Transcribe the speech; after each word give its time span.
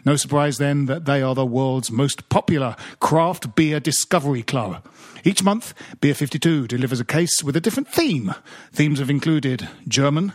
No 0.04 0.16
surprise 0.16 0.56
then 0.56 0.86
that 0.86 1.04
they 1.04 1.20
are 1.20 1.34
the 1.34 1.44
world's 1.44 1.90
most 1.90 2.28
popular 2.30 2.76
craft 3.00 3.54
beer 3.56 3.80
discovery 3.80 4.42
club. 4.42 4.86
Each 5.24 5.42
month, 5.42 5.74
Beer 6.00 6.14
52 6.14 6.68
delivers 6.68 7.00
a 7.00 7.04
case 7.04 7.42
with 7.42 7.56
a 7.56 7.60
different 7.60 7.88
theme. 7.88 8.32
Themes 8.72 9.00
have 9.00 9.10
included 9.10 9.68
German, 9.88 10.32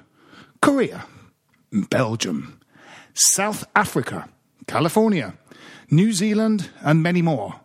Korea, 0.61 1.05
Belgium, 1.71 2.59
South 3.13 3.65
Africa, 3.75 4.27
California, 4.67 5.35
New 5.93 6.13
Zealand, 6.13 6.69
and 6.81 7.03
many 7.03 7.21
more. 7.21 7.59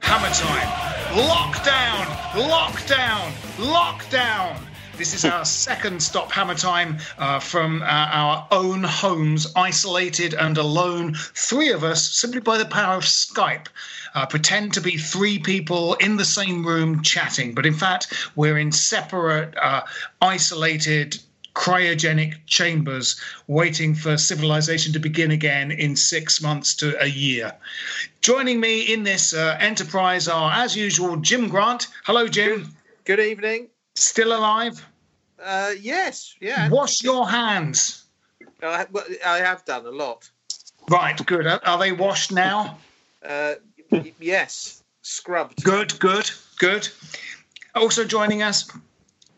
Hammer 0.00 0.30
Time. 0.30 0.68
Lockdown! 1.10 2.04
Lockdown! 2.48 3.32
Lockdown! 3.56 4.60
This 4.96 5.14
is 5.14 5.24
our 5.24 5.44
second 5.64 6.02
stop 6.02 6.30
hammer 6.30 6.54
time 6.54 6.98
uh, 7.16 7.40
from 7.40 7.80
uh, 7.80 7.86
our 7.86 8.46
own 8.50 8.84
homes, 8.84 9.50
isolated 9.56 10.34
and 10.34 10.58
alone. 10.58 11.14
Three 11.14 11.70
of 11.70 11.84
us, 11.84 12.04
simply 12.04 12.40
by 12.40 12.58
the 12.58 12.66
power 12.66 12.96
of 12.96 13.04
Skype, 13.04 13.68
uh, 14.14 14.26
pretend 14.26 14.74
to 14.74 14.80
be 14.82 14.98
three 14.98 15.38
people 15.38 15.94
in 15.94 16.16
the 16.16 16.24
same 16.24 16.66
room 16.66 17.02
chatting. 17.02 17.54
But 17.54 17.64
in 17.64 17.74
fact, 17.74 18.12
we're 18.36 18.58
in 18.58 18.72
separate, 18.72 19.56
uh, 19.56 19.82
isolated, 20.20 21.18
cryogenic 21.60 22.36
chambers 22.46 23.20
waiting 23.46 23.94
for 23.94 24.16
civilization 24.16 24.94
to 24.94 24.98
begin 24.98 25.30
again 25.30 25.70
in 25.70 25.94
six 25.94 26.40
months 26.40 26.74
to 26.74 26.96
a 27.02 27.06
year. 27.06 27.52
Joining 28.22 28.58
me 28.58 28.80
in 28.94 29.02
this 29.02 29.34
uh, 29.34 29.58
enterprise 29.60 30.26
are, 30.26 30.50
as 30.52 30.74
usual, 30.74 31.16
Jim 31.16 31.50
Grant. 31.50 31.88
Hello, 32.04 32.26
Jim. 32.26 32.74
Good 33.04 33.20
evening. 33.20 33.68
Still 33.94 34.32
alive? 34.32 34.82
Uh, 35.42 35.72
yes, 35.78 36.34
yeah. 36.40 36.70
Wash 36.70 37.02
your 37.02 37.28
hands. 37.28 38.04
I, 38.62 38.86
I 39.26 39.38
have 39.40 39.62
done 39.66 39.84
a 39.84 39.90
lot. 39.90 40.30
Right, 40.88 41.20
good. 41.26 41.46
Are, 41.46 41.60
are 41.66 41.78
they 41.78 41.92
washed 41.92 42.32
now? 42.32 42.78
Uh, 43.22 43.56
yes, 44.18 44.82
scrubbed. 45.02 45.62
Good, 45.62 46.00
good, 46.00 46.30
good. 46.58 46.88
Also 47.74 48.04
joining 48.04 48.42
us 48.42 48.70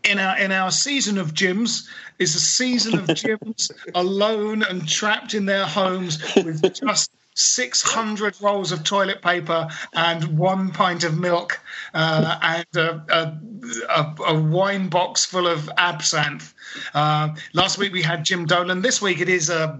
in 0.04 0.18
our 0.18 0.38
in 0.38 0.52
our 0.52 0.70
season 0.70 1.18
of 1.18 1.34
Jims 1.34 1.88
is 2.18 2.34
a 2.34 2.40
season 2.40 2.98
of 2.98 3.06
Jims 3.14 3.70
alone 3.94 4.62
and 4.62 4.88
trapped 4.88 5.34
in 5.34 5.46
their 5.46 5.66
homes 5.66 6.18
with 6.36 6.74
just 6.74 7.10
600 7.34 8.40
rolls 8.42 8.72
of 8.72 8.84
toilet 8.84 9.22
paper 9.22 9.68
and 9.94 10.38
one 10.38 10.70
pint 10.70 11.02
of 11.04 11.18
milk 11.18 11.60
uh, 11.94 12.38
and 12.42 12.66
a, 12.76 13.04
a, 13.10 13.40
a, 13.88 14.14
a 14.34 14.40
wine 14.40 14.88
box 14.88 15.24
full 15.24 15.46
of 15.46 15.70
absinthe. 15.78 16.52
Uh, 16.92 17.34
last 17.54 17.78
week 17.78 17.92
we 17.92 18.02
had 18.02 18.24
Jim 18.24 18.44
Dolan. 18.44 18.82
This 18.82 19.00
week 19.00 19.20
it 19.20 19.30
is 19.30 19.48
uh, 19.48 19.78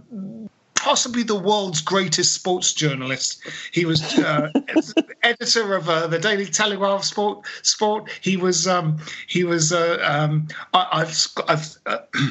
possibly 0.83 1.23
the 1.23 1.39
world's 1.39 1.81
greatest 1.81 2.35
sports 2.35 2.73
journalist. 2.73 3.41
He 3.73 3.85
was 3.85 4.03
uh, 4.19 4.51
editor 5.23 5.75
of 5.75 5.89
uh, 5.89 6.09
the 6.09 6.19
Daily 6.19 6.47
Telegraph 6.47 7.05
Sport. 7.05 7.47
Sport. 7.63 8.11
He 8.21 8.37
was. 8.37 8.67
Um, 8.67 8.99
he 9.29 9.45
was. 9.45 9.73
Uh, 9.73 9.99
um, 10.03 10.49
I, 10.75 10.99
have 11.01 11.17
I've. 11.49 11.77
Uh, 11.87 11.99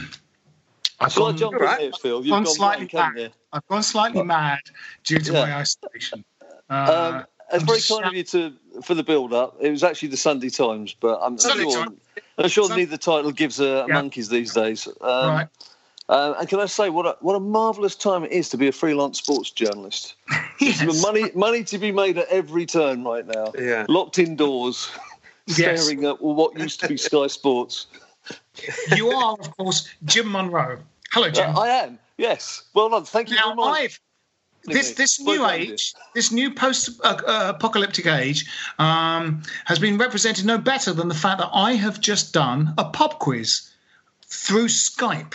I've 1.00 1.15
gone, 1.15 1.36
John 1.36 1.56
right. 1.56 1.81
Whitfield, 1.81 2.25
you've 2.25 2.31
gone 2.31 2.44
gone 2.44 2.53
slightly 2.53 2.86
blank, 2.86 3.15
mad. 3.15 3.33
I've 3.53 3.68
gone 3.68 3.81
slightly 3.81 4.24
mad 4.24 4.59
due 5.03 5.18
to 5.18 5.33
Yeah. 5.33 5.45
my 5.45 5.56
isolation. 5.56 6.24
Uh, 6.69 6.75
Um, 6.75 7.25
it's 7.51 7.62
I'm 7.62 7.65
very 7.65 7.77
just 7.80 7.89
kind 7.89 8.06
of 8.06 8.13
you 8.13 8.24
to 8.24 8.53
for 8.83 8.94
the 8.94 9.03
build 9.03 9.33
up. 9.33 9.57
It 9.59 9.71
was 9.71 9.83
actually 9.83 10.09
the 10.09 10.18
Sunday 10.18 10.50
Times, 10.50 10.94
but 10.94 11.18
I'm, 11.19 11.33
I'm 11.33 11.38
Sunday 11.39 11.63
sure, 11.71 11.88
I'm 12.38 12.50
sure 12.50 12.68
Sun- 12.68 12.77
neither 12.77 12.98
title 12.98 13.31
gives 13.31 13.59
a 13.59 13.86
Yeah. 13.88 13.95
monkeys 13.95 14.30
these 14.30 14.53
days. 14.53 14.88
Um, 15.01 15.30
right. 15.33 15.48
Uh, 16.12 16.36
and 16.40 16.50
can 16.50 16.60
I 16.60 16.66
say 16.66 16.90
what 16.90 17.06
a, 17.06 17.16
what 17.22 17.36
a 17.36 17.40
marvelous 17.40 17.96
time 17.96 18.25
it 18.25 18.31
is 18.34 18.50
to 18.50 18.58
be 18.58 18.68
a 18.68 18.72
freelance 18.72 19.18
sports 19.18 19.50
journalist? 19.50 20.16
Yes. 20.60 21.02
Money, 21.02 21.31
money 21.34 21.63
to 21.63 21.80
be 21.80 21.92
made 21.92 22.19
at 22.19 22.28
every 22.28 22.68
turn 22.68 23.04
right 23.04 23.25
now. 23.25 23.52
Yeah. 23.58 23.88
Locked 23.90 24.19
indoors, 24.19 24.92
Yes. 25.48 25.81
staring 25.81 26.06
at 26.06 26.22
what 26.22 26.56
used 26.60 26.81
to 26.81 26.88
be 26.88 26.98
Sky 26.98 27.25
Sports. 27.25 27.88
You 28.96 29.10
are, 29.10 29.36
of 29.40 29.58
course, 29.58 29.90
Jim 30.06 30.31
Munro. 30.31 30.78
Hello, 31.12 31.30
Uh, 31.30 31.31
Jim. 31.31 31.58
I 31.58 31.68
am. 31.69 31.98
Yes. 32.18 32.62
Well 32.75 32.90
done. 32.90 33.06
Thank 33.06 33.31
you 33.31 33.38
now, 33.38 33.46
very 33.46 33.56
much. 33.56 33.80
I've 33.80 34.00
this 34.66 34.92
this 34.94 35.19
new 35.19 35.48
age, 35.48 35.96
this 36.13 36.31
new 36.31 36.54
post-apocalyptic 36.54 38.06
age, 38.06 38.46
um, 38.78 39.42
has 39.66 39.80
been 39.80 39.98
represented 39.98 40.46
no 40.46 40.60
better 40.60 40.94
than 40.94 41.08
the 41.08 41.16
fact 41.16 41.40
that 41.40 41.50
I 41.52 41.74
have 41.74 42.00
just 42.00 42.34
done 42.34 42.75
a 42.78 42.86
pub 42.86 43.18
quiz 43.18 43.72
through 44.28 44.68
Skype. 44.68 45.34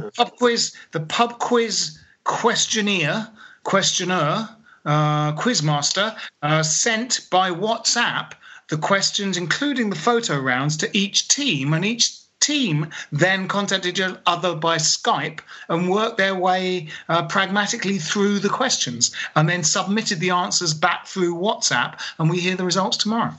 The 0.00 0.10
pub 0.16 0.36
quiz, 0.36 0.74
the 0.92 1.00
pub 1.00 1.38
quiz 1.38 1.98
questionnaire, 2.24 3.28
questionnaire, 3.64 4.48
uh, 4.84 5.32
quizmaster 5.32 6.16
uh, 6.42 6.62
sent 6.62 7.26
by 7.30 7.50
WhatsApp 7.50 8.32
the 8.68 8.76
questions, 8.76 9.36
including 9.36 9.90
the 9.90 9.96
photo 9.96 10.38
rounds, 10.38 10.76
to 10.78 10.90
each 10.96 11.28
team, 11.28 11.74
and 11.74 11.84
each 11.84 12.18
team 12.40 12.86
then 13.12 13.48
contacted 13.48 13.98
each 13.98 14.16
other 14.26 14.54
by 14.54 14.76
Skype 14.76 15.40
and 15.68 15.88
worked 15.88 16.18
their 16.18 16.34
way 16.34 16.88
uh, 17.08 17.26
pragmatically 17.26 17.98
through 17.98 18.38
the 18.38 18.48
questions, 18.48 19.14
and 19.36 19.48
then 19.48 19.64
submitted 19.64 20.20
the 20.20 20.30
answers 20.30 20.74
back 20.74 21.06
through 21.06 21.34
WhatsApp, 21.34 21.98
and 22.18 22.28
we 22.28 22.40
hear 22.40 22.56
the 22.56 22.64
results 22.64 22.96
tomorrow. 22.96 23.34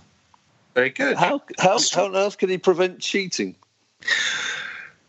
Very 0.73 0.89
good. 0.89 1.15
How, 1.15 1.41
how, 1.59 1.79
how 1.93 2.05
on 2.05 2.15
earth 2.15 2.37
can 2.37 2.49
he 2.49 2.57
prevent 2.57 2.99
cheating? 2.99 3.55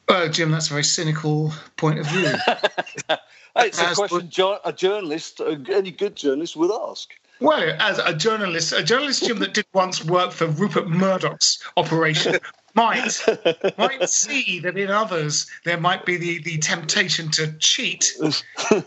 Uh, 0.08 0.29
Jim, 0.29 0.50
that's 0.50 0.67
a 0.69 0.70
very 0.70 0.85
cynical 0.85 1.53
point 1.76 1.99
of 1.99 2.06
view. 2.06 2.32
It's 3.58 3.79
a 3.81 3.87
As- 3.88 3.97
question 3.97 4.29
jo- 4.29 4.58
a 4.67 4.73
journalist, 4.73 5.41
any 5.41 5.91
good 5.91 6.14
journalist 6.14 6.56
would 6.56 6.70
ask. 6.91 7.08
Well, 7.41 7.75
as 7.81 7.99
a 7.99 8.12
journalist, 8.14 8.73
a 8.75 8.82
journalist, 8.82 9.25
Jim, 9.26 9.38
that 9.38 9.55
did 9.55 9.64
once 9.73 10.05
work 10.05 10.32
for 10.32 10.47
Rupert 10.47 10.88
Murdoch's 10.88 11.62
operation, 11.79 12.37
might 12.75 13.19
might 13.79 14.11
see 14.11 14.58
that 14.61 14.76
in 14.76 14.91
others 14.91 15.47
there 15.64 15.79
might 15.81 16.05
be 16.05 16.19
the, 16.19 16.43
the 16.43 16.59
temptation 16.59 17.31
to 17.31 17.50
cheat, 17.59 18.12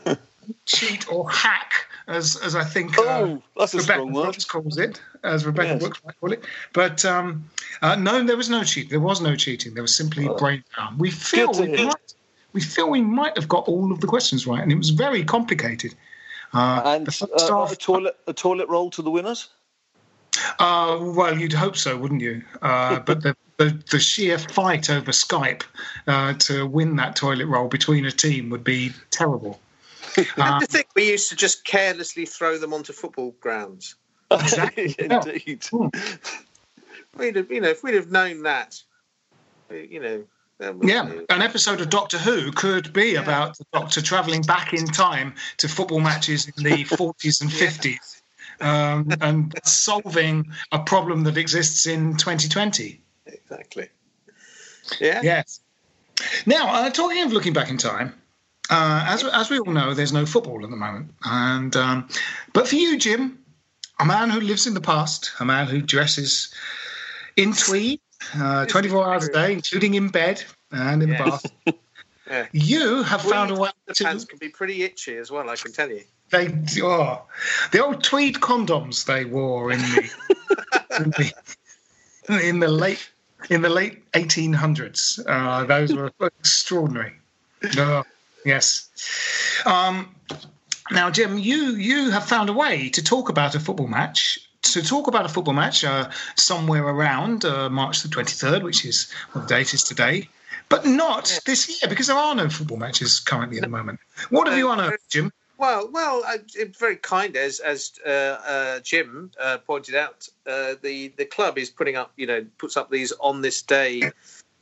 cheat 0.65 1.11
or 1.11 1.27
hack, 1.31 1.73
as 2.09 2.35
as 2.37 2.55
I 2.55 2.63
think 2.63 2.97
uh, 2.97 3.03
Oh, 3.05 3.43
that's 3.57 3.73
Rebekah. 3.73 4.11
Brooks 4.11 4.45
calls 4.45 4.77
it, 4.77 5.01
as 5.23 5.45
Rebekah 5.45 5.67
Yes. 5.67 5.81
Brooks 5.81 6.01
might 6.03 6.19
call 6.19 6.33
it. 6.33 6.43
But 6.73 7.05
um, 7.05 7.49
uh, 7.81 7.95
no, 7.95 8.23
there 8.23 8.35
was 8.35 8.49
no 8.49 8.63
cheat. 8.63 8.89
There 8.89 8.99
was 8.99 9.21
no 9.21 9.35
cheating. 9.35 9.73
There 9.73 9.83
was 9.83 9.95
simply 9.95 10.27
brain 10.37 10.63
power. 10.75 10.93
We 10.97 11.11
feel 11.11 11.51
we 11.51 11.67
hear. 11.67 11.85
might, 11.85 12.13
we 12.53 12.61
feel 12.61 12.89
we 12.89 13.01
might 13.01 13.37
have 13.37 13.47
got 13.47 13.67
all 13.67 13.91
of 13.91 14.01
the 14.01 14.07
questions 14.07 14.47
right, 14.47 14.61
and 14.61 14.71
it 14.71 14.77
was 14.77 14.89
very 14.89 15.23
complicated. 15.23 15.93
Uh, 16.51 16.81
And 16.83 17.05
the 17.05 17.27
uh, 17.51 17.67
a 17.71 17.75
toilet, 17.75 18.17
a 18.25 18.33
toilet 18.33 18.67
roll 18.69 18.89
to 18.91 19.01
the 19.03 19.11
winners. 19.11 19.49
Uh, 20.57 20.97
well, 21.01 21.37
you'd 21.37 21.53
hope 21.53 21.77
so, 21.77 21.95
wouldn't 21.95 22.21
you? 22.21 22.41
Uh, 22.61 22.99
but 23.05 23.21
the, 23.21 23.35
the, 23.57 23.81
the 23.91 23.99
sheer 23.99 24.39
fight 24.39 24.89
over 24.89 25.11
Skype 25.11 25.63
uh, 26.07 26.33
to 26.33 26.65
win 26.65 26.95
that 26.95 27.15
toilet 27.15 27.45
roll 27.45 27.67
between 27.67 28.05
a 28.05 28.11
team 28.11 28.49
would 28.49 28.63
be 28.63 28.91
terrible. 29.11 29.59
I 30.37 30.65
think 30.65 30.87
we 30.95 31.09
used 31.09 31.29
to 31.29 31.35
just 31.35 31.65
carelessly 31.65 32.25
throw 32.25 32.57
them 32.57 32.73
onto 32.73 32.93
football 32.93 33.35
grounds. 33.39 33.95
Exactly. 34.31 34.95
Yeah. 34.99 35.21
Indeed. 35.23 35.65
We'd 37.17 37.35
have, 37.35 37.49
you 37.51 37.61
know, 37.61 37.69
if 37.69 37.83
we'd 37.83 37.95
have 37.95 38.11
known 38.11 38.43
that, 38.43 38.79
you 39.71 39.99
know. 39.99 40.23
then 40.59 40.77
we- 40.79 40.89
Yeah, 40.91 41.11
an 41.29 41.41
episode 41.41 41.81
of 41.81 41.89
Doctor 41.89 42.19
Who 42.19 42.51
could 42.51 42.93
be 42.93 43.15
about 43.15 43.57
the 43.57 43.65
Doctor 43.73 44.01
travelling 44.03 44.43
back 44.43 44.73
in 44.73 44.85
time 44.85 45.33
to 45.57 45.67
football 45.67 45.99
matches 45.99 46.47
in 46.47 46.63
the 46.63 46.83
40s 46.83 47.41
and 47.41 47.49
50s 47.49 48.21
um, 48.61 49.07
and 49.19 49.53
solving 49.63 50.51
a 50.71 50.79
problem 50.79 51.23
that 51.23 51.37
exists 51.37 51.87
in 51.87 52.15
2020. 52.17 53.01
Exactly. 53.25 53.89
Yeah. 54.99 55.21
Yes. 55.23 55.59
Now, 56.45 56.73
uh, 56.73 56.89
talking 56.91 57.23
of 57.23 57.33
looking 57.33 57.53
back 57.53 57.69
in 57.69 57.77
time, 57.77 58.13
uh, 58.69 59.05
as 59.07 59.23
as 59.23 59.49
we 59.49 59.59
all 59.59 59.71
know, 59.71 59.93
there's 59.93 60.13
no 60.13 60.25
football 60.25 60.63
at 60.63 60.69
the 60.69 60.75
moment, 60.75 61.13
and 61.25 61.75
um, 61.75 62.07
but 62.53 62.67
for 62.67 62.75
you, 62.75 62.97
Jim, 62.97 63.39
a 63.99 64.05
man 64.05 64.29
who 64.29 64.39
lives 64.39 64.67
in 64.67 64.73
the 64.73 64.81
past, 64.81 65.31
a 65.39 65.45
man 65.45 65.67
who 65.67 65.81
dresses 65.81 66.53
in 67.35 67.53
tweed, 67.53 67.99
uh, 68.37 68.65
24 68.65 69.05
hours 69.07 69.27
a 69.27 69.31
day, 69.31 69.53
including 69.53 69.93
in 69.95 70.09
bed 70.09 70.43
and 70.71 71.03
in 71.03 71.09
the 71.09 71.15
Yes. 71.15 71.43
bath. 71.65 71.75
Yeah. 72.29 72.45
You 72.51 73.01
have 73.01 73.23
found 73.23 73.49
a 73.49 73.55
way 73.55 73.71
The 73.87 73.95
to 73.95 74.03
pants 74.03 74.23
can 74.23 74.37
be 74.37 74.49
pretty 74.49 74.83
itchy 74.83 75.17
as 75.17 75.31
well, 75.31 75.49
I 75.49 75.55
can 75.55 75.71
tell 75.71 75.89
you. 75.89 76.03
they 76.29 76.55
oh, 76.83 77.23
the 77.71 77.83
old 77.83 78.03
tweed 78.03 78.35
condoms 78.35 79.05
they 79.05 79.25
wore 79.25 79.71
in 79.71 79.79
the, 79.79 80.11
in 80.99 81.09
the 81.09 82.47
in 82.47 82.59
the 82.59 82.67
late 82.67 83.09
in 83.49 83.63
the 83.63 83.69
late 83.69 84.11
1800s. 84.11 85.23
Uh, 85.25 85.63
those 85.65 85.95
were 85.95 86.11
extraordinary. 86.21 87.13
Oh, 87.77 88.03
yes. 88.45 88.89
Um, 89.65 90.15
now, 90.91 91.09
Jim, 91.09 91.37
you 91.37 91.75
you 91.75 92.09
have 92.09 92.25
found 92.25 92.49
a 92.49 92.53
way 92.53 92.89
to 92.89 93.03
talk 93.03 93.29
about 93.29 93.55
a 93.55 93.59
football 93.59 93.87
match. 93.87 94.39
To 94.63 94.81
talk 94.81 95.07
about 95.07 95.25
a 95.25 95.29
football 95.29 95.53
match 95.53 95.83
uh, 95.85 96.09
somewhere 96.35 96.83
around 96.83 97.45
uh, 97.45 97.69
March 97.69 98.01
the 98.03 98.09
23rd, 98.09 98.61
which 98.61 98.85
is 98.85 99.09
what 99.31 99.47
the 99.47 99.55
date 99.55 99.73
is 99.73 99.83
today, 99.83 100.27
but 100.67 100.85
not 100.85 101.39
this 101.45 101.69
year 101.69 101.89
because 101.89 102.07
there 102.07 102.17
are 102.17 102.35
no 102.35 102.49
football 102.49 102.77
matches 102.77 103.19
currently 103.19 103.57
at 103.57 103.63
the 103.63 103.69
moment. 103.69 103.99
What 104.29 104.47
have 104.47 104.57
you 104.57 104.69
unearthed, 104.69 105.09
Jim? 105.09 105.31
Well, 105.57 105.89
well, 105.91 106.23
uh, 106.25 106.37
very 106.77 106.95
kind 106.95 107.35
as 107.35 107.59
as 107.59 107.93
uh, 108.05 108.09
uh, 108.09 108.79
Jim 108.79 109.31
uh, 109.39 109.57
pointed 109.57 109.95
out. 109.95 110.27
Uh, 110.47 110.75
the 110.81 111.09
the 111.17 111.25
club 111.25 111.57
is 111.57 111.69
putting 111.69 111.95
up, 111.95 112.11
you 112.15 112.27
know, 112.27 112.45
puts 112.57 112.77
up 112.77 112.89
these 112.89 113.11
on 113.19 113.41
this 113.41 113.61
day 113.61 114.11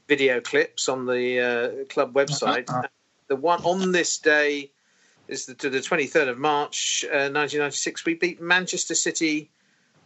video 0.08 0.40
clips 0.42 0.90
on 0.90 1.06
the 1.06 1.40
uh, 1.40 1.86
club 1.86 2.14
website. 2.14 2.70
Uh-huh. 2.70 2.88
The 3.28 3.36
one 3.36 3.62
on 3.64 3.92
this 3.92 4.18
day 4.18 4.72
is 5.28 5.46
the, 5.46 5.54
to 5.56 5.70
the 5.70 5.82
twenty 5.82 6.08
third 6.08 6.28
of 6.28 6.38
March, 6.38 7.06
uh, 7.12 7.30
nineteen 7.30 7.60
ninety 7.60 7.76
six. 7.76 8.06
We 8.06 8.16
beat 8.16 8.42
Manchester 8.42 8.96
City 8.96 9.50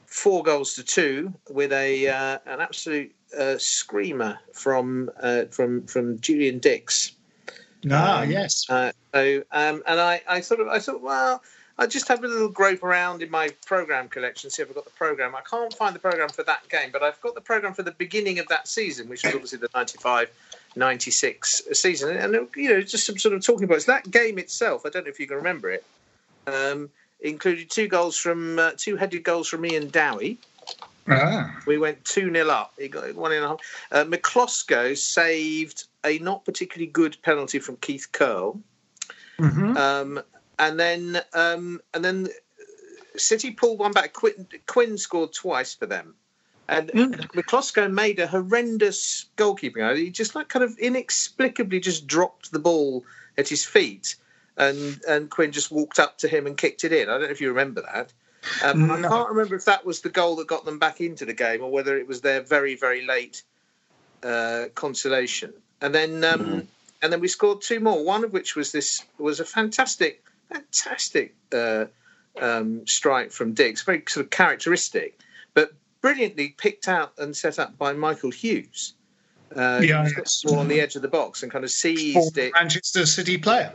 four 0.06 0.44
goals 0.44 0.76
to 0.76 0.84
two 0.84 1.34
with 1.50 1.72
a 1.72 2.08
uh, 2.08 2.40
an 2.46 2.60
absolute 2.62 3.14
uh, 3.38 3.58
screamer 3.58 4.40
from 4.54 5.10
uh, 5.22 5.46
from 5.52 5.86
from 5.88 6.20
Julian 6.20 6.60
Dicks. 6.60 7.14
Ah, 7.90 8.22
Um, 8.22 8.32
yes. 8.32 8.70
Uh, 8.70 8.92
so, 9.14 9.44
um, 9.52 9.82
and 9.88 10.00
I, 10.00 10.22
I 10.28 10.42
sort 10.42 10.60
of, 10.60 10.68
I 10.68 10.80
thought, 10.80 11.02
well, 11.02 11.42
I 11.80 11.88
just 11.88 12.08
have 12.10 12.24
a 12.24 12.28
little 12.28 12.50
grope 12.50 12.84
around 12.84 13.24
in 13.24 13.32
my 13.32 13.50
program 13.66 14.08
collection, 14.08 14.50
see 14.50 14.62
if 14.62 14.70
I've 14.70 14.76
got 14.76 14.86
the 14.86 14.92
program. 14.92 15.36
I 15.36 15.42
can't 15.42 15.74
find 15.74 15.96
the 15.96 16.00
program 16.00 16.30
for 16.30 16.44
that 16.44 16.68
game, 16.70 16.92
but 16.94 17.02
I've 17.02 17.20
got 17.22 17.34
the 17.34 17.42
program 17.42 17.74
for 17.74 17.82
the 17.84 17.92
beginning 17.92 18.38
of 18.38 18.48
that 18.50 18.68
season, 18.68 19.10
which 19.10 19.24
was 19.24 19.34
obviously 19.34 19.58
the 19.58 19.70
95 19.74 20.30
96 20.76 21.64
season. 21.74 22.18
And, 22.18 22.48
you 22.56 22.70
know, 22.70 22.82
just 22.82 23.06
some 23.06 23.18
sort 23.18 23.36
of 23.36 23.46
talking 23.46 23.66
about 23.66 23.78
it. 23.78 23.82
So 23.82 23.92
that 23.92 24.10
game 24.10 24.38
itself, 24.38 24.86
I 24.86 24.90
don't 24.90 25.06
know 25.06 25.10
if 25.10 25.20
you 25.20 25.28
can 25.28 25.38
remember 25.38 25.72
it, 25.72 25.86
um, 26.48 26.90
included 27.20 27.70
two 27.70 27.88
goals 27.88 28.18
from, 28.18 28.60
uh, 28.60 28.72
two 28.78 28.96
headed 28.96 29.24
goals 29.24 29.48
from 29.48 29.66
Iain 29.66 29.90
Dowie. 29.90 30.38
Ah. 31.08 31.60
We 31.66 31.78
went 31.78 32.04
2 32.06 32.32
0 32.32 32.50
up. 32.50 32.74
He 32.78 32.88
got 32.88 33.14
one 33.16 33.32
and 33.32 33.44
a 33.44 33.48
half. 33.50 33.60
Uh, 33.92 34.04
Miklosko 34.06 34.98
saved 34.98 35.86
a 36.06 36.20
not 36.20 36.46
particularly 36.46 36.92
good 36.92 37.18
penalty 37.24 37.60
from 37.60 37.78
Keith 37.78 38.08
Curle. 38.12 38.62
Mhm. 39.40 39.76
Um, 39.76 40.24
and 40.60 40.80
then 40.80 41.22
um, 41.34 41.82
and 41.94 42.06
then 42.06 42.30
City 43.18 43.52
pulled 43.52 43.80
one 43.80 43.92
back. 43.92 44.14
Quinn, 44.14 44.48
Quinn 44.68 44.98
scored 44.98 45.34
twice 45.34 45.74
for 45.74 45.86
them. 45.86 46.16
And 46.72 46.88
Mm. 46.94 47.32
Miklosko 47.34 47.92
made 47.92 48.20
a 48.20 48.28
horrendous 48.28 49.26
goalkeeping. 49.36 49.98
He 49.98 50.10
just 50.10 50.36
like 50.36 50.48
kind 50.48 50.64
of 50.64 50.78
inexplicably 50.80 51.82
just 51.82 52.08
dropped 52.08 52.54
the 52.54 52.60
ball 52.60 53.06
at 53.38 53.50
his 53.50 53.66
feet, 53.66 54.16
and 54.56 55.02
and 55.06 55.30
Quinn 55.30 55.52
just 55.52 55.70
walked 55.70 56.00
up 56.00 56.18
to 56.20 56.30
him 56.30 56.48
and 56.48 56.58
kicked 56.58 56.86
it 56.86 56.94
in. 56.94 57.10
I 57.10 57.14
don't 57.18 57.24
know 57.24 57.30
if 57.30 57.42
you 57.42 57.50
remember 57.50 57.82
that. 57.82 58.14
Um, 58.64 58.90
I 58.90 59.02
can't 59.02 59.30
remember 59.30 59.56
if 59.56 59.66
that 59.66 59.86
was 59.86 60.00
the 60.00 60.10
goal 60.10 60.38
that 60.38 60.48
got 60.48 60.64
them 60.64 60.80
back 60.80 61.02
into 61.02 61.26
the 61.26 61.34
game 61.34 61.62
or 61.62 61.70
whether 61.70 61.98
it 61.98 62.08
was 62.08 62.22
their 62.22 62.40
very 62.40 62.76
very 62.76 63.06
late 63.06 63.44
uh, 64.24 64.66
consolation. 64.74 65.54
And 65.82 65.94
then 65.94 66.24
um, 66.24 66.68
and 67.02 67.12
then 67.12 67.20
we 67.20 67.28
scored 67.28 67.62
two 67.62 67.82
more. 67.82 68.02
One 68.02 68.24
of 68.24 68.32
which 68.32 68.56
was 68.56 68.72
this 68.72 69.04
was 69.18 69.42
a 69.42 69.46
fantastic 69.46 70.24
fantastic 70.50 71.36
uh, 71.54 71.86
um, 72.40 72.88
strike 72.88 73.32
from 73.32 73.54
Dicks, 73.54 73.84
very 73.84 74.04
sort 74.08 74.26
of 74.26 74.30
characteristic, 74.30 75.20
but 75.54 75.74
brilliantly 76.02 76.50
picked 76.58 76.88
out 76.88 77.14
and 77.18 77.36
set 77.36 77.60
up 77.60 77.78
by 77.78 77.94
Michael 77.94 78.32
Hughes. 78.32 78.94
Uh, 79.56 79.80
Yeah, 79.84 80.04
who's 80.04 80.14
got 80.14 80.22
yes. 80.26 80.42
the 80.42 80.50
ball 80.50 80.60
on 80.60 80.68
the 80.68 80.80
edge 80.82 80.96
of 80.96 81.02
the 81.02 81.08
box 81.08 81.44
and 81.44 81.52
kind 81.52 81.64
of 81.64 81.72
seized 81.72 82.38
it 82.38 82.54
Manchester 82.54 83.06
City 83.06 83.38
player. 83.38 83.74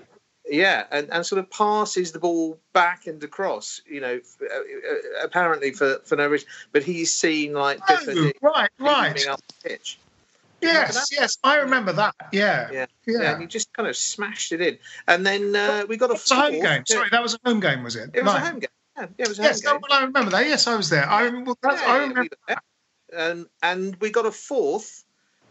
yeah, 0.49 0.85
and, 0.91 1.11
and 1.13 1.25
sort 1.27 1.39
of 1.39 1.51
passes 1.51 2.13
the 2.13 2.19
ball 2.19 2.59
back 2.73 3.07
and 3.07 3.23
across, 3.23 3.81
you 3.87 4.01
know, 4.01 4.15
f- 4.21 4.37
uh, 4.43 4.55
uh, 4.55 5.25
apparently 5.25 5.73
for, 5.73 5.99
for 6.05 6.17
no 6.17 6.29
reason. 6.29 6.49
But 6.73 6.83
he's 6.83 7.13
seen 7.13 7.53
like 7.53 7.79
Oh, 7.89 7.97
different 7.97 8.37
right, 8.43 8.71
right. 8.79 9.27
up 9.29 9.41
the 9.63 9.69
pitch. 9.71 9.99
Yes, 10.63 11.09
yes, 11.13 11.37
I 11.45 11.57
remember 11.57 11.93
that. 11.93 12.15
Yeah, 12.33 12.71
Yeah. 12.73 12.87
yeah. 13.07 13.19
Yeah, 13.23 13.33
and 13.33 13.43
he 13.43 13.47
just 13.47 13.71
kind 13.75 13.87
of 13.89 13.95
smashed 13.97 14.53
it 14.53 14.61
in. 14.63 14.79
And 15.07 15.25
then 15.27 15.55
uh, 15.55 15.85
we 15.89 15.99
got 15.99 16.09
a 16.11 16.15
It 16.15 16.21
was 16.23 16.31
a 16.31 16.35
home 16.37 16.53
game. 16.61 16.83
Sorry, 16.87 17.09
that 17.11 17.23
was 17.23 17.35
a 17.35 17.39
home 17.49 17.61
game, 17.61 17.85
was 17.85 17.95
it? 17.95 18.11
It 18.15 18.25
was 18.25 18.33
Right. 18.33 18.43
a 18.43 18.47
home 18.47 18.59
game. 18.61 18.69
Yeah, 18.97 19.07
yeah, 19.19 19.25
it 19.25 19.29
was 19.29 19.39
a 19.39 19.43
Yes, 19.43 19.65
home 19.65 19.75
no, 19.75 19.87
well, 19.89 19.99
I 20.01 20.05
remember 20.05 20.31
that. 20.31 20.47
Yes, 20.47 20.67
I 20.67 20.77
was 20.77 20.89
there. 20.91 21.09
I 21.09 21.23
remember. 21.23 21.55
That's, 21.63 21.83
Yeah, 21.83 21.89
I 21.89 21.97
remember. 21.99 22.23
we 22.23 22.29
got 22.29 22.39
that. 22.49 22.63
And 23.17 23.47
and 23.63 23.97
we 23.97 24.11
got 24.11 24.27
a 24.27 24.33
fourth, 24.33 25.05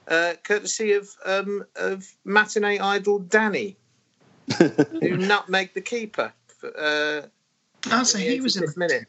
uh, 0.08 0.34
courtesy 0.44 0.94
of 0.94 1.10
um, 1.26 1.66
of 1.76 2.06
matinee 2.26 2.80
idol 2.80 3.22
Dani, 3.22 3.76
who 4.60 5.18
nutmegged 5.18 5.74
the 5.74 5.82
keeper. 5.82 6.34
For, 6.60 6.72
uh, 6.78 7.28
Oh, 7.92 8.04
so 8.04 8.18
he 8.18 8.40
was 8.42 8.56
in 8.56 8.64
85th 8.64 8.78
minute. 8.78 9.06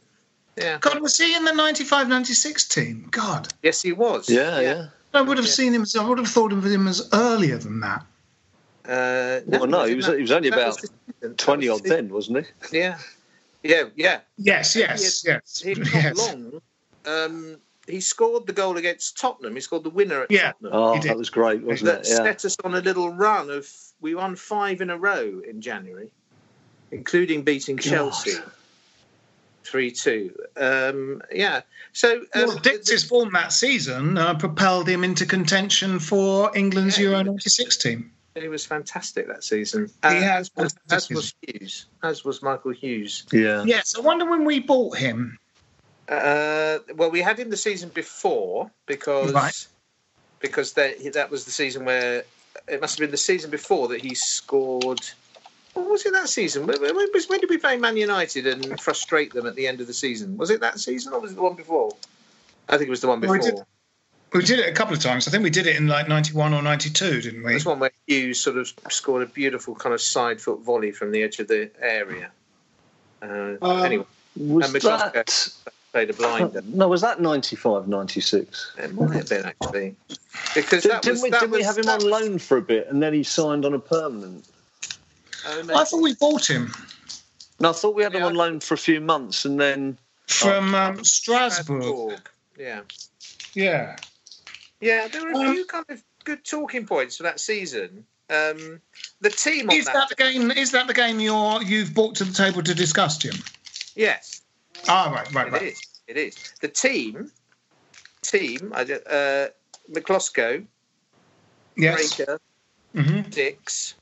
Yeah. 0.58 0.76
God, 0.80 1.00
was 1.00 1.16
he 1.16 1.34
in 1.34 1.44
the 1.46 1.52
95-96 1.52 2.68
team? 2.68 3.08
God, 3.10 3.48
Yes, 3.62 3.80
he 3.80 3.92
was. 3.92 4.28
Yeah, 4.28 4.60
yeah. 4.60 4.88
I 5.14 5.22
would 5.22 5.38
have 5.38 5.46
Yeah. 5.46 5.52
seen 5.52 5.72
him. 5.72 5.86
I 5.98 6.04
would 6.06 6.18
have 6.18 6.28
thought 6.28 6.52
of 6.52 6.64
him 6.66 6.86
as 6.86 7.08
earlier 7.14 7.56
than 7.56 7.80
that. 7.80 8.04
Uh, 8.86 9.40
Well, 9.46 9.66
no, 9.66 9.84
he 9.84 9.94
was- 9.94 10.06
he 10.06 10.20
was 10.20 10.30
only 10.30 10.48
about 10.48 10.74
the 10.74 10.88
season. 10.88 10.96
That 11.20 11.38
20 11.38 11.68
was 11.70 11.80
odd 11.80 11.86
then, 11.86 12.08
wasn't 12.10 12.46
he? 12.70 12.78
Yeah, 12.78 12.98
yeah, 13.68 13.84
yeah. 13.96 14.20
Yes, 14.36 14.74
yes, 14.76 15.24
yes, 15.26 15.60
He'd 15.60 15.78
not 15.78 15.92
yes. 15.94 16.16
long. 16.18 16.60
Um, 17.04 17.56
he 17.86 18.00
scored 18.00 18.46
the 18.46 18.52
goal 18.52 18.76
against 18.78 19.16
Tottenham. 19.18 19.54
He 19.54 19.60
scored 19.60 19.84
the 19.84 19.90
winner 19.90 20.22
at 20.22 20.30
Yeah. 20.30 20.52
Tottenham. 20.52 20.72
Oh, 20.74 20.98
that 21.00 21.16
was 21.16 21.30
great, 21.30 21.62
wasn't 21.62 21.86
that 21.92 22.00
it? 22.00 22.08
Yeah. 22.10 22.16
set 22.16 22.44
us 22.44 22.56
on 22.64 22.74
a 22.74 22.80
little 22.80 23.10
run 23.10 23.48
of 23.50 23.68
we 24.00 24.14
won 24.14 24.34
five 24.36 24.80
in 24.80 24.90
a 24.90 24.98
row 24.98 25.40
in 25.48 25.60
January, 25.60 26.10
including 26.90 27.42
beating 27.42 27.78
Chelsea 27.78 28.32
three 29.64 29.90
two. 29.90 30.34
Um, 30.56 31.22
yeah, 31.32 31.60
so 31.92 32.18
um, 32.34 32.46
Well, 32.46 32.58
Dicks's 32.58 33.04
form 33.04 33.30
that 33.32 33.52
season 33.52 34.16
uh, 34.18 34.34
propelled 34.34 34.88
him 34.88 35.02
into 35.04 35.26
contention 35.26 35.98
for 35.98 36.56
England's 36.56 36.98
Yeah. 36.98 37.10
Euro 37.10 37.22
'96 37.24 37.76
team. 37.76 38.12
He 38.42 38.48
was 38.48 38.64
fantastic 38.64 39.26
that 39.28 39.44
season. 39.44 39.86
He 39.86 39.92
Uh, 40.08 40.10
has 40.20 40.50
as, 40.56 40.74
been 40.74 40.96
as 40.96 41.08
was 41.10 41.34
Hughes, 41.42 41.86
as 42.02 42.24
was 42.24 42.42
Michael 42.42 42.72
Hughes. 42.72 43.24
Yeah. 43.32 43.64
Yes, 43.64 43.94
I 43.96 44.00
wonder 44.00 44.24
when 44.28 44.44
we 44.44 44.60
bought 44.60 44.96
him. 44.96 45.38
Uh, 46.08 46.78
well, 46.94 47.10
we 47.10 47.20
had 47.20 47.38
him 47.38 47.50
the 47.50 47.56
season 47.56 47.88
before 47.90 48.70
because 48.86 49.32
Right. 49.32 49.66
because 50.40 50.72
that 50.74 51.12
that 51.14 51.30
was 51.30 51.44
the 51.44 51.50
season 51.50 51.84
where 51.84 52.24
it 52.68 52.80
must 52.80 52.94
have 52.98 53.04
been 53.04 53.10
the 53.10 53.16
season 53.16 53.50
before 53.50 53.88
that 53.88 54.00
he 54.00 54.14
scored. 54.14 55.00
What 55.74 55.90
was 55.90 56.06
it 56.06 56.12
that 56.12 56.28
season? 56.28 56.66
When, 56.66 56.80
when, 56.80 56.94
when 56.94 57.40
did 57.40 57.50
we 57.50 57.58
play 57.58 57.76
Man 57.76 57.96
United 57.96 58.46
and 58.46 58.80
frustrate 58.80 59.32
them 59.34 59.46
at 59.46 59.56
the 59.56 59.66
end 59.66 59.80
of 59.80 59.86
the 59.86 59.92
season? 59.92 60.36
Was 60.38 60.50
it 60.50 60.60
that 60.60 60.78
season 60.80 61.12
or 61.12 61.20
was 61.20 61.32
it 61.32 61.34
the 61.34 61.42
one 61.42 61.54
before? 61.54 61.94
I 62.68 62.78
think 62.78 62.86
it 62.88 62.90
was 62.90 63.00
the 63.02 63.08
one 63.08 63.20
before. 63.20 63.38
did- 63.38 63.60
We 64.36 64.44
did 64.44 64.58
it 64.58 64.68
a 64.68 64.72
couple 64.72 64.94
of 64.94 65.00
times. 65.00 65.26
I 65.26 65.30
think 65.30 65.42
we 65.42 65.50
did 65.50 65.66
it 65.66 65.76
in 65.76 65.86
like 65.88 66.08
'91 66.08 66.52
or 66.52 66.62
'92, 66.62 67.22
didn't 67.22 67.42
we? 67.42 67.54
This 67.54 67.64
one 67.64 67.78
where 67.78 67.90
Hughes 68.06 68.38
sort 68.40 68.56
of 68.58 68.72
scored 68.90 69.22
a 69.22 69.26
beautiful 69.26 69.74
kind 69.74 69.94
of 69.94 70.00
side 70.00 70.40
foot 70.40 70.60
volley 70.62 70.92
from 70.92 71.10
the 71.10 71.22
edge 71.22 71.38
of 71.38 71.48
the 71.48 71.70
area. 71.80 72.30
Uh, 73.22 73.56
Um, 73.60 73.84
anyway, 73.84 74.04
Was 74.36 74.66
And 74.66 74.82
Miklosko. 74.82 75.12
that. 75.12 75.48
played 75.92 76.10
a 76.10 76.12
blinder. 76.12 76.62
No, 76.66 76.88
was 76.88 77.00
that 77.00 77.20
95, 77.20 77.88
96? 77.88 78.72
It 78.78 78.94
might 78.94 79.10
have 79.14 79.28
been 79.28 79.46
actually 79.46 79.96
because 80.54 80.82
Did, 80.82 80.92
that 80.92 81.02
didn't 81.02 81.14
was, 81.14 81.22
we, 81.22 81.30
that 81.30 81.40
didn't 81.40 81.52
we 81.54 81.62
have 81.62 81.78
him 81.78 81.88
on 81.88 82.00
loan 82.00 82.38
for 82.38 82.58
a 82.58 82.62
bit 82.62 82.88
and 82.88 83.02
then 83.02 83.14
he 83.14 83.22
signed 83.22 83.64
on 83.64 83.72
a 83.72 83.78
permanent? 83.78 84.46
Oh, 85.46 85.62
I 85.74 85.84
thought 85.84 86.02
we 86.02 86.14
bought 86.14 86.50
him 86.50 86.74
No, 87.60 87.70
I 87.70 87.72
thought 87.72 87.94
we 87.94 88.02
had 88.02 88.14
him 88.14 88.24
on 88.24 88.34
loan 88.34 88.60
for 88.60 88.74
a 88.74 88.78
few 88.78 89.00
months 89.00 89.46
and 89.46 89.58
then. 89.58 89.96
from 90.26 90.74
um, 90.74 91.02
Strasbourg. 91.02 91.82
Strasbourg. 91.82 92.20
Yeah. 92.58 92.80
Yeah. 93.54 93.96
Yeah, 94.86 95.08
there 95.08 95.22
were 95.22 95.32
a 95.32 95.36
Um, 95.36 95.54
few 95.54 95.64
kind 95.64 95.84
of 95.88 96.04
good 96.22 96.44
talking 96.44 96.86
points 96.86 97.16
for 97.16 97.24
that 97.24 97.40
season. 97.40 98.06
Um, 98.30 98.80
the 99.20 99.30
team 99.30 99.68
on 99.68 99.76
Is 99.76 99.86
that 99.86 100.08
the 100.08 100.14
game? 100.14 100.52
Is 100.52 100.70
that 100.70 100.86
the 100.86 100.94
game 100.94 101.18
you're 101.18 101.60
you've 101.62 101.92
brought 101.92 102.14
to 102.16 102.24
the 102.24 102.32
table 102.32 102.62
to 102.62 102.74
discuss, 102.74 103.18
Jim? 103.18 103.34
yes, 103.96 104.42
Ah, 104.88 105.10
right, 105.12 105.32
right, 105.32 105.48
it 105.48 105.52
right. 105.52 105.62
is. 105.62 105.82
It 106.06 106.16
is 106.16 106.54
the 106.60 106.68
team. 106.68 107.32
Team. 108.22 108.72
I 108.74 108.82
Uh, 108.82 109.48
Miklosko, 109.90 110.66
Yes. 111.76 112.14
Breacker, 112.14 112.38
hmm 112.94 113.20
Dicks, 113.30 113.94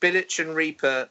Bilic, 0.00 0.38
and 0.40 0.56
Rieper, 0.56 1.08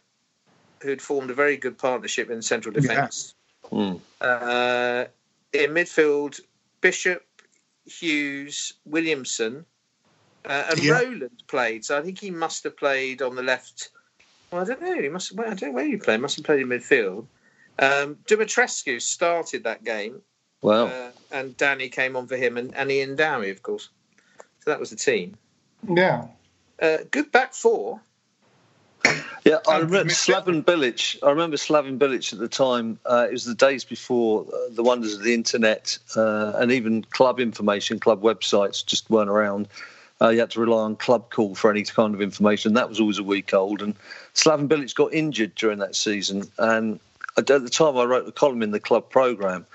who'd 0.82 1.02
formed 1.02 1.30
a 1.32 1.34
very 1.34 1.56
good 1.58 1.78
partnership 1.78 2.30
in 2.30 2.42
central 2.42 2.74
defence. 2.74 3.34
Hmm. 3.70 3.96
Uh, 4.20 5.06
in 5.54 5.72
midfield, 5.72 6.40
Bishop, 6.82 7.26
Hughes, 7.92 8.74
Williamson, 8.86 9.66
uh, 10.46 10.66
and 10.70 10.84
Yeah. 10.84 10.94
Rowland 10.94 11.44
played. 11.48 11.86
So 11.86 11.98
I 11.98 12.02
think 12.02 12.20
he 12.20 12.32
must 12.32 12.64
have 12.64 12.78
played 12.78 13.22
on 13.22 13.36
the 13.36 13.44
left. 13.44 13.90
Well, 14.52 14.62
I 14.62 14.66
don't 14.66 14.82
know. 14.82 15.02
He 15.02 15.10
must. 15.10 15.30
Have, 15.30 15.40
I 15.40 15.54
don't 15.54 15.62
know 15.62 15.72
where 15.72 15.86
he 15.86 15.98
played. 15.98 16.20
Must 16.20 16.36
have 16.38 16.46
played 16.46 16.62
in 16.62 16.68
midfield. 16.68 17.28
Um, 17.80 18.16
Dumitrescu 18.28 19.02
started 19.02 19.64
that 19.64 19.84
game, 19.84 20.22
Wow. 20.62 20.88
uh, 20.88 21.12
and 21.32 21.56
Dani 21.58 21.92
came 21.92 22.16
on 22.16 22.28
for 22.28 22.36
him, 22.36 22.58
and, 22.58 22.76
and 22.76 22.92
Iain 22.92 23.16
Dowie, 23.16 23.50
of 23.50 23.64
course. 23.64 23.90
So 24.60 24.70
that 24.72 24.80
was 24.80 24.90
the 24.92 24.96
team. 24.98 25.38
Yeah. 25.88 26.28
Uh, 26.80 26.98
good 27.10 27.32
back 27.32 27.54
four. 27.54 28.02
Yeah, 29.44 29.58
I 29.68 29.80
remember 29.80 30.14
Slaven 30.14 30.64
Bilic. 30.64 31.18
I 31.24 31.30
remember 31.30 31.58
Slaven 31.58 31.98
Bilic 31.98 32.32
at 32.32 32.40
the 32.40 32.48
time. 32.48 33.00
Uh, 33.06 33.26
it 33.28 33.32
was 33.32 33.46
the 33.46 33.56
days 33.56 33.84
before 33.84 34.46
uh, 34.54 34.58
the 34.72 34.84
wonders 34.84 35.16
of 35.16 35.24
the 35.24 35.34
internet 35.34 35.98
uh, 36.16 36.54
and 36.58 36.72
even 36.72 37.04
club 37.06 37.40
information, 37.40 38.00
club 38.00 38.22
websites 38.22 38.86
just 38.86 39.10
weren't 39.10 39.30
around. 39.30 39.68
Uh, 40.22 40.30
you 40.30 40.40
had 40.40 40.52
to 40.52 40.60
rely 40.60 40.84
on 40.84 40.96
club 40.96 41.32
call 41.32 41.56
for 41.56 41.72
any 41.72 41.84
kind 41.84 42.14
of 42.14 42.22
information. 42.22 42.74
That 42.76 42.88
was 42.88 43.00
always 43.00 43.18
a 43.18 43.24
week 43.24 43.54
old. 43.54 43.82
And 43.82 43.96
Slaven 44.36 44.68
Bilic 44.68 44.94
got 44.94 45.12
injured 45.14 45.56
during 45.56 45.80
that 45.80 45.96
season. 45.96 46.44
And 46.60 47.00
at 47.38 47.48
the 47.48 47.70
time, 47.70 47.98
I 47.98 48.04
wrote 48.04 48.28
a 48.28 48.32
column 48.32 48.62
in 48.62 48.70
the 48.72 48.80
club 48.80 49.10
program. 49.10 49.66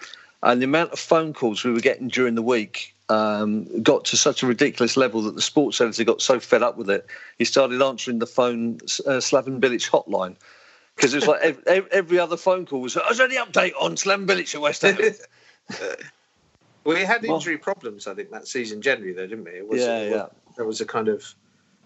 And 0.44 0.62
the 0.62 0.66
amount 0.66 0.92
of 0.92 1.00
phone 1.00 1.32
calls 1.32 1.64
we 1.64 1.72
were 1.72 1.80
getting 1.80 2.06
during 2.08 2.36
the 2.36 2.42
week 2.42 2.94
um, 3.08 3.82
got 3.82 4.04
to 4.06 4.16
such 4.16 4.42
a 4.42 4.46
ridiculous 4.46 4.96
level 4.96 5.22
that 5.22 5.34
the 5.34 5.42
sports 5.42 5.80
editor 5.80 6.04
got 6.04 6.20
so 6.22 6.40
fed 6.40 6.62
up 6.62 6.76
with 6.76 6.90
it, 6.90 7.06
he 7.38 7.44
started 7.44 7.80
answering 7.82 8.18
the 8.18 8.26
phone 8.26 8.76
uh, 9.06 9.20
Slaven 9.20 9.60
Bilic 9.60 9.88
hotline. 9.88 10.36
Because 10.96 11.12
it 11.12 11.18
was 11.18 11.26
like 11.28 11.40
every, 11.66 11.92
every 11.92 12.18
other 12.18 12.36
phone 12.38 12.64
call 12.64 12.80
was, 12.80 12.96
"Is 12.96 13.18
there 13.18 13.26
any 13.26 13.36
update 13.36 13.72
on 13.78 13.96
Slaven 13.96 14.26
Bilic 14.26 14.54
at 14.54 14.60
West 14.60 14.82
Ham?" 14.82 14.98
We 16.84 17.00
had 17.04 17.22
Well- 17.24 17.34
injury 17.36 17.58
problems, 17.58 18.06
I 18.06 18.14
think, 18.14 18.30
that 18.30 18.46
season 18.46 18.80
generally, 18.80 19.12
though, 19.12 19.26
didn't 19.26 19.44
we? 19.44 19.50
It 19.52 19.68
was, 19.68 19.80
Yeah, 19.80 19.98
it 19.98 20.10
was, 20.10 20.10
yeah. 20.20 20.26
There 20.56 20.64
was 20.64 20.80
a 20.80 20.84
kind 20.86 21.08
of, 21.08 21.34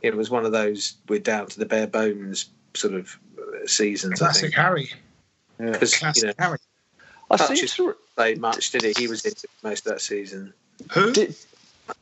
it 0.03 0.15
was 0.15 0.29
one 0.31 0.45
of 0.45 0.53
those 0.53 0.95
we're 1.09 1.21
down 1.21 1.47
to 1.49 1.59
the 1.59 1.65
bare 1.67 1.87
bones 1.87 2.51
sort 2.75 2.93
of 2.95 3.19
uh, 3.39 3.67
seasons. 3.67 4.19
Classic 4.19 4.57
I 4.59 4.63
Harry. 4.63 4.87
think. 5.59 5.73
Because 5.73 5.93
you 5.95 5.99
Classic 6.01 6.25
know, 6.25 6.33
Harry. 6.39 6.59
I 7.31 7.37
seem 7.37 7.47
Hutchison 7.49 7.87
to. 7.87 7.97
played 8.15 8.39
much, 8.41 8.71
did 8.73 8.83
he? 8.83 8.93
He 8.97 9.09
was 9.09 9.25
in 9.25 9.33
most 9.63 9.87
of 9.87 9.93
that 9.93 10.01
season. 10.01 10.53
Who? 10.93 11.13
Did, 11.13 11.35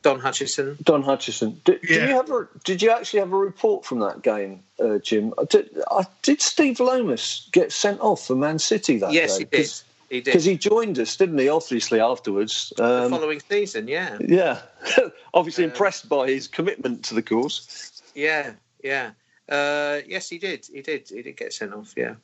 Don 0.03 0.19
Hutchison. 0.19 0.77
Don 0.83 1.01
Hutchison. 1.01 1.59
Did, 1.65 1.81
did 1.81 1.89
you 2.09 2.15
have 2.15 2.29
a, 2.29 2.47
Did 2.63 2.81
you 2.81 2.91
actually 2.91 3.19
have 3.21 3.33
a 3.33 3.37
report 3.37 3.85
from 3.85 3.99
that 3.99 4.21
game, 4.21 4.63
uh, 4.79 4.99
Jim? 4.99 5.33
Did, 5.49 5.69
uh, 5.89 6.03
did 6.21 6.41
Steve 6.41 6.79
Lomas 6.79 7.49
get 7.51 7.71
sent 7.71 7.99
off 8.01 8.25
for 8.27 8.35
Man 8.35 8.59
City 8.59 8.97
that 8.99 9.11
Yes, 9.11 9.37
day? 9.37 9.39
he 9.39 9.45
did. 9.57 9.71
He 10.09 10.15
did. 10.21 10.25
Because 10.25 10.45
he 10.45 10.57
joined 10.57 10.97
us, 10.99 11.15
didn't 11.17 11.37
he? 11.37 11.49
Obviously, 11.49 11.99
afterwards. 11.99 12.73
the 12.77 13.03
Um, 13.05 13.11
following 13.11 13.41
season, 13.49 13.87
yeah, 13.87 14.17
yeah, 14.19 14.61
obviously 15.33 15.63
Um, 15.65 15.69
impressed 15.71 16.09
by 16.09 16.27
his 16.27 16.47
commitment 16.47 17.03
to 17.05 17.13
the 17.15 17.21
cause. 17.21 18.01
yeah, 18.15 18.53
yeah. 18.83 19.11
Uh, 19.47 20.01
yes, 20.07 20.29
he 20.29 20.37
did. 20.37 20.67
He 20.71 20.81
did. 20.81 21.09
He 21.09 21.21
did 21.23 21.35
get 21.37 21.53
sent 21.53 21.73
off. 21.73 21.93
Yeah. 21.97 22.15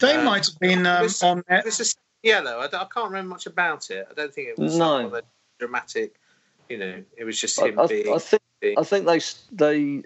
They 0.00 0.14
Uh, 0.16 0.22
might 0.24 0.46
have 0.46 0.58
been 0.58 0.80
it 0.80 0.86
um, 0.86 1.02
was- 1.04 1.22
on. 1.22 1.42
It 1.48 1.64
was 1.64 1.80
a 1.80 2.26
yellow. 2.26 2.58
I, 2.58 2.64
I 2.66 2.68
can't 2.92 3.06
remember 3.06 3.30
much 3.30 3.46
about 3.46 3.90
it. 3.90 4.06
I 4.10 4.14
don't 4.14 4.32
think 4.34 4.48
it 4.48 4.58
was 4.58 4.76
No. 4.76 4.98
some 4.98 5.06
other 5.06 5.22
dramatic. 5.58 6.16
You 6.68 6.78
know, 6.78 7.02
it 7.16 7.24
was 7.24 7.40
just 7.40 7.58
him 7.60 7.78
I, 7.78 7.86
being. 7.86 8.12
I 8.12 8.18
think 8.18 8.42
I 8.78 8.82
think 8.82 9.06
they 9.06 9.20
they. 9.52 10.02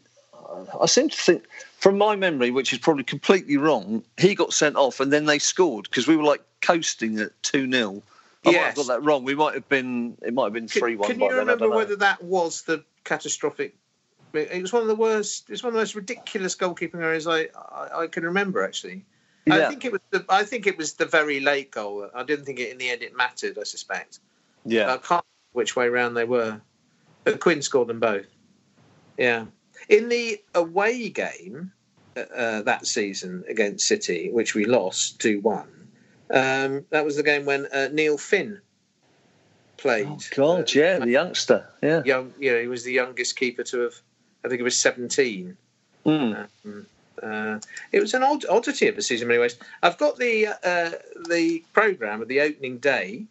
I 0.80 0.86
seem 0.86 1.08
to 1.08 1.16
think, 1.16 1.44
from 1.78 1.96
my 1.96 2.16
memory, 2.16 2.50
which 2.50 2.72
is 2.72 2.80
probably 2.80 3.04
completely 3.04 3.56
wrong, 3.56 4.02
he 4.18 4.34
got 4.34 4.52
sent 4.52 4.74
off 4.76 4.98
and 4.98 5.12
then 5.12 5.26
they 5.26 5.38
scored 5.38 5.84
because 5.84 6.08
we 6.08 6.16
were 6.16 6.24
like 6.24 6.42
coasting 6.60 7.20
at 7.20 7.40
two 7.42 7.70
0 7.70 8.02
I 8.44 8.52
might 8.52 8.58
have 8.58 8.74
got 8.74 8.86
that 8.86 9.02
wrong. 9.02 9.24
We 9.24 9.34
might 9.34 9.54
have 9.54 9.68
been. 9.68 10.16
It 10.22 10.32
might 10.32 10.44
have 10.44 10.52
been 10.52 10.68
three 10.68 10.96
one. 10.96 11.08
can 11.10 11.20
you 11.20 11.30
remember 11.30 11.68
whether 11.68 11.96
that 11.96 12.22
was 12.22 12.62
the 12.62 12.84
catastrophic? 13.04 13.76
It 14.32 14.62
was 14.62 14.72
one 14.72 14.82
of 14.82 14.88
the 14.88 14.94
worst. 14.94 15.50
It's 15.50 15.62
one 15.62 15.68
of 15.68 15.74
the 15.74 15.80
most 15.80 15.94
ridiculous 15.94 16.54
goalkeeping 16.54 17.02
errors 17.02 17.26
I, 17.26 17.48
I, 17.72 18.02
I 18.02 18.06
can 18.06 18.24
remember. 18.24 18.64
Actually, 18.64 19.04
I 19.50 19.68
think 19.68 19.84
it 19.84 19.92
was 19.92 20.00
the. 20.10 20.24
I 20.28 20.44
think 20.44 20.66
it 20.66 20.78
was 20.78 20.94
the 20.94 21.04
very 21.04 21.40
late 21.40 21.70
goal. 21.70 22.08
I 22.14 22.22
didn't 22.22 22.46
think 22.46 22.60
it 22.60 22.70
in 22.70 22.78
the 22.78 22.88
end 22.88 23.02
it 23.02 23.14
mattered. 23.14 23.58
I 23.58 23.64
suspect. 23.64 24.20
yeah. 24.64 24.94
I 24.94 24.96
can't 24.98 25.24
which 25.52 25.76
way 25.76 25.88
round 25.88 26.16
they 26.16 26.24
were, 26.24 26.60
but 27.24 27.40
Quinn 27.40 27.62
scored 27.62 27.88
them 27.88 28.00
both. 28.00 28.26
Yeah, 29.16 29.46
in 29.88 30.08
the 30.08 30.40
away 30.54 31.08
game 31.08 31.72
uh, 32.16 32.20
uh, 32.20 32.62
that 32.62 32.86
season 32.86 33.44
against 33.48 33.86
City, 33.86 34.30
which 34.30 34.54
we 34.54 34.64
lost 34.64 35.20
two 35.20 35.40
one. 35.40 35.68
Um, 36.32 36.86
that 36.90 37.04
was 37.04 37.16
the 37.16 37.22
game 37.22 37.44
when 37.44 37.66
uh, 37.66 37.88
Neil 37.92 38.16
Finn 38.16 38.60
played. 39.76 40.06
Oh, 40.06 40.18
God, 40.34 40.72
yeah, 40.72 40.98
the 40.98 41.10
youngster. 41.10 41.68
Yeah. 41.82 42.02
Young, 42.04 42.32
you 42.38 42.52
know, 42.52 42.60
he 42.60 42.68
was 42.68 42.84
the 42.84 42.92
youngest 42.92 43.36
keeper 43.36 43.64
to 43.64 43.80
have. 43.80 43.94
I 44.44 44.48
think 44.48 44.60
he 44.60 44.62
was 44.62 44.78
17. 44.78 45.56
Mm. 46.06 46.48
Um, 46.64 46.86
uh, 47.22 47.58
it 47.92 48.00
was 48.00 48.14
an 48.14 48.22
odd 48.22 48.46
oddity 48.46 48.88
of 48.88 48.96
a 48.96 49.02
season, 49.02 49.24
in 49.24 49.28
many 49.28 49.40
ways. 49.40 49.56
I've 49.82 49.98
got 49.98 50.18
the 50.18 50.46
uh, 50.48 50.90
the 51.28 51.62
program 51.72 52.22
of 52.22 52.28
the 52.28 52.40
opening 52.40 52.78
day, 52.78 53.24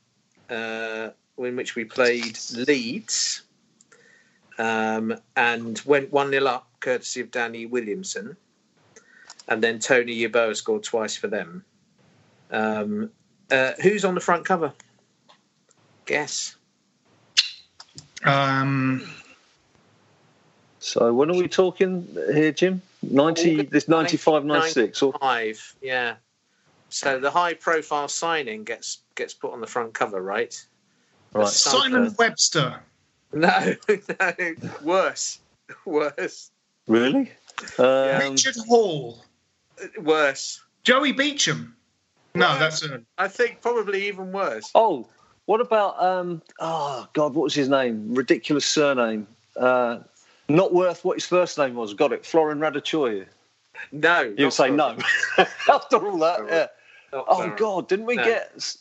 uh, 0.50 1.10
in 1.48 1.56
which 1.56 1.76
we 1.76 1.86
played 1.86 2.38
Leeds, 2.54 3.44
um, 4.58 5.16
and 5.36 5.80
went 5.86 6.12
one 6.12 6.32
0 6.32 6.46
up, 6.46 6.68
courtesy 6.80 7.22
of 7.22 7.32
Danny 7.32 7.66
Williamson, 7.66 8.36
and 9.48 9.64
then 9.64 9.80
Tony 9.80 10.18
Yeboah 10.20 10.56
scored 10.56 10.84
twice 10.84 11.16
for 11.16 11.28
them. 11.28 11.64
Um, 12.52 13.12
uh, 13.52 13.74
who's 13.82 14.06
on 14.06 14.16
the 14.16 14.22
front 14.22 14.46
cover? 14.46 14.74
Guess. 16.06 16.56
Um, 18.24 19.08
So 20.80 21.14
when 21.14 21.30
are 21.30 21.36
we 21.36 21.48
talking 21.48 22.08
here, 22.34 22.52
Jim? 22.52 22.82
90, 23.02 23.64
this 23.64 23.88
95, 23.88 24.46
96? 24.46 25.02
Or, 25.02 25.14
Five, 25.14 25.76
yeah. 25.82 26.16
So 26.90 27.20
the 27.20 27.30
high 27.30 27.54
profile 27.54 28.08
signing 28.08 28.64
gets 28.64 29.00
gets 29.16 29.34
put 29.34 29.54
on 29.54 29.62
the 29.62 29.68
front 29.68 29.94
cover, 29.94 30.22
right? 30.22 30.60
Right. 31.34 31.48
Simon 31.48 32.16
Webster. 32.18 32.80
No, 33.32 33.76
no, 33.88 34.56
worse, 34.82 35.38
worse, 35.86 36.50
Really? 36.88 37.32
Um, 37.78 38.32
Richard 38.32 38.56
Hall. 38.68 39.24
worse. 40.02 40.64
Joey 40.84 41.12
Beauchamp. 41.12 41.76
No, 42.34 42.58
that's 42.58 42.84
a. 42.84 43.04
I 43.20 43.28
think 43.28 43.62
probably 43.62 44.08
even 44.08 44.32
worse. 44.32 44.72
Oh, 44.74 45.08
what 45.46 45.62
about, 45.62 46.02
um, 46.02 46.42
oh, 46.60 47.08
God, 47.14 47.36
what 47.36 47.44
was 47.44 47.54
his 47.54 47.70
name? 47.70 48.16
Ridiculous 48.16 48.66
surname. 48.66 49.28
Uh, 49.56 50.00
not 50.48 50.74
worth 50.74 51.06
what 51.06 51.18
his 51.18 51.26
first 51.28 51.56
name 51.60 51.76
was. 51.76 51.94
Got 51.94 52.14
it. 52.14 52.26
Florin 52.26 52.58
Raducioiu. 52.58 53.28
No, 53.92 54.22
You'll 54.22 54.46
not 54.48 54.54
say 54.54 54.70
for- 54.70 54.76
no. 54.76 54.98
After 55.72 55.98
all 56.04 56.18
that, 56.18 56.40
yeah. 56.48 56.66
not 57.14 57.26
Oh, 57.28 57.44
for- 57.48 57.56
God, 57.56 57.88
didn't 57.90 58.08
we 58.08 58.16
No. 58.16 58.24
get. 58.24 58.76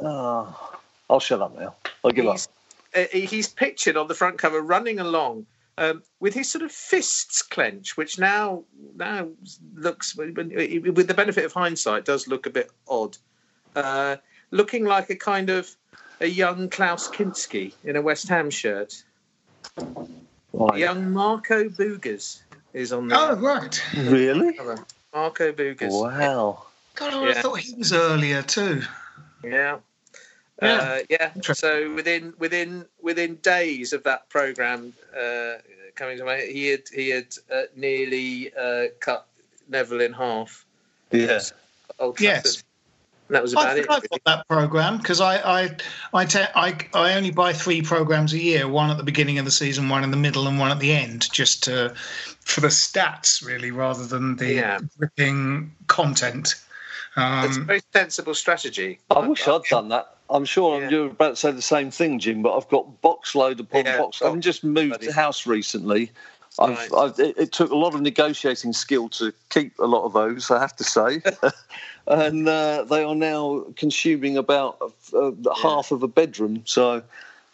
Oh, 0.00 0.72
I'll 1.10 1.20
shut 1.20 1.42
up 1.42 1.58
now. 1.58 1.74
I'll 2.04 2.10
give 2.10 2.26
up. 2.26 2.34
He's, 2.34 2.48
uh, 2.94 3.04
he's 3.12 3.48
pictured 3.48 3.96
on 3.96 4.08
the 4.08 4.14
front 4.14 4.38
cover 4.38 4.60
running 4.60 4.98
along 4.98 5.46
um, 5.78 6.02
with 6.20 6.34
his 6.34 6.50
sort 6.50 6.62
of 6.62 6.72
fists 6.72 7.42
clenched, 7.42 7.96
which 7.96 8.18
now 8.18 8.64
now 8.96 9.28
looks, 9.74 10.14
with 10.16 10.34
the 10.34 11.14
benefit 11.14 11.44
of 11.44 11.52
hindsight, 11.52 12.04
does 12.04 12.28
look 12.28 12.46
a 12.46 12.50
bit 12.50 12.70
odd. 12.88 13.16
Uh, 13.76 14.16
looking 14.50 14.84
like 14.84 15.10
a 15.10 15.16
kind 15.16 15.48
of 15.48 15.70
a 16.20 16.26
young 16.26 16.68
Klaus 16.68 17.08
Kinski 17.08 17.72
in 17.84 17.96
a 17.96 18.02
West 18.02 18.28
Ham 18.28 18.50
shirt. 18.50 19.02
Right. 20.52 20.78
Young 20.78 21.12
Marco 21.12 21.68
Boogers 21.68 22.42
is 22.74 22.92
on 22.92 23.08
the 23.08 23.16
Oh, 23.18 23.36
right. 23.36 23.82
Really? 23.96 24.58
Marco 25.14 25.52
Boogers. 25.52 25.90
Wow. 25.90 26.66
God, 26.96 27.14
I 27.14 27.20
would 27.20 27.28
have 27.28 27.36
Yeah. 27.36 27.42
thought 27.42 27.58
he 27.60 27.74
was 27.74 27.92
earlier 27.92 28.42
too. 28.42 28.82
Yeah. 29.42 29.78
Yeah. 30.62 30.76
Uh, 30.76 30.98
yeah. 31.08 31.32
So 31.54 31.92
within 31.94 32.34
within 32.38 32.84
within 33.00 33.36
days 33.36 33.92
of 33.92 34.02
that 34.04 34.28
program 34.28 34.92
uh, 35.18 35.54
coming 35.94 36.18
to 36.18 36.24
my, 36.24 36.38
he 36.40 36.68
had 36.68 36.82
he 36.94 37.08
had 37.10 37.34
uh, 37.52 37.62
nearly 37.76 38.52
uh, 38.54 38.86
cut 39.00 39.26
Neville 39.68 40.00
in 40.02 40.12
half. 40.12 40.64
Yeah. 41.12 41.40
Yes. 42.18 42.62
And 43.28 43.36
that 43.36 43.42
was 43.42 43.52
about 43.52 43.74
think 43.74 43.86
it. 43.86 43.90
I've 43.90 44.08
got 44.10 44.24
that 44.26 44.48
program 44.48 44.98
because 44.98 45.20
I 45.20 45.36
I 45.62 45.76
I, 46.12 46.24
te- 46.24 46.52
I 46.54 46.76
I 46.94 47.14
only 47.14 47.30
buy 47.30 47.52
three 47.52 47.80
programs 47.80 48.32
a 48.32 48.38
year: 48.38 48.66
one 48.66 48.90
at 48.90 48.96
the 48.96 49.04
beginning 49.04 49.38
of 49.38 49.44
the 49.44 49.50
season, 49.52 49.88
one 49.88 50.02
in 50.02 50.10
the 50.10 50.16
middle, 50.16 50.48
and 50.48 50.58
one 50.58 50.72
at 50.72 50.80
the 50.80 50.92
end, 50.92 51.30
just 51.32 51.62
to, 51.64 51.94
for 52.40 52.60
the 52.60 52.68
stats 52.68 53.44
really, 53.44 53.70
rather 53.70 54.04
than 54.04 54.34
the 54.36 54.54
Yeah. 54.54 54.80
gripping 54.98 55.74
content. 55.86 56.56
It's 57.16 57.56
a 57.56 57.60
Um, 57.60 57.66
very 57.66 57.82
sensible 57.92 58.34
strategy. 58.34 58.98
I 59.10 59.20
wish 59.20 59.46
I'd 59.46 59.62
done 59.64 59.88
that. 59.90 60.16
I'm 60.30 60.44
sure 60.44 60.80
Yeah. 60.80 60.88
you're 60.90 61.06
about 61.06 61.30
to 61.30 61.36
say 61.36 61.50
the 61.50 61.62
same 61.62 61.90
thing, 61.90 62.18
Jim, 62.18 62.42
but 62.42 62.56
I've 62.56 62.68
got 62.68 63.00
box 63.02 63.34
load 63.34 63.60
upon 63.60 63.84
Yeah, 63.84 63.98
box. 63.98 64.20
box- 64.20 64.32
I've 64.32 64.40
just 64.40 64.62
moved 64.64 65.00
bloody- 65.00 65.10
house 65.12 65.46
recently. 65.46 66.10
I've, 66.58 66.70
Right. 66.76 66.90
I've, 66.96 67.18
it, 67.18 67.38
it 67.38 67.52
took 67.52 67.70
a 67.70 67.76
lot 67.76 67.94
of 67.94 68.00
negotiating 68.00 68.72
skill 68.72 69.08
to 69.10 69.32
keep 69.50 69.78
a 69.78 69.86
lot 69.86 70.04
of 70.04 70.12
those, 70.12 70.50
I 70.50 70.60
have 70.60 70.74
to 70.76 70.84
say. 70.84 71.22
and 72.06 72.48
uh, 72.48 72.84
they 72.84 73.02
are 73.02 73.14
now 73.14 73.64
consuming 73.76 74.36
about 74.36 74.92
uh, 75.14 75.30
half 75.62 75.90
of 75.90 76.02
a 76.02 76.08
bedroom. 76.08 76.62
So, 76.64 77.02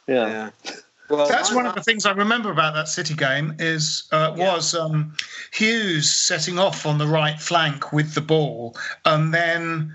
yeah. 0.06 0.50
Yeah. 0.64 0.74
Well, 1.08 1.28
That's 1.28 1.52
one 1.54 1.66
of 1.66 1.74
the 1.76 1.82
things 1.84 2.04
I 2.04 2.10
remember 2.12 2.50
about 2.50 2.74
that 2.74 2.88
City 2.88 3.14
game 3.14 3.54
is 3.60 4.08
uh, 4.10 4.34
Yeah. 4.36 4.54
was 4.54 4.74
um, 4.74 5.14
Hughes 5.52 6.12
setting 6.12 6.58
off 6.58 6.84
on 6.84 6.98
the 6.98 7.06
right 7.06 7.40
flank 7.40 7.92
with 7.92 8.14
the 8.14 8.20
ball 8.20 8.76
and 9.04 9.32
then 9.32 9.94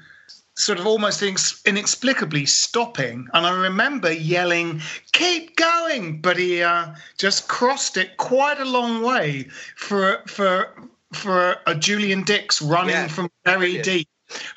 sort 0.55 0.79
of 0.79 0.85
almost 0.85 1.21
inexplicably 1.65 2.45
stopping. 2.45 3.27
And 3.33 3.45
I 3.45 3.51
remember 3.61 4.11
yelling, 4.11 4.81
"Keep 5.13 5.55
going!" 5.55 6.21
But 6.21 6.37
he 6.37 6.61
uh, 6.61 6.87
just 7.17 7.47
crossed 7.47 7.97
it 7.97 8.17
quite 8.17 8.59
a 8.59 8.65
long 8.65 9.01
way 9.01 9.47
for 9.75 10.21
for 10.27 10.69
for 11.13 11.57
a 11.67 11.75
Julian 11.75 12.23
Dicks 12.23 12.61
running 12.61 12.91
Yeah. 12.95 13.07
from 13.07 13.29
very 13.45 13.57
Brilliant. 13.73 13.85
deep. 13.85 14.07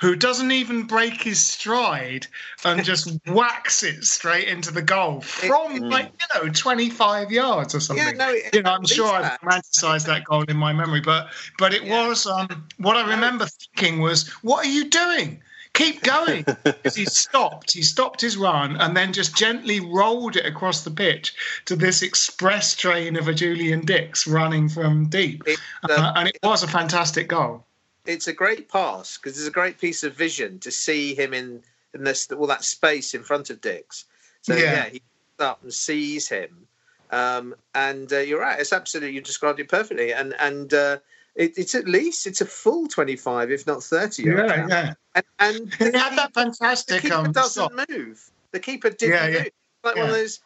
Who 0.00 0.14
doesn't 0.14 0.52
even 0.52 0.84
break 0.84 1.20
his 1.20 1.44
stride 1.44 2.28
and 2.64 2.84
just 2.92 3.10
whacks 3.26 3.82
it 3.82 4.04
straight 4.04 4.46
into 4.46 4.70
the 4.70 4.82
goal 4.82 5.20
from 5.20 5.74
like 5.90 6.12
you 6.12 6.42
know 6.46 6.52
25 6.52 7.32
yards 7.32 7.74
or 7.74 7.80
something. 7.80 8.04
Yeah, 8.06 8.12
no, 8.12 8.30
it- 8.32 8.54
you 8.54 8.62
know, 8.62 8.70
I'm 8.72 8.86
sure 8.86 9.12
I've 9.12 9.36
romanticised 9.42 10.06
that 10.06 10.24
goal 10.26 10.44
in 10.44 10.56
my 10.56 10.72
memory, 10.72 11.00
but 11.00 11.28
but 11.58 11.74
it 11.74 11.82
Yeah. 11.82 12.06
was 12.06 12.24
um, 12.24 12.46
what 12.78 12.96
I 12.96 13.08
remember 13.10 13.46
thinking 13.46 14.00
was, 14.00 14.28
"What 14.42 14.64
are 14.64 14.68
you 14.68 14.88
doing? 14.90 15.42
Keep 15.74 16.02
going!" 16.02 16.44
'Cause 16.82 16.94
he 16.96 17.04
stopped. 17.04 17.72
He 17.72 17.82
stopped 17.82 18.20
his 18.20 18.36
run 18.36 18.76
and 18.80 18.96
then 18.96 19.12
just 19.12 19.36
gently 19.36 19.80
rolled 19.80 20.36
it 20.36 20.46
across 20.46 20.82
the 20.82 20.90
pitch 20.90 21.34
to 21.66 21.76
this 21.76 22.02
express 22.02 22.74
train 22.74 23.16
of 23.16 23.28
a 23.28 23.34
Julian 23.34 23.84
Dicks 23.84 24.26
running 24.26 24.68
from 24.68 25.08
deep, 25.08 25.42
It, 25.46 25.58
uh, 25.88 25.94
um, 25.98 26.12
and 26.16 26.28
it 26.28 26.38
was 26.42 26.62
a 26.62 26.68
fantastic 26.68 27.28
goal. 27.28 27.64
it's 28.06 28.28
a 28.28 28.32
great 28.32 28.68
pass 28.68 29.16
because 29.18 29.38
it's 29.38 29.48
a 29.48 29.50
great 29.50 29.78
piece 29.78 30.02
of 30.04 30.14
vision 30.14 30.58
to 30.60 30.70
see 30.70 31.14
him 31.14 31.32
in 31.34 31.62
in 31.94 32.04
this 32.04 32.30
all 32.32 32.46
that 32.48 32.64
space 32.64 33.14
in 33.14 33.22
front 33.22 33.50
of 33.50 33.60
Dicks. 33.60 34.04
So 34.42 34.54
Yeah. 34.56 34.72
yeah, 34.72 34.84
he 34.86 34.98
comes 35.00 35.50
up 35.50 35.62
and 35.62 35.72
sees 35.72 36.28
him, 36.28 36.66
um, 37.10 37.54
and 37.74 38.12
uh, 38.12 38.18
you're 38.18 38.40
right. 38.40 38.60
It's 38.60 38.72
absolutely 38.72 39.14
you 39.14 39.20
described 39.22 39.58
it 39.60 39.68
perfectly, 39.68 40.12
and 40.12 40.34
and 40.38 40.74
uh, 40.74 40.98
it, 41.36 41.58
it's 41.58 41.74
at 41.74 41.86
least 41.88 42.26
it's 42.26 42.40
a 42.40 42.46
full 42.46 42.86
twenty 42.88 43.16
five, 43.16 43.50
if 43.50 43.66
not 43.66 43.82
thirty. 43.82 44.24
Yeah, 44.24 44.46
count. 44.56 44.70
yeah. 44.70 44.94
And, 45.14 45.24
and 45.40 45.74
He 45.78 45.90
the 45.90 45.98
had 45.98 46.16
that 46.16 46.28
keeper- 46.34 46.40
fantastic 46.44 46.96
the 47.02 47.08
keeper 47.08 47.14
um, 47.20 47.32
doesn't 47.32 47.70
stop. 47.72 47.88
move. 47.88 48.30
The 48.52 48.60
keeper 48.60 48.90
didn't 48.90 49.14
Yeah, 49.14 49.26
yeah. 49.28 49.38
move. 49.44 49.50
Like 49.84 49.96
one 49.96 50.04
of 50.04 50.10
Yeah. 50.10 50.16
those. 50.16 50.40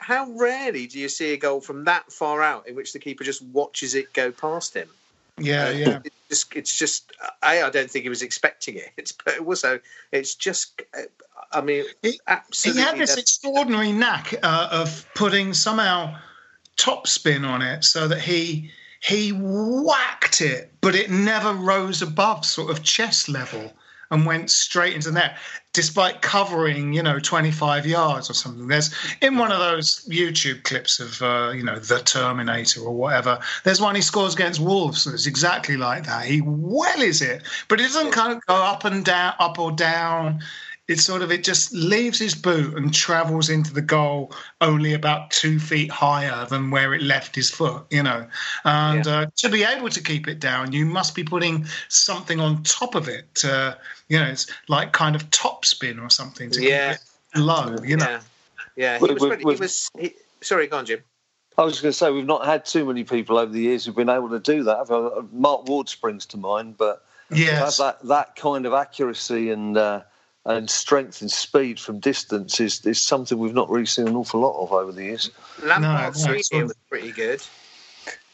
How 0.00 0.30
rarely 0.32 0.86
do 0.86 0.98
you 0.98 1.08
see 1.08 1.32
a 1.32 1.36
goal 1.36 1.60
from 1.60 1.84
that 1.84 2.10
far 2.12 2.42
out 2.42 2.66
in 2.68 2.74
which 2.74 2.92
the 2.92 2.98
keeper 2.98 3.24
just 3.24 3.42
watches 3.42 3.94
it 3.94 4.12
go 4.12 4.30
past 4.32 4.74
him? 4.74 4.88
Yeah, 5.38 5.66
Uh, 5.66 5.70
yeah. 5.70 5.98
It's 6.04 6.14
just, 6.28 6.56
it's 6.56 6.78
just 6.78 7.12
a. 7.42 7.46
I 7.46 7.70
don't 7.70 7.90
think 7.90 8.04
he 8.04 8.08
was 8.08 8.22
expecting 8.22 8.76
it. 8.76 8.90
It's 8.96 9.12
but 9.12 9.38
also, 9.38 9.80
it's 10.12 10.34
just. 10.34 10.82
uh, 10.96 11.02
I 11.52 11.60
mean, 11.60 11.84
He- 12.02 12.20
absolutely. 12.26 12.82
he 12.82 12.86
had 12.88 12.98
this 12.98 13.16
extraordinary 13.16 13.92
knack 13.92 14.34
uh, 14.42 14.68
of 14.70 15.06
putting 15.14 15.52
somehow 15.54 16.16
top 16.76 17.06
spin 17.06 17.44
on 17.44 17.62
it 17.62 17.84
so 17.84 18.08
that 18.08 18.20
he 18.20 18.70
he 19.04 19.32
whacked 19.32 20.40
it 20.40 20.72
but 20.80 20.94
it 20.94 21.10
never 21.10 21.52
rose 21.52 22.00
above 22.00 22.44
sort 22.44 22.70
of 22.70 22.82
chest 22.82 23.28
level 23.28 23.70
and 24.10 24.24
went 24.24 24.50
straight 24.50 24.94
into 24.94 25.10
the 25.10 25.14
net 25.14 25.36
despite 25.74 26.22
covering 26.22 26.92
you 26.94 27.02
know 27.02 27.18
25 27.18 27.84
yards 27.84 28.30
or 28.30 28.34
something. 28.34 28.66
There's 28.68 28.94
in 29.20 29.36
one 29.36 29.52
of 29.52 29.58
those 29.58 30.06
youtube 30.08 30.62
clips 30.62 31.00
of 31.00 31.20
uh, 31.20 31.52
you 31.54 31.62
know 31.62 31.78
the 31.78 31.98
terminator 31.98 32.80
or 32.80 32.94
whatever 32.94 33.38
there's 33.64 33.80
one 33.80 33.94
he 33.94 34.00
scores 34.00 34.34
against 34.34 34.60
wolves 34.60 35.04
and 35.04 35.14
it's 35.14 35.26
exactly 35.26 35.76
like 35.76 36.06
that. 36.06 36.24
He 36.24 36.40
wellies 36.40 37.20
it 37.20 37.42
but 37.68 37.80
it 37.80 37.84
doesn't 37.84 38.12
kind 38.12 38.32
of 38.32 38.46
go 38.46 38.54
up 38.54 38.84
and 38.84 39.04
down 39.04 39.34
up 39.38 39.58
or 39.58 39.70
down 39.72 40.40
it's 40.86 41.02
sort 41.02 41.22
of 41.22 41.32
it 41.32 41.42
just 41.44 41.72
leaves 41.72 42.18
his 42.18 42.34
boot 42.34 42.76
and 42.76 42.92
travels 42.92 43.48
into 43.48 43.72
the 43.72 43.80
goal 43.80 44.32
only 44.60 44.92
about 44.92 45.30
two 45.30 45.58
feet 45.58 45.90
higher 45.90 46.44
than 46.46 46.70
where 46.70 46.92
it 46.92 47.00
left 47.02 47.34
his 47.34 47.50
foot 47.50 47.84
you 47.90 48.02
know 48.02 48.26
and 48.64 49.06
uh, 49.06 49.26
to 49.36 49.48
be 49.48 49.64
able 49.64 49.88
to 49.88 50.02
keep 50.02 50.28
it 50.28 50.40
down 50.40 50.72
you 50.72 50.84
must 50.84 51.14
be 51.14 51.24
putting 51.24 51.64
something 51.88 52.38
on 52.40 52.62
top 52.64 52.94
of 52.94 53.08
it 53.08 53.42
uh, 53.44 53.74
you 54.08 54.18
know 54.18 54.26
it's 54.26 54.46
like 54.68 54.92
kind 54.92 55.16
of 55.16 55.30
top 55.30 55.64
spin 55.64 55.98
or 55.98 56.10
something 56.10 56.50
to 56.50 56.62
Yeah. 56.62 56.92
keep 56.92 57.00
it 57.36 57.38
low 57.40 57.76
you 57.82 57.96
know 57.96 58.04
Yeah, 58.06 58.20
yeah. 58.76 58.98
He 58.98 59.02
With- 59.02 59.10
was. 59.12 59.20
with- 59.22 59.28
pretty, 59.30 59.42
he 59.54 59.60
was. 59.60 59.90
He, 59.98 60.14
sorry, 60.42 60.66
go 60.66 60.78
on, 60.78 60.86
Jim. 60.86 61.00
I 61.56 61.62
was 61.62 61.80
going 61.80 61.92
to 61.92 61.96
say, 61.96 62.10
we've 62.10 62.26
not 62.26 62.44
had 62.44 62.64
too 62.66 62.84
many 62.84 63.04
people 63.04 63.38
over 63.38 63.52
the 63.52 63.60
years 63.60 63.84
who've 63.86 63.94
been 63.94 64.08
able 64.08 64.28
to 64.30 64.40
do 64.40 64.64
that. 64.64 64.90
Uh, 64.90 65.22
Mark 65.32 65.68
Ward 65.68 65.88
springs 65.88 66.26
to 66.26 66.36
mind, 66.36 66.76
but 66.76 67.06
to 67.30 67.38
yes 67.38 67.76
that, 67.78 68.02
that 68.08 68.34
kind 68.34 68.66
of 68.66 68.72
accuracy 68.74 69.50
and 69.50 69.78
uh, 69.78 70.02
and 70.46 70.68
strength 70.68 71.20
and 71.20 71.30
speed 71.30 71.80
from 71.80 72.00
distance 72.00 72.60
is, 72.60 72.84
is 72.84 73.00
something 73.00 73.38
we've 73.38 73.54
not 73.54 73.70
really 73.70 73.86
seen 73.86 74.08
an 74.08 74.16
awful 74.16 74.40
lot 74.40 74.62
of 74.62 74.72
over 74.72 74.92
the 74.92 75.04
years. 75.04 75.30
Lampard 75.62 76.16
no, 76.16 76.26
no, 76.26 76.64
was 76.66 76.74
pretty 76.90 77.12
good. 77.12 77.42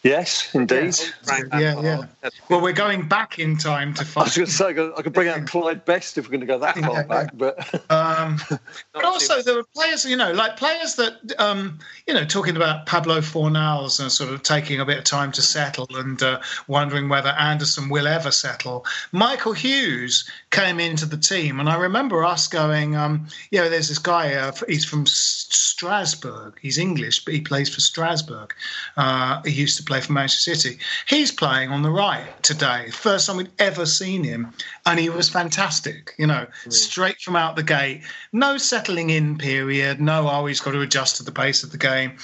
Yes, 0.03 0.55
indeed. 0.55 0.95
Yeah, 1.29 1.81
yeah. 1.81 2.05
Well, 2.49 2.63
we're 2.63 2.73
going 2.73 3.07
back 3.07 3.39
in 3.39 3.59
time 3.59 3.93
to 3.95 4.05
find. 4.05 4.23
I 4.23 4.27
was 4.29 4.37
going 4.37 4.47
to 4.47 4.53
say 4.53 4.95
I 4.97 5.03
could 5.03 5.13
bring 5.13 5.29
out 5.29 5.47
Clyde 5.47 5.85
Best 5.85 6.17
if 6.17 6.25
we're 6.25 6.31
going 6.31 6.41
to 6.41 6.47
go 6.47 6.59
that 6.59 6.79
far 6.79 7.05
back, 7.05 7.31
but. 7.35 7.59
Um, 7.91 8.39
but 8.93 9.05
also 9.05 9.43
there 9.43 9.55
were 9.55 9.65
players, 9.75 10.05
you 10.05 10.17
know, 10.17 10.33
like 10.33 10.57
players 10.57 10.95
that, 10.95 11.15
um, 11.39 11.79
you 12.07 12.15
know, 12.15 12.25
talking 12.25 12.57
about 12.57 12.87
Pablo 12.87 13.21
Fornals 13.21 13.99
and 14.01 14.13
sort 14.13 14.31
of 14.31 14.43
taking 14.43 14.81
a 14.81 14.85
bit 14.85 14.99
of 14.99 15.05
time 15.05 15.33
to 15.33 15.43
settle 15.43 15.89
and 15.97 16.23
uh, 16.23 16.41
wondering 16.69 17.09
whether 17.09 17.31
Anderson 17.31 17.89
will 17.89 18.07
ever 18.07 18.31
settle. 18.31 18.85
Michael 19.13 19.53
Hughes 19.53 20.29
came 20.51 20.79
into 20.79 21.05
the 21.05 21.17
team, 21.17 21.59
and 21.59 21.69
I 21.69 21.77
remember 21.77 22.25
us 22.25 22.47
going, 22.47 22.95
um, 22.97 23.27
you 23.51 23.61
know, 23.61 23.69
there's 23.69 23.89
this 23.89 23.99
guy. 23.99 24.35
Uh, 24.35 24.53
he's 24.69 24.85
from 24.85 25.05
Strasbourg. 25.07 26.59
He's 26.61 26.79
English, 26.79 27.25
but 27.25 27.35
he 27.35 27.41
plays 27.41 27.75
for 27.75 27.81
Strasbourg. 27.81 28.55
Uh, 28.97 29.43
he 29.43 29.51
used 29.51 29.77
to 29.79 29.83
play 29.91 30.01
for 30.01 30.13
Manchester 30.13 30.55
City. 30.55 30.79
He's 31.07 31.33
playing 31.33 31.71
on 31.71 31.83
the 31.83 31.91
right 31.91 32.43
today. 32.43 32.91
First 32.91 33.27
time 33.27 33.37
we'd 33.37 33.51
ever 33.59 33.87
seen 33.87 34.23
him, 34.23 34.53
and 34.87 35.01
he 35.01 35.11
was 35.11 35.29
fantastic. 35.29 36.15
You 36.17 36.29
know, 36.29 36.47
mm. 36.65 36.73
straight 36.73 37.21
from 37.21 37.35
out 37.35 37.57
the 37.57 37.65
gate. 37.65 38.03
No 38.33 38.57
settling 38.57 39.11
in 39.11 39.37
period. 39.37 40.01
No, 40.01 40.29
oh, 40.31 40.47
he's 40.47 40.61
got 40.61 40.73
to 40.73 40.81
adjust 40.81 41.17
to 41.17 41.25
the 41.25 41.33
pace 41.33 41.65
of 41.65 41.73
the 41.73 41.79
game. 41.79 42.19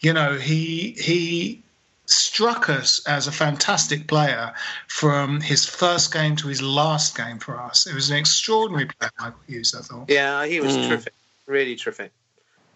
You 0.00 0.12
know, 0.12 0.34
he 0.34 0.96
he 0.98 1.62
struck 2.06 2.68
us 2.68 3.00
as 3.06 3.28
a 3.28 3.32
fantastic 3.32 4.08
player 4.08 4.52
from 4.88 5.40
his 5.40 5.64
first 5.64 6.12
game 6.12 6.34
to 6.36 6.48
his 6.48 6.60
last 6.60 7.16
game 7.16 7.38
for 7.38 7.56
us. 7.56 7.86
It 7.86 7.94
was 7.94 8.10
an 8.10 8.16
extraordinary 8.16 8.86
player, 8.86 9.10
Michael 9.20 9.38
Hughes, 9.46 9.74
I 9.78 9.82
thought. 9.82 10.10
Yeah, 10.10 10.44
he 10.44 10.60
was 10.60 10.76
mm. 10.76 10.88
terrific. 10.88 11.14
Really 11.46 11.76
terrific. 11.76 12.10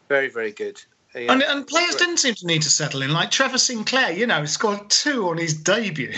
Very, 0.08 0.28
very 0.28 0.52
good. 0.52 0.80
Yeah. 1.16 1.32
And, 1.32 1.42
and 1.42 1.66
players 1.66 1.96
didn't 1.96 2.18
seem 2.18 2.34
to 2.34 2.46
need 2.46 2.62
to 2.62 2.70
settle 2.70 3.02
in. 3.02 3.12
Like 3.12 3.30
Trevor 3.30 3.58
Sinclair, 3.58 4.12
you 4.12 4.26
know, 4.26 4.44
scored 4.44 4.90
two 4.90 5.28
on 5.28 5.38
his 5.38 5.54
debut. 5.54 6.12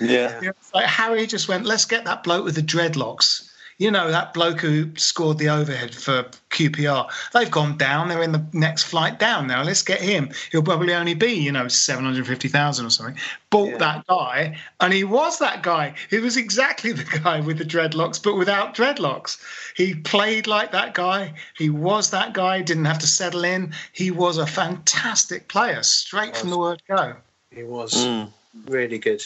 Yeah. 0.00 0.38
You 0.40 0.48
know, 0.48 0.52
like 0.72 0.86
Harry 0.86 1.26
just 1.26 1.46
went, 1.48 1.66
let's 1.66 1.84
get 1.84 2.06
that 2.06 2.22
bloke 2.22 2.44
with 2.44 2.54
the 2.54 2.62
dreadlocks 2.62 3.49
you 3.80 3.90
know, 3.90 4.10
that 4.10 4.34
bloke 4.34 4.60
who 4.60 4.94
scored 4.96 5.38
the 5.38 5.48
overhead 5.48 5.94
for 5.94 6.24
QPR, 6.50 7.10
they've 7.32 7.50
gone 7.50 7.78
down. 7.78 8.08
They're 8.08 8.22
in 8.22 8.32
the 8.32 8.44
next 8.52 8.82
flight 8.82 9.18
down 9.18 9.46
now. 9.46 9.62
Let's 9.62 9.80
get 9.80 10.02
him. 10.02 10.28
He'll 10.52 10.62
probably 10.62 10.92
only 10.92 11.14
be, 11.14 11.32
you 11.32 11.50
know, 11.50 11.66
750,000 11.66 12.84
or 12.84 12.90
something. 12.90 13.16
Bought 13.48 13.70
yeah. 13.70 13.78
that 13.78 14.06
guy, 14.06 14.58
and 14.80 14.92
he 14.92 15.04
was 15.04 15.38
that 15.38 15.62
guy. 15.62 15.94
He 16.10 16.18
was 16.18 16.36
exactly 16.36 16.92
the 17.00 17.04
guy 17.04 17.40
with 17.40 17.56
the 17.56 17.64
dreadlocks, 17.64 18.22
but 18.22 18.36
without 18.36 18.74
dreadlocks. 18.74 19.38
He 19.74 19.94
played 19.94 20.46
like 20.46 20.72
that 20.72 20.92
guy. 20.92 21.32
He 21.56 21.70
was 21.70 22.10
that 22.10 22.34
guy, 22.34 22.60
didn't 22.60 22.84
have 22.84 22.98
to 22.98 23.06
settle 23.06 23.44
in. 23.44 23.72
He 23.92 24.10
was 24.10 24.36
a 24.36 24.46
fantastic 24.46 25.48
player, 25.48 25.82
straight 25.82 26.36
from 26.36 26.50
the 26.50 26.58
word 26.58 26.82
go. 26.86 27.14
He 27.50 27.62
was 27.62 27.94
mm. 27.94 28.30
really 28.66 28.98
good. 28.98 29.24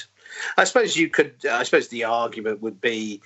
I 0.57 0.63
suppose 0.63 0.97
you 0.97 1.09
could, 1.09 1.35
I 1.45 1.65
suppose 1.65 1.89
the 1.89 2.05
argument 2.05 2.63
would 2.63 2.81
be 2.81 3.21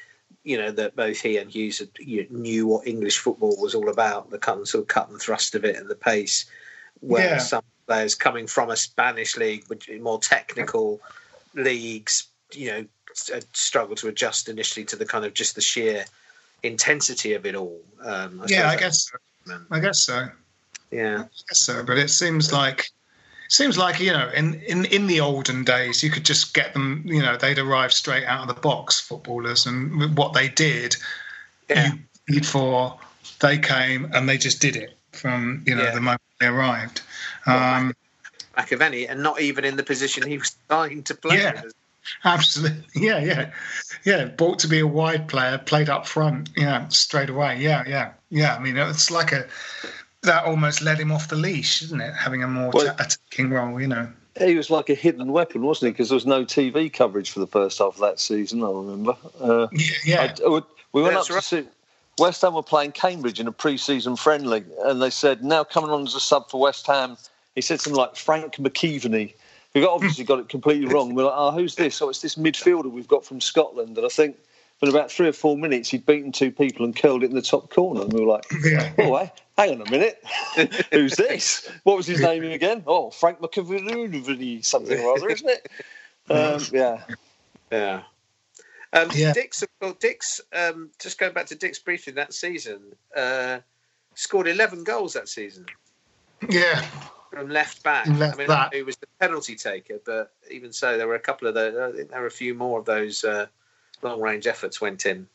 you 0.48 0.56
know 0.56 0.70
that 0.70 0.96
both 0.96 1.20
he 1.20 1.36
and 1.36 1.50
Hughes 1.50 1.78
had, 1.78 1.90
you 1.98 2.26
knew 2.30 2.66
what 2.66 2.86
English 2.86 3.18
football 3.18 3.54
was 3.60 3.74
all 3.74 3.90
about, 3.90 4.30
the 4.30 4.38
cut 4.38 4.56
and 4.56 4.66
sort 4.66 4.82
of 4.82 4.88
cut 4.88 5.10
and 5.10 5.20
thrust 5.20 5.54
of 5.54 5.62
it 5.62 5.76
and 5.76 5.90
the 5.90 5.94
pace. 5.94 6.46
Where 7.00 7.34
yeah. 7.34 7.38
some 7.38 7.62
players 7.86 8.14
coming 8.14 8.46
from 8.46 8.70
a 8.70 8.76
Spanish 8.76 9.36
league, 9.36 9.64
which 9.66 9.90
more 10.00 10.18
technical 10.18 11.00
leagues, 11.52 12.28
you 12.52 12.68
know, 12.70 12.86
struggle 13.52 13.94
to 13.96 14.08
adjust 14.08 14.48
initially 14.48 14.86
to 14.86 14.96
the 14.96 15.04
kind 15.04 15.26
of 15.26 15.34
just 15.34 15.54
the 15.54 15.60
sheer 15.60 16.06
intensity 16.62 17.34
of 17.34 17.44
it 17.44 17.54
all. 17.54 17.82
Um, 18.02 18.40
I 18.40 18.46
yeah, 18.48 18.70
I 18.70 18.76
guess 18.76 19.10
so. 19.46 19.58
I 19.70 19.80
guess 19.80 19.98
so. 19.98 20.28
Yeah, 20.90 21.24
I 21.24 21.28
guess 21.48 21.60
so. 21.60 21.82
But 21.84 21.98
it 21.98 22.08
seems 22.08 22.54
like 22.54 22.90
seems 23.48 23.78
like 23.78 23.98
you 23.98 24.12
know 24.12 24.30
in, 24.34 24.54
in 24.62 24.84
in 24.86 25.06
the 25.06 25.20
olden 25.20 25.64
days 25.64 26.02
you 26.02 26.10
could 26.10 26.24
just 26.24 26.54
get 26.54 26.72
them 26.74 27.02
you 27.06 27.22
know 27.22 27.36
they'd 27.36 27.58
arrive 27.58 27.92
straight 27.92 28.24
out 28.24 28.48
of 28.48 28.54
the 28.54 28.60
box 28.60 29.00
footballers 29.00 29.66
and 29.66 30.16
what 30.16 30.34
they 30.34 30.48
did 30.48 30.96
yeah. 31.68 31.92
you 32.28 32.42
for 32.42 32.98
they 33.40 33.58
came 33.58 34.10
and 34.14 34.28
they 34.28 34.38
just 34.38 34.60
did 34.60 34.76
it 34.76 34.96
from 35.12 35.62
you 35.66 35.74
know 35.74 35.84
yeah. 35.84 35.94
the 35.94 36.00
moment 36.00 36.20
they 36.38 36.46
arrived 36.46 37.00
um, 37.46 37.94
McAvennie 38.56 39.10
and 39.10 39.22
not 39.22 39.40
even 39.40 39.64
in 39.64 39.76
the 39.76 39.82
position 39.82 40.26
he 40.26 40.38
was 40.38 40.48
starting 40.48 41.02
to 41.02 41.14
play 41.14 41.38
yeah. 41.38 41.62
Absolutely, 42.24 42.84
yeah, 43.06 43.18
yeah, 43.18 43.50
yeah. 44.04 44.24
Bought 44.24 44.60
to 44.60 44.68
be 44.68 44.78
a 44.78 44.86
wide 44.86 45.28
player, 45.28 45.58
played 45.58 45.88
up 45.88 46.06
front, 46.06 46.48
yeah, 46.56 46.88
straight 46.88 47.28
away, 47.28 47.58
yeah, 47.58 47.84
yeah, 47.86 48.12
yeah. 48.30 48.56
I 48.56 48.58
mean, 48.60 48.76
it's 48.76 49.10
like 49.10 49.32
a 49.32 49.46
that 50.22 50.44
almost 50.44 50.82
led 50.82 50.98
him 50.98 51.12
off 51.12 51.28
the 51.28 51.36
leash, 51.36 51.82
isn't 51.82 52.00
it? 52.00 52.14
Having 52.14 52.42
a 52.42 52.48
more 52.48 52.70
well, 52.72 52.94
attacking 52.98 53.50
role, 53.50 53.80
you 53.80 53.86
know. 53.86 54.10
He 54.38 54.56
was 54.56 54.70
like 54.70 54.88
a 54.88 54.94
hidden 54.94 55.32
weapon, 55.32 55.62
wasn't 55.62 55.88
he? 55.88 55.92
Because 55.92 56.10
there 56.10 56.16
was 56.16 56.26
no 56.26 56.44
TV 56.44 56.92
coverage 56.92 57.30
for 57.30 57.40
the 57.40 57.46
first 57.46 57.78
half 57.78 57.94
of 57.94 58.00
that 58.00 58.20
season. 58.20 58.62
I 58.62 58.70
remember. 58.70 59.16
Uh, 59.40 59.68
yeah, 60.04 60.34
I, 60.40 60.48
I, 60.48 60.60
we 60.92 61.02
went 61.02 61.14
That's 61.14 61.30
up 61.30 61.36
right. 61.36 61.42
to 61.42 61.62
see. 61.62 61.68
West 62.18 62.42
Ham 62.42 62.54
were 62.54 62.62
playing 62.64 62.92
Cambridge 62.92 63.38
in 63.38 63.46
a 63.46 63.52
pre-season 63.52 64.16
friendly, 64.16 64.64
and 64.84 65.00
they 65.00 65.10
said, 65.10 65.44
"Now 65.44 65.64
coming 65.64 65.90
on 65.90 66.02
as 66.02 66.14
a 66.14 66.20
sub 66.20 66.50
for 66.50 66.60
West 66.60 66.86
Ham." 66.86 67.16
He 67.54 67.60
said 67.60 67.80
something 67.80 67.98
like 67.98 68.16
Frank 68.16 68.56
McKeveney, 68.56 69.34
who 69.74 69.88
obviously 69.88 70.24
got 70.24 70.38
it 70.38 70.48
completely 70.48 70.86
wrong. 70.92 71.14
We're 71.14 71.24
like, 71.24 71.34
"Oh, 71.36 71.52
who's 71.52 71.76
this? 71.76 72.00
Oh, 72.02 72.08
it's 72.08 72.22
this 72.22 72.34
midfielder 72.34 72.90
we've 72.90 73.08
got 73.08 73.24
from 73.24 73.40
Scotland." 73.40 73.96
And 73.96 74.06
I 74.06 74.08
think 74.08 74.36
for 74.78 74.88
about 74.88 75.10
three 75.10 75.28
or 75.28 75.32
four 75.32 75.56
minutes, 75.56 75.90
he'd 75.90 76.06
beaten 76.06 76.32
two 76.32 76.52
people 76.52 76.84
and 76.84 76.94
curled 76.94 77.24
it 77.24 77.30
in 77.30 77.34
the 77.34 77.42
top 77.42 77.70
corner. 77.70 78.02
And 78.02 78.12
we 78.12 78.20
were 78.20 78.32
like, 78.32 78.44
yeah. 78.64 78.92
oh, 78.98 79.28
hang 79.58 79.80
on 79.80 79.86
a 79.86 79.90
minute. 79.90 80.24
Who's 80.92 81.16
this? 81.16 81.70
What 81.82 81.96
was 81.96 82.06
his 82.06 82.20
name 82.20 82.44
again? 82.44 82.84
Oh, 82.86 83.10
Frank 83.10 83.40
McAvooney, 83.40 84.64
something 84.64 84.98
or 84.98 85.16
other, 85.16 85.28
isn't 85.28 85.48
it? 85.48 85.68
Um, 86.30 86.62
yeah. 86.72 87.02
Yeah. 87.70 88.02
Um, 88.92 89.10
yeah. 89.14 89.32
Dicks, 89.32 89.64
well, 89.82 89.96
Dicks 89.98 90.40
um, 90.54 90.90
just 90.98 91.18
going 91.18 91.34
back 91.34 91.46
to 91.46 91.54
Dicks 91.54 91.78
briefly 91.78 92.12
that 92.14 92.32
season, 92.32 92.80
uh, 93.14 93.58
scored 94.14 94.48
11 94.48 94.84
goals 94.84 95.12
that 95.12 95.28
season. 95.28 95.66
Yeah. 96.48 96.80
From 97.30 97.50
left 97.50 97.82
back. 97.82 98.06
Left 98.06 98.36
I 98.36 98.38
mean, 98.38 98.46
back. 98.46 98.72
he 98.72 98.82
was 98.82 98.96
the 98.96 99.06
penalty 99.20 99.54
taker, 99.54 99.98
but 100.06 100.32
even 100.50 100.72
so, 100.72 100.96
there 100.96 101.08
were 101.08 101.16
a 101.16 101.20
couple 101.20 101.48
of 101.48 101.54
those, 101.54 101.76
I 101.76 101.94
think 101.94 102.10
there 102.10 102.20
were 102.20 102.26
a 102.26 102.30
few 102.30 102.54
more 102.54 102.78
of 102.78 102.86
those. 102.86 103.24
Uh, 103.24 103.46
long 104.02 104.20
range 104.20 104.46
efforts 104.46 104.80
went 104.80 105.04
in. 105.06 105.26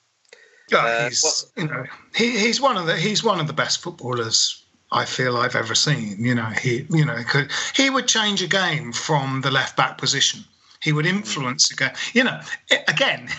Yeah, 0.74 0.80
uh, 0.80 1.10
he's 1.10 1.52
you 1.56 1.68
know 1.68 1.86
he, 2.16 2.38
he's 2.38 2.60
one 2.60 2.78
of 2.78 2.86
the 2.86 2.98
he's 2.98 3.24
one 3.24 3.40
of 3.40 3.48
the 3.48 3.54
best 3.54 3.82
footballers 3.82 4.64
I 4.92 5.06
feel 5.06 5.38
I've 5.38 5.56
ever 5.56 5.76
seen. 5.76 6.18
You 6.20 6.36
know 6.36 6.46
he 6.62 6.86
you 6.90 7.06
know 7.06 7.22
could 7.28 7.52
he 7.76 7.90
would 7.90 8.08
change 8.08 8.42
a 8.42 8.48
game 8.48 8.92
from 8.92 9.42
the 9.42 9.52
left 9.52 9.78
back 9.78 9.98
position. 9.98 10.44
He 10.82 10.92
would 10.92 11.06
influence 11.06 11.72
a 11.72 11.76
game. 11.76 11.94
You 12.14 12.26
know 12.26 12.40
again. 12.88 13.30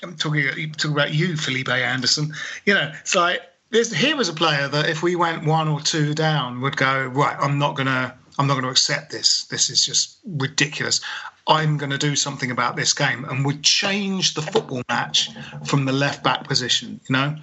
I'm 0.00 0.14
talking, 0.14 0.46
talking 0.74 0.92
about 0.92 1.12
you, 1.12 1.36
Felipe 1.36 1.68
Anderson. 1.68 2.32
You 2.64 2.74
know, 2.74 2.92
it's 3.00 3.16
like 3.16 3.40
this, 3.70 3.92
he 3.92 4.14
was 4.14 4.28
a 4.28 4.32
player 4.32 4.68
that 4.68 4.88
if 4.88 5.02
we 5.02 5.16
went 5.16 5.44
one 5.44 5.66
or 5.66 5.80
two 5.80 6.14
down, 6.14 6.60
would 6.60 6.76
go 6.76 7.06
right. 7.06 7.36
I'm 7.40 7.58
not 7.58 7.74
gonna. 7.74 8.16
I'm 8.38 8.46
not 8.46 8.54
going 8.54 8.64
to 8.64 8.70
accept 8.70 9.10
this. 9.10 9.46
This 9.46 9.68
is 9.68 9.84
just 9.84 10.18
ridiculous. 10.24 11.00
I'm 11.48 11.78
going 11.78 11.90
to 11.90 11.98
do 11.98 12.14
something 12.14 12.50
about 12.50 12.76
this 12.76 12.92
game 12.92 13.24
and 13.24 13.44
would 13.44 13.62
change 13.62 14.34
the 14.34 14.42
football 14.42 14.82
match 14.88 15.30
from 15.64 15.86
the 15.86 15.92
left 15.92 16.22
back 16.22 16.46
position, 16.46 17.00
you 17.08 17.12
know? 17.14 17.36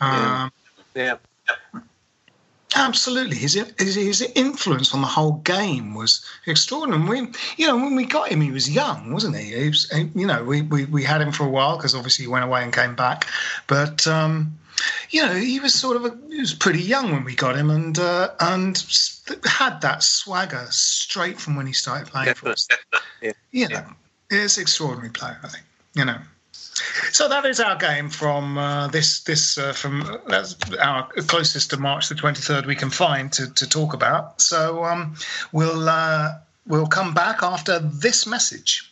Um, 0.00 0.52
yeah. 0.94 1.16
yeah. 1.74 1.80
Absolutely, 2.74 3.36
his, 3.36 3.54
his, 3.78 4.22
influence 4.34 4.94
on 4.94 5.02
the 5.02 5.06
whole 5.06 5.32
game 5.32 5.94
was 5.94 6.24
extraordinary. 6.46 7.22
We, 7.22 7.32
you 7.58 7.66
know, 7.66 7.76
when 7.76 7.94
we 7.94 8.06
got 8.06 8.28
him, 8.30 8.40
he 8.40 8.50
was 8.50 8.70
young, 8.70 9.12
wasn't 9.12 9.36
he? 9.36 9.54
he 9.54 9.68
was, 9.68 9.92
you 10.14 10.26
know, 10.26 10.42
we, 10.42 10.62
we, 10.62 10.86
we 10.86 11.02
had 11.02 11.20
him 11.20 11.32
for 11.32 11.44
a 11.44 11.50
while 11.50 11.76
because 11.76 11.94
obviously 11.94 12.24
he 12.24 12.30
went 12.30 12.44
away 12.44 12.62
and 12.62 12.72
came 12.72 12.94
back. 12.94 13.26
But 13.66 14.06
um, 14.06 14.58
you 15.12 15.24
know, 15.24 15.34
he 15.34 15.60
was 15.60 15.74
sort 15.74 15.96
of 15.96 16.06
a, 16.06 16.18
he 16.28 16.40
was 16.40 16.54
pretty 16.54 16.80
young 16.80 17.12
when 17.12 17.22
we 17.22 17.34
got 17.34 17.54
him, 17.54 17.70
and 17.70 17.98
uh, 17.98 18.30
and 18.40 18.82
had 19.44 19.82
that 19.82 20.02
swagger 20.02 20.66
straight 20.70 21.38
from 21.38 21.54
when 21.54 21.66
he 21.66 21.74
started 21.74 22.08
playing 22.08 22.34
for 22.34 22.48
us. 22.48 22.66
yeah. 23.22 23.32
You 23.50 23.68
know, 23.68 23.84
yeah. 24.30 24.44
it's 24.44 24.56
extraordinary 24.56 25.10
player, 25.10 25.38
I 25.42 25.48
think. 25.48 25.64
You 25.94 26.06
know. 26.06 26.18
So 27.10 27.28
that 27.28 27.44
is 27.44 27.60
our 27.60 27.76
game 27.76 28.08
from 28.08 28.56
uh, 28.56 28.88
this 28.88 29.20
this 29.24 29.58
uh, 29.58 29.74
from 29.74 30.20
that's 30.26 30.56
our 30.80 31.06
closest 31.26 31.70
to 31.70 31.76
March 31.76 32.08
the 32.08 32.14
twenty 32.14 32.40
third 32.40 32.64
we 32.64 32.74
can 32.74 32.88
find 32.88 33.30
to, 33.34 33.52
to 33.52 33.68
talk 33.68 33.92
about. 33.92 34.40
So 34.40 34.82
um, 34.82 35.16
we'll 35.52 35.88
uh, 35.90 36.38
we'll 36.66 36.86
come 36.86 37.12
back 37.12 37.42
after 37.42 37.78
this 37.78 38.26
message. 38.26 38.91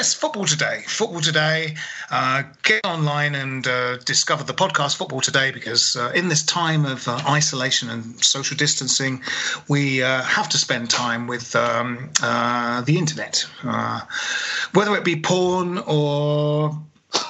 Yes, 0.00 0.14
Football 0.14 0.46
Today. 0.46 0.82
Football 0.86 1.20
Today. 1.20 1.74
Uh, 2.10 2.44
get 2.62 2.86
online 2.86 3.34
and 3.34 3.66
uh, 3.66 3.98
discover 3.98 4.42
the 4.44 4.54
podcast 4.54 4.96
Football 4.96 5.20
Today 5.20 5.50
because 5.50 5.94
uh, 5.94 6.10
in 6.14 6.28
this 6.28 6.42
time 6.42 6.86
of 6.86 7.06
uh, 7.06 7.20
isolation 7.28 7.90
and 7.90 8.18
social 8.24 8.56
distancing, 8.56 9.22
we 9.68 10.02
uh, 10.02 10.22
have 10.22 10.48
to 10.48 10.56
spend 10.56 10.88
time 10.88 11.26
with 11.26 11.54
um, 11.54 12.08
uh, 12.22 12.80
the 12.80 12.96
internet, 12.96 13.46
whether 14.72 14.96
it 14.96 15.04
be 15.04 15.20
porn 15.20 15.76
or. 15.86 16.80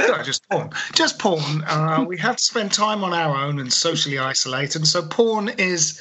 No, 0.00 0.20
just 0.22 0.48
porn. 0.48 0.70
Just 0.94 1.20
porn. 1.20 1.64
we 2.08 2.18
have 2.18 2.34
to 2.34 2.42
spend 2.42 2.72
time 2.72 3.04
on 3.04 3.12
our 3.12 3.36
own 3.36 3.60
and 3.60 3.72
socially 3.72 4.18
isolate, 4.18 4.74
and 4.74 4.84
so 4.88 5.00
porn 5.02 5.48
is 5.48 6.00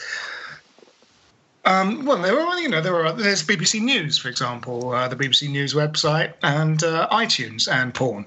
um, 1.66 2.06
well, 2.06 2.18
there 2.18 2.40
are 2.40 2.60
you 2.60 2.70
know 2.70 2.82
there 2.82 3.06
are 3.06 3.14
there's 3.14 3.44
BBC 3.44 3.82
News, 3.82 4.18
for 4.18 4.30
example, 4.30 4.92
uh, 4.92 5.08
the 5.08 5.16
BBC 5.16 5.50
News 5.50 5.74
website, 5.74 6.34
and 6.42 6.84
uh, 6.84 7.08
iTunes 7.12 7.72
and 7.72 7.94
porn. 7.94 8.26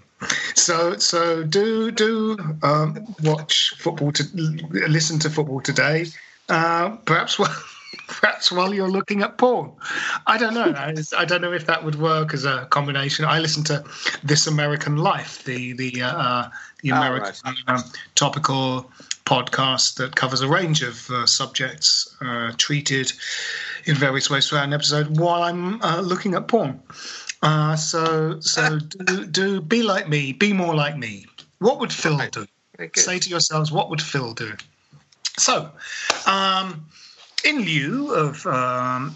So 0.54 0.96
so 0.98 1.42
do 1.42 1.90
do 1.90 2.36
um, 2.62 3.14
watch 3.22 3.74
football 3.78 4.12
to 4.12 4.24
listen 4.70 5.18
to 5.20 5.30
football 5.30 5.60
today. 5.60 6.06
Uh, 6.48 6.90
perhaps 7.04 7.38
while 7.38 7.54
perhaps 8.06 8.52
while 8.52 8.72
you're 8.72 8.90
looking 8.90 9.22
at 9.22 9.36
porn. 9.36 9.72
I 10.26 10.38
don't 10.38 10.54
know. 10.54 10.72
I 11.16 11.24
don't 11.24 11.40
know 11.40 11.52
if 11.52 11.66
that 11.66 11.84
would 11.84 11.96
work 11.96 12.34
as 12.34 12.44
a 12.44 12.66
combination. 12.70 13.24
I 13.24 13.40
listen 13.40 13.64
to 13.64 13.84
This 14.22 14.46
American 14.46 14.96
Life, 14.98 15.42
the 15.44 15.72
the 15.72 16.02
uh, 16.02 16.16
uh 16.16 16.50
the 16.82 16.92
oh, 16.92 16.96
American 16.96 17.34
oh, 17.44 17.50
right. 17.50 17.78
um, 17.80 17.84
topical 18.14 18.90
podcast 19.24 19.96
that 19.96 20.14
covers 20.14 20.42
a 20.42 20.48
range 20.48 20.82
of 20.82 21.08
uh, 21.10 21.26
subjects 21.26 22.14
uh, 22.20 22.52
treated 22.56 23.12
in 23.86 23.94
various 23.94 24.28
ways 24.28 24.48
throughout 24.48 24.64
an 24.64 24.72
episode 24.72 25.18
while 25.18 25.42
I'm 25.42 25.82
uh, 25.82 26.00
looking 26.00 26.34
at 26.34 26.48
porn. 26.48 26.82
Uh, 27.42 27.76
so, 27.76 28.40
so 28.40 28.78
do, 29.04 29.26
do 29.26 29.60
be 29.60 29.82
like 29.82 30.08
me, 30.08 30.32
be 30.32 30.52
more 30.52 30.74
like 30.74 30.96
me. 30.96 31.26
What 31.58 31.80
would 31.80 31.92
Phil 31.92 32.18
do? 32.30 32.46
Say 32.96 33.18
to 33.18 33.30
yourselves, 33.30 33.70
what 33.70 33.90
would 33.90 34.02
Phil 34.02 34.34
do? 34.34 34.52
So, 35.38 35.70
um, 36.26 36.86
in 37.44 37.60
lieu 37.60 38.12
of 38.12 38.46
um, 38.46 39.14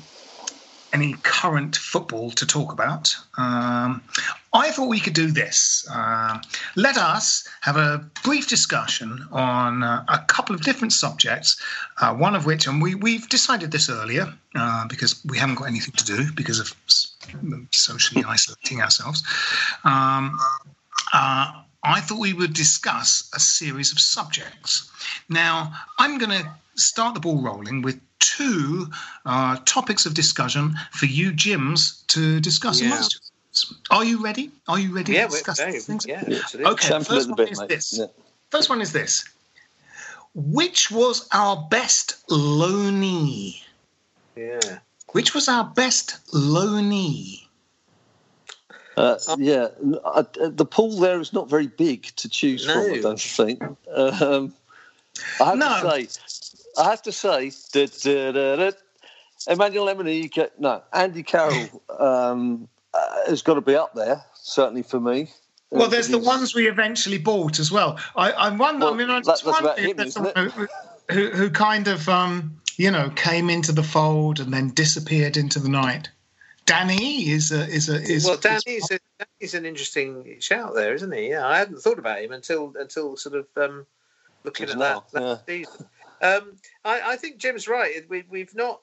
any 0.93 1.15
current 1.23 1.77
football 1.77 2.31
to 2.33 2.47
talk 2.47 2.73
about, 2.73 3.17
um, 3.37 4.03
I 4.53 4.71
thought 4.71 4.89
we 4.89 5.01
could 5.01 5.13
do 5.13 5.31
this. 5.31 5.87
Uh, 5.93 6.39
let 6.75 6.97
us 6.97 7.47
have 7.61 7.77
a 7.77 8.05
brief 8.25 8.49
discussion 8.49 9.27
on 9.31 9.83
uh, 9.83 10.05
a 10.09 10.21
couple 10.21 10.55
of 10.55 10.63
different 10.63 10.93
subjects, 10.93 11.61
uh, 12.01 12.15
one 12.15 12.35
of 12.35 12.47
which, 12.47 12.67
and 12.67 12.81
we, 12.81 12.95
we've 12.95 13.29
decided 13.29 13.71
this 13.71 13.91
earlier 13.91 14.33
uh, 14.55 14.87
because 14.89 15.23
we 15.27 15.39
haven't 15.39 15.57
got 15.57 15.65
anything 15.65 15.93
to 15.93 16.05
do 16.05 16.33
because 16.33 16.61
of 16.61 16.75
socially 17.73 18.25
isolating 18.27 18.81
ourselves. 18.81 19.23
Um, 19.85 20.39
uh, 21.13 21.53
I 21.85 22.01
thought 22.01 22.19
we 22.19 22.33
would 22.33 22.55
discuss 22.55 23.31
a 23.35 23.41
series 23.41 23.93
of 23.93 24.01
subjects. 24.01 24.91
Now, 25.29 25.73
I'm 25.99 26.19
going 26.19 26.31
to 26.31 26.51
start 26.75 27.15
the 27.15 27.21
ball 27.21 27.43
rolling 27.43 27.83
with 27.83 28.01
two 28.19 28.89
uh, 29.25 29.59
topics 29.65 30.07
of 30.07 30.15
discussion 30.15 30.75
for 30.93 31.07
you, 31.07 31.33
Jims, 31.33 32.03
to 32.09 32.41
discuss 32.41 32.81
yeah. 32.81 32.89
amongst 32.89 33.28
Are 33.91 34.05
you 34.05 34.23
ready? 34.23 34.51
Are 34.67 34.79
you 34.79 34.95
ready 34.95 35.13
yeah, 35.13 35.27
to 35.27 35.31
discuss 35.31 35.65
these 35.65 35.87
things? 35.87 36.07
Yeah, 36.07 36.23
Okay, 36.55 37.01
first 37.03 37.29
one 37.29 37.37
bit, 37.37 37.53
is 37.53 37.61
mate. 37.61 37.69
this. 37.69 37.99
Yeah. 37.99 38.07
First 38.51 38.69
one 38.69 38.81
is 38.81 38.93
this. 38.93 39.25
Which 40.35 40.91
was 40.91 41.29
our 41.33 41.67
best 41.71 42.17
loanee? 42.29 43.63
Yeah. 44.37 44.79
Which 45.13 45.35
was 45.35 45.49
our 45.49 45.65
best 45.65 46.19
loanee? 46.33 47.49
Uh, 48.97 49.17
yeah, 49.39 49.69
uh, 50.05 50.25
the 50.37 50.65
pool 50.65 50.91
there 50.99 51.21
is 51.21 51.33
not 51.33 51.49
very 51.49 51.69
big 51.69 52.05
to 52.17 52.29
choose 52.29 52.67
no. 52.67 52.75
from. 52.75 52.95
I 52.95 53.01
don't 53.01 53.21
think. 53.21 53.63
Um, 53.95 54.55
I 55.41 55.45
have 55.45 55.59
no. 55.59 55.81
to 55.81 56.09
say, 56.09 56.23
I 56.77 56.91
have 56.91 57.03
to 57.03 57.13
say 57.13 57.51
that 57.73 58.07
uh, 58.07 59.53
Emmanuel 59.53 59.87
Lemony, 59.87 60.51
no, 60.59 60.83
Andy 60.93 61.23
Carroll 61.23 61.83
um, 61.99 62.69
uh, 62.95 63.29
has 63.29 63.43
got 63.43 63.55
to 63.55 63.61
be 63.61 63.75
up 63.75 63.95
there, 63.95 64.23
certainly 64.35 64.83
for 64.83 65.01
me. 65.01 65.29
Well, 65.71 65.89
there's 65.89 66.09
the 66.09 66.19
ones 66.19 66.55
we 66.55 66.67
eventually 66.67 67.19
bought 67.19 67.59
as 67.59 67.71
well. 67.71 67.99
I, 68.17 68.33
I 68.33 68.49
wonder. 68.51 68.87
Well, 68.87 68.95
I 68.95 68.97
mean, 68.97 69.11
I 69.11 69.21
just 69.21 69.45
that, 69.45 69.51
wonder 69.51 69.75
if 69.77 69.97
there's 69.97 70.15
someone 70.15 70.35
who, 70.35 70.67
who, 71.11 71.31
who, 71.31 71.51
kind 71.51 71.89
of, 71.89 72.09
um, 72.09 72.59
you 72.77 72.91
know, 72.91 73.11
came 73.11 73.51
into 73.51 73.73
the 73.73 73.83
fold 73.83 74.41
and 74.41 74.53
then 74.53 74.71
disappeared 74.71 75.37
into 75.37 75.59
the 75.59 75.69
night. 75.69 76.09
Dani 76.65 77.27
is 77.27 77.53
a 77.53 77.67
is 77.69 77.89
a 77.89 78.01
is. 78.01 78.25
Well, 78.25 78.39
Dani 78.39 78.79
is, 78.79 78.91
a, 78.91 78.99
Dani's 79.19 79.55
an 79.55 79.67
interesting 79.67 80.37
shout 80.41 80.75
there, 80.75 80.95
isn't 80.95 81.13
he? 81.13 81.31
Yeah, 81.31 81.47
I 81.47 81.59
hadn't 81.59 81.81
thought 81.81 81.99
about 81.99 82.23
him 82.23 82.33
until 82.33 82.75
until 82.79 83.17
sort 83.17 83.35
of 83.37 83.47
um, 83.57 83.87
looking 84.45 84.71
at 84.71 84.79
that, 84.79 85.11
that 85.13 85.23
yeah. 85.23 85.37
season. 85.47 85.87
Um, 86.21 86.57
I, 86.85 87.13
I, 87.13 87.17
think 87.17 87.39
Jim's 87.39 87.69
right. 87.69 88.05
We, 88.09 88.25
we've 88.29 88.55
not 88.55 88.81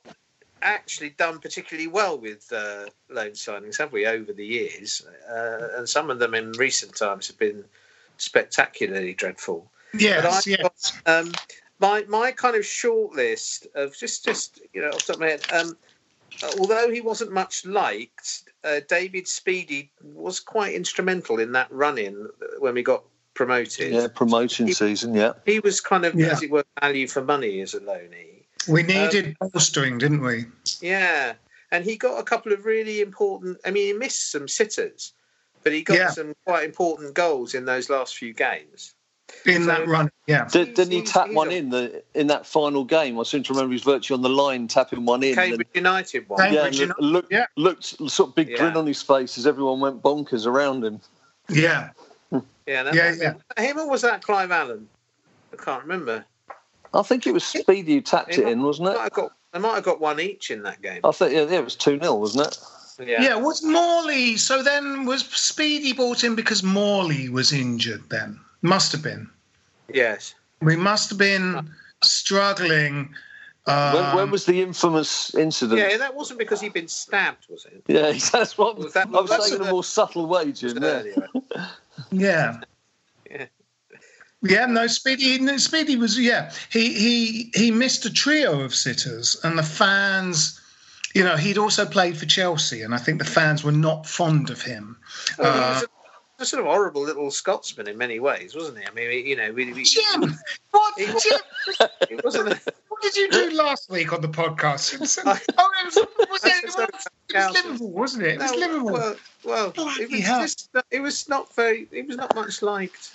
actually 0.62 1.10
done 1.10 1.40
particularly 1.40 1.88
well 1.88 2.18
with 2.18 2.52
uh, 2.52 2.86
loan 3.10 3.32
signings, 3.32 3.78
have 3.78 3.92
we, 3.92 4.06
over 4.06 4.34
the 4.34 4.46
years? 4.46 5.06
Uh, 5.30 5.78
and 5.78 5.88
some 5.88 6.10
of 6.10 6.20
them 6.20 6.34
in 6.34 6.52
recent 6.54 6.96
times 6.96 7.28
have 7.28 7.38
been 7.38 7.64
spectacularly 8.18 9.14
dreadful. 9.14 9.70
Yes, 9.94 10.48
yes. 10.48 10.62
Got, 10.62 11.20
um, 11.20 11.32
my 11.80 12.04
my 12.08 12.32
kind 12.32 12.56
of 12.56 12.66
short 12.66 13.16
list 13.16 13.68
of 13.76 13.96
just 13.96 14.26
just 14.26 14.62
you 14.74 14.82
know 14.82 14.90
off 14.90 15.06
the 15.06 15.14
top 15.14 15.16
of 15.16 15.20
my 15.22 15.28
head. 15.28 15.46
Um, 15.54 15.78
although 16.60 16.90
he 16.90 17.02
wasn't 17.02 17.32
much 17.32 17.66
liked, 17.66 18.44
uh, 18.64 18.82
David 18.88 19.26
Speedie 19.26 19.90
was 20.02 20.40
quite 20.40 20.74
instrumental 20.74 21.40
in 21.40 21.54
that 21.54 21.72
run 21.72 21.98
in 21.98 22.30
when 22.60 22.74
we 22.74 22.84
got 22.84 23.04
promoted. 23.34 23.94
Yeah, 23.94 24.08
promotion 24.14 24.68
he, 24.68 24.74
season. 24.74 25.14
Yeah, 25.14 25.34
he 25.46 25.60
was 25.60 25.82
kind 25.82 26.06
of, 26.06 26.16
yeah. 26.16 26.28
as 26.28 26.42
it 26.42 26.50
were, 26.50 26.66
value 26.82 27.08
for 27.08 27.24
money 27.24 27.62
as 27.62 27.74
a 27.74 27.80
loanee. 27.80 28.35
We 28.68 28.84
needed 28.84 29.36
um, 29.42 29.50
bolstering, 29.50 29.98
didn't 29.98 30.22
we? 30.22 30.46
Yeah, 30.82 31.34
and 31.72 31.84
he 31.84 31.96
got 31.96 32.20
a 32.20 32.24
couple 32.24 32.54
of 32.54 32.66
really 32.66 33.02
important. 33.02 33.58
I 33.66 33.72
mean, 33.72 33.88
he 33.88 33.94
missed 33.94 34.32
some 34.32 34.48
sitters, 34.48 35.14
but 35.64 35.74
he 35.74 35.84
got 35.84 35.98
yeah. 35.98 36.10
some 36.10 36.36
quite 36.46 36.64
important 36.64 37.14
goals 37.14 37.54
in 37.54 37.66
those 37.66 37.90
last 37.90 38.18
few 38.18 38.34
games. 38.34 38.94
In 39.46 39.64
so, 39.64 39.68
that 39.68 39.88
run, 39.88 40.12
yeah. 40.28 40.48
Did, 40.48 40.78
not 40.78 40.88
he 40.88 41.02
tap 41.02 41.32
one 41.32 41.52
in 41.52 41.70
the 41.70 42.04
in 42.14 42.28
that 42.28 42.46
final 42.46 42.84
game? 42.84 43.20
I 43.20 43.24
seem 43.24 43.44
to 43.44 43.54
remember 43.54 43.72
he 43.72 43.76
was 43.76 43.84
virtually 43.84 44.18
on 44.18 44.22
the 44.22 44.30
line 44.30 44.68
tapping 44.68 45.06
one 45.06 45.24
in. 45.24 45.36
Cambridge 45.36 45.68
and, 45.74 45.76
United 45.76 46.30
one. 46.30 46.40
Cambridge 46.40 46.80
yeah, 46.80 46.92
looked, 47.00 47.32
yeah. 47.32 47.46
looked 47.56 47.86
sort 48.10 48.30
of 48.30 48.36
big 48.36 48.50
yeah. 48.50 48.58
grin 48.58 48.78
on 48.78 48.86
his 48.86 49.02
face 49.02 49.38
as 49.38 49.48
everyone 49.48 49.80
went 49.80 50.02
bonkers 50.02 50.46
around 50.46 50.84
him. 50.84 51.00
Yeah, 51.50 51.90
yeah, 52.32 52.92
yeah, 52.94 53.16
yeah. 53.20 53.34
Him 53.64 53.80
or 53.80 53.90
was 53.90 54.02
that 54.04 54.24
Clive 54.24 54.52
Allen? 54.52 54.88
I 55.54 55.64
can't 55.64 55.84
remember. 55.84 56.26
I 56.96 57.04
think 57.04 57.28
it 57.28 57.34
was 57.34 57.44
Speedie 57.44 57.86
who 57.88 58.02
tapped 58.02 58.38
it, 58.38 58.40
it 58.40 58.48
in, 58.48 58.62
wasn't 58.62 58.90
it? 58.90 58.96
Might 58.96 59.14
got, 59.14 59.32
they 59.52 59.60
might 59.60 59.76
have 59.76 59.84
got 59.84 60.00
one 60.00 60.20
each 60.20 60.50
in 60.52 60.64
that 60.64 60.82
game. 60.82 61.02
I 61.04 61.12
think 61.12 61.34
yeah, 61.34 61.44
yeah 61.44 61.60
it 61.60 61.64
was 61.64 61.76
two 61.76 62.00
0 62.00 62.16
wasn't 62.16 62.48
it? 62.48 62.58
Yeah. 63.08 63.22
Yeah, 63.22 63.36
was 63.36 63.62
Morley? 63.64 64.38
So 64.38 64.64
then 64.64 65.06
was 65.06 65.24
Speedie 65.24 65.96
brought 65.96 66.24
in 66.24 66.36
because 66.36 66.64
Morley 66.64 67.30
was 67.30 67.52
injured? 67.52 68.10
Then 68.10 68.40
must 68.62 68.92
have 68.94 69.04
been. 69.04 69.30
Yes. 69.94 70.34
We 70.62 70.76
must 70.76 71.10
have 71.10 71.20
been 71.20 71.70
struggling. 72.04 73.14
Um, 73.68 73.94
when, 73.96 74.16
when 74.16 74.32
was 74.32 74.46
the 74.46 74.62
infamous 74.62 75.34
incident? 75.36 75.80
Yeah, 75.80 75.98
that 75.98 76.16
wasn't 76.16 76.40
because 76.40 76.62
he'd 76.62 76.74
been 76.74 76.88
stabbed, 76.88 77.48
was 77.50 77.66
it? 77.66 77.84
Yeah, 77.88 78.12
that's 78.32 78.58
what 78.58 78.78
Was 78.78 78.94
that- 78.94 79.08
I 79.08 79.22
was 79.22 79.46
saying 79.50 79.62
in 79.62 79.68
a 79.68 79.72
more 79.72 79.84
subtle 79.84 80.28
way, 80.28 80.52
Jim. 80.52 80.78
Yeah. 80.82 80.90
Earlier. 80.90 81.28
yeah. 82.12 82.62
Yeah. 83.30 83.46
Yeah, 84.46 84.66
no, 84.68 84.86
Speedie. 84.86 85.40
No, 85.40 85.54
Speedie 85.56 85.98
was 85.98 86.20
yeah. 86.20 86.52
He 86.70 86.94
he 86.94 87.52
he 87.56 87.72
missed 87.72 88.06
a 88.06 88.14
trio 88.14 88.62
of 88.62 88.74
sitters, 88.76 89.36
and 89.44 89.58
the 89.58 89.64
fans, 89.64 90.60
you 91.14 91.24
know, 91.24 91.36
he'd 91.36 91.58
also 91.58 91.86
played 91.86 92.16
for 92.18 92.26
Chelsea, 92.26 92.82
and 92.84 92.94
I 92.94 92.98
think 92.98 93.20
the 93.20 93.26
fans 93.26 93.64
were 93.64 93.72
not 93.72 94.06
fond 94.06 94.50
of 94.50 94.62
him. 94.62 94.98
Well, 95.40 95.52
he 95.54 95.60
Uh, 95.60 95.74
was 95.74 95.84
a, 95.84 96.44
a 96.44 96.46
sort 96.46 96.60
of 96.62 96.68
horrible 96.68 97.02
little 97.02 97.32
Scotsman 97.32 97.88
in 97.88 97.98
many 97.98 98.20
ways, 98.20 98.56
wasn't 98.56 98.78
he? 98.80 98.86
I 98.86 98.92
mean, 98.92 99.26
you 99.26 99.36
know, 99.36 99.52
we, 99.52 99.72
we, 99.74 99.84
Jim, 99.84 100.22
what? 100.72 100.94
He- 101.00 101.06
Jim, 101.06 101.40
it 102.12 102.24
wasn't. 102.24 102.50
A, 102.54 102.60
what 102.90 103.02
did 103.02 103.16
you 103.16 103.30
do 103.32 103.50
last 103.52 103.90
week 103.90 104.14
on 104.14 104.22
the 104.22 104.28
podcast? 104.30 104.94
Oh, 105.58 105.72
it 105.82 105.86
was, 105.86 105.96
was 106.30 106.44
it, 106.46 106.64
it, 106.64 106.66
was, 106.66 106.76
it 106.78 107.36
was 107.36 107.54
Liverpool, 107.54 107.92
wasn't 107.92 108.24
it? 108.24 108.36
It 108.36 108.40
was 108.40 108.52
no, 108.52 108.58
Liverpool. 108.58 108.92
well, 108.94 109.16
well, 109.44 109.74
it 110.00 110.12
was 110.12 110.20
just. 110.22 110.70
It 110.92 111.00
was 111.00 111.28
not 111.30 111.54
very. 111.56 111.88
It 111.92 112.08
was 112.08 112.18
not 112.18 112.36
much 112.36 112.62
liked. 112.62 113.12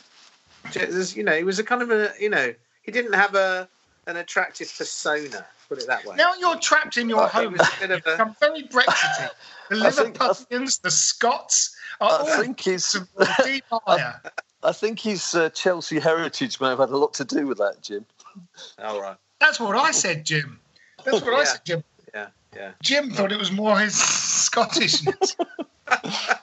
There's- 0.72 1.16
You 1.16 1.24
know, 1.24 1.36
he 1.36 1.44
was 1.44 1.58
a 1.58 1.64
kind 1.64 1.82
of 1.82 1.90
a. 1.90 2.12
You 2.20 2.28
know, 2.30 2.54
he 2.82 2.92
didn't 2.92 3.14
have 3.14 3.34
a 3.34 3.68
an 4.06 4.16
attractive 4.16 4.72
persona. 4.76 5.44
Put 5.68 5.78
it 5.78 5.86
that 5.86 6.04
way. 6.04 6.16
Now 6.16 6.34
you're 6.34 6.56
trapped 6.56 6.96
in 6.96 7.08
your 7.08 7.22
Oh, 7.22 7.26
it 7.26 7.30
home. 7.32 7.52
was 7.52 7.60
a 7.60 7.80
bit 7.80 7.90
of 7.92 8.06
a- 8.06 8.20
I'm 8.20 8.34
very 8.40 8.62
Brexity. 8.64 9.28
The 9.68 9.76
I 9.84 9.90
Liverpudlians, 9.90 10.80
the 10.80 10.90
Scots, 10.90 11.76
are 12.00 12.10
I 12.10 12.16
all 12.16 12.42
think 12.42 12.60
his 12.60 12.84
some 12.84 13.06
deep 13.44 13.64
ire. 13.86 14.20
I 14.64 14.72
think 14.72 14.98
his 14.98 15.34
uh, 15.34 15.48
Chelsea 15.50 16.00
heritage 16.00 16.60
may 16.60 16.68
have 16.68 16.80
had 16.80 16.90
a 16.90 16.96
lot 16.96 17.14
to 17.14 17.24
do 17.24 17.46
with 17.46 17.58
that, 17.58 17.80
Jim. 17.82 18.04
All 18.82 19.00
right. 19.00 19.16
That's 19.38 19.60
what 19.60 19.76
I 19.76 19.90
said, 19.92 20.26
Jim. 20.26 20.58
That's 21.04 21.22
what 21.22 21.34
I 21.34 21.44
said, 21.44 21.64
Jim. 21.64 21.84
Yeah. 22.12 22.26
Yeah. 22.56 22.72
Jim 22.82 23.10
thought 23.12 23.30
it 23.32 23.38
was 23.38 23.52
more 23.52 23.78
his 23.78 23.94
Scottishness. 23.94 25.36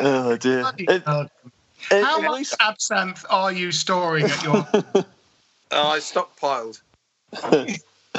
Oh 0.00 0.36
dear. 0.36 0.60
Bloody 0.60 0.84
It- 0.84 1.04
hell. 1.04 1.28
It- 1.90 2.04
How 2.04 2.18
at 2.18 2.22
much 2.24 2.38
least- 2.38 2.56
absinthe 2.60 3.24
are 3.30 3.52
you 3.52 3.72
storing 3.72 4.24
at 4.26 4.42
your? 4.42 4.66
Oh, 5.70 5.88
I 5.90 5.98
stockpiled. 5.98 6.80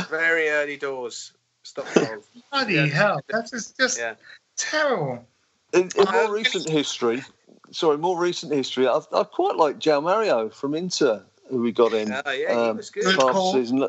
Very 0.10 0.50
early 0.50 0.78
doors. 0.78 1.32
Stockpiled. 1.66 2.24
Bloody 2.52 2.76
Yeah. 2.76 2.86
hell! 2.86 3.22
That's 3.28 3.50
just, 3.52 3.76
just 3.78 3.98
Yeah. 3.98 4.14
terrible. 4.56 5.26
in, 5.74 5.90
in 5.98 6.08
Uh, 6.08 6.12
more 6.12 6.32
recent 6.32 6.70
history, 6.70 7.24
sorry, 7.72 7.98
more 7.98 8.20
recent 8.20 8.54
history, 8.54 8.88
I, 8.88 9.00
I 9.12 9.24
quite 9.24 9.56
like 9.56 9.80
João 9.80 10.04
Mario 10.04 10.50
from 10.50 10.76
Inter, 10.76 11.24
who 11.50 11.62
we 11.62 11.72
got 11.72 11.94
in. 11.94 12.12
Oh, 12.14 12.22
yeah, 12.32 12.34
he 12.34 12.70
um, 12.70 12.78
was 12.78 12.90
good. 12.92 13.04
Good 13.06 13.18
last 13.18 13.34
call. 13.34 13.54
season. 13.54 13.88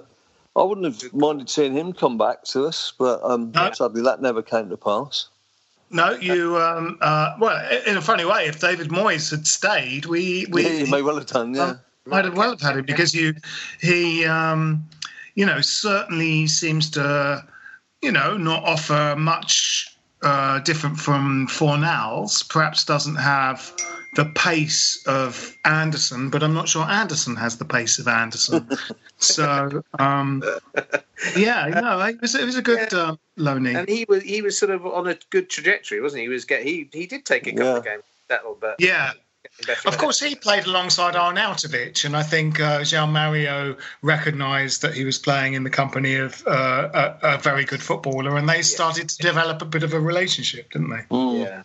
I 0.56 0.62
wouldn't 0.62 0.86
have 0.86 1.12
minded 1.14 1.48
seeing 1.50 1.74
him 1.74 1.92
come 1.92 2.16
back 2.18 2.44
to 2.44 2.64
us, 2.64 2.92
but 2.98 3.22
um, 3.22 3.50
No. 3.52 3.70
sadly 3.72 4.02
that 4.02 4.20
never 4.22 4.42
came 4.42 4.68
to 4.70 4.76
pass. 4.78 5.28
No, 5.90 6.12
you. 6.12 6.56
Um, 6.56 6.98
uh, 7.00 7.34
well, 7.40 7.80
in 7.86 7.96
a 7.96 8.00
funny 8.00 8.24
way, 8.24 8.46
if 8.46 8.60
David 8.60 8.88
Moyes 8.88 9.30
had 9.30 9.46
stayed, 9.46 10.06
we 10.06 10.46
we 10.50 10.84
yeah, 10.84 10.90
may 10.90 11.02
well 11.02 11.16
have 11.16 11.26
done, 11.26 11.54
yeah. 11.54 11.74
might 12.06 12.24
have 12.24 12.36
well 12.36 12.50
have 12.50 12.60
had 12.60 12.76
him 12.76 12.84
because 12.84 13.12
you 13.12 13.34
he 13.80 14.24
um, 14.24 14.88
you 15.34 15.44
know 15.44 15.60
certainly 15.60 16.46
seems 16.46 16.90
to 16.90 17.44
you 18.02 18.12
know 18.12 18.36
not 18.36 18.62
offer 18.62 19.16
much 19.18 19.89
uh, 20.22 20.60
different 20.60 20.98
from 20.98 21.46
Fornals. 21.48 22.48
Perhaps 22.48 22.84
doesn't 22.84 23.16
have 23.16 23.72
the 24.16 24.26
pace 24.34 25.02
of 25.06 25.56
Anderson, 25.64 26.30
but 26.30 26.42
I'm 26.42 26.54
not 26.54 26.68
sure 26.68 26.84
Anderson 26.84 27.36
has 27.36 27.58
the 27.58 27.64
pace 27.64 27.98
of 27.98 28.08
Anderson. 28.08 28.68
so 29.18 29.82
um, 29.98 30.42
yeah, 31.36 31.66
no, 31.68 32.00
it 32.00 32.20
was 32.20 32.34
it 32.34 32.44
was 32.44 32.56
a 32.56 32.62
good 32.62 32.92
um, 32.94 33.18
loanee. 33.38 33.76
and 33.78 33.88
he 33.88 34.04
was 34.08 34.22
he 34.22 34.42
was 34.42 34.58
sort 34.58 34.70
of 34.72 34.84
on 34.86 35.06
a 35.08 35.16
good 35.30 35.48
trajectory, 35.48 36.00
wasn't 36.00 36.20
he? 36.20 36.24
He 36.26 36.28
was 36.28 36.44
get 36.44 36.62
he 36.64 36.88
he 36.92 37.06
did 37.06 37.24
take 37.24 37.46
a 37.46 37.52
couple 37.52 37.66
Yeah. 37.66 37.76
of 37.78 37.84
games 37.84 38.02
settled, 38.28 38.60
but 38.60 38.76
Yeah, 38.78 38.88
getting 39.08 39.20
better 39.20 39.24
Of 39.86 39.98
course, 39.98 40.20
he 40.20 40.34
played 40.34 40.66
alongside 40.66 41.14
Arnautovic, 41.14 42.04
and 42.04 42.16
I 42.16 42.22
think 42.22 42.60
uh, 42.60 42.80
João 42.80 43.10
Mario 43.10 43.76
recognised 44.02 44.82
that 44.82 44.94
he 44.94 45.04
was 45.04 45.18
playing 45.18 45.54
in 45.54 45.64
the 45.64 45.70
company 45.70 46.14
of 46.16 46.46
uh, 46.46 47.16
a, 47.22 47.34
a 47.34 47.38
very 47.38 47.64
good 47.64 47.82
footballer, 47.82 48.36
and 48.36 48.48
they 48.48 48.62
started 48.62 49.08
to 49.08 49.18
develop 49.18 49.62
a 49.62 49.64
bit 49.64 49.82
of 49.82 49.92
a 49.94 50.00
relationship, 50.00 50.70
didn't 50.72 50.90
they? 50.90 51.02
Mm. 51.10 51.44
Yeah. 51.44 51.62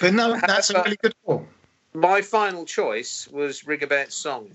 But 0.00 0.14
no, 0.14 0.38
that's 0.46 0.70
a 0.70 0.82
really 0.82 0.96
good 0.96 1.14
call. 1.24 1.46
My 1.94 2.22
final 2.22 2.64
choice 2.64 3.28
was 3.28 3.62
Rigobert 3.62 4.12
Song. 4.12 4.50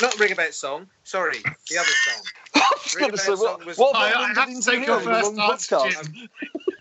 Not 0.00 0.12
Rigobert 0.14 0.52
Song, 0.52 0.86
sorry, 1.04 1.38
the 1.70 1.78
other 1.78 1.88
song. 1.88 2.24
I 2.54 2.70
was 2.82 2.94
going 2.94 3.10
to 3.10 3.18
say, 3.18 3.32
Rigobert 3.32 3.38
what, 3.38 3.58
Song 3.58 3.66
was- 3.66 3.78
what 3.78 3.96
I, 3.96 4.12
I 4.12 4.34
have 4.34 4.48
to 4.48 4.62
take 4.62 4.86
your 4.86 5.00
first 5.00 5.34
the 5.34 5.42
answer. 5.42 5.78
Jim. 5.88 6.28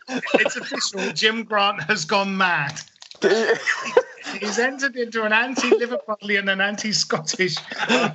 It's 0.33 0.57
official. 0.57 1.13
Jim 1.13 1.43
Grant 1.43 1.83
has 1.83 2.03
gone 2.05 2.35
mad. 2.35 2.81
He's 4.39 4.59
entered 4.59 4.95
into 4.95 5.23
an 5.23 5.33
anti-Liverpoolian 5.33 6.51
and 6.51 6.61
anti-Scottish 6.61 7.55
No, 7.89 8.13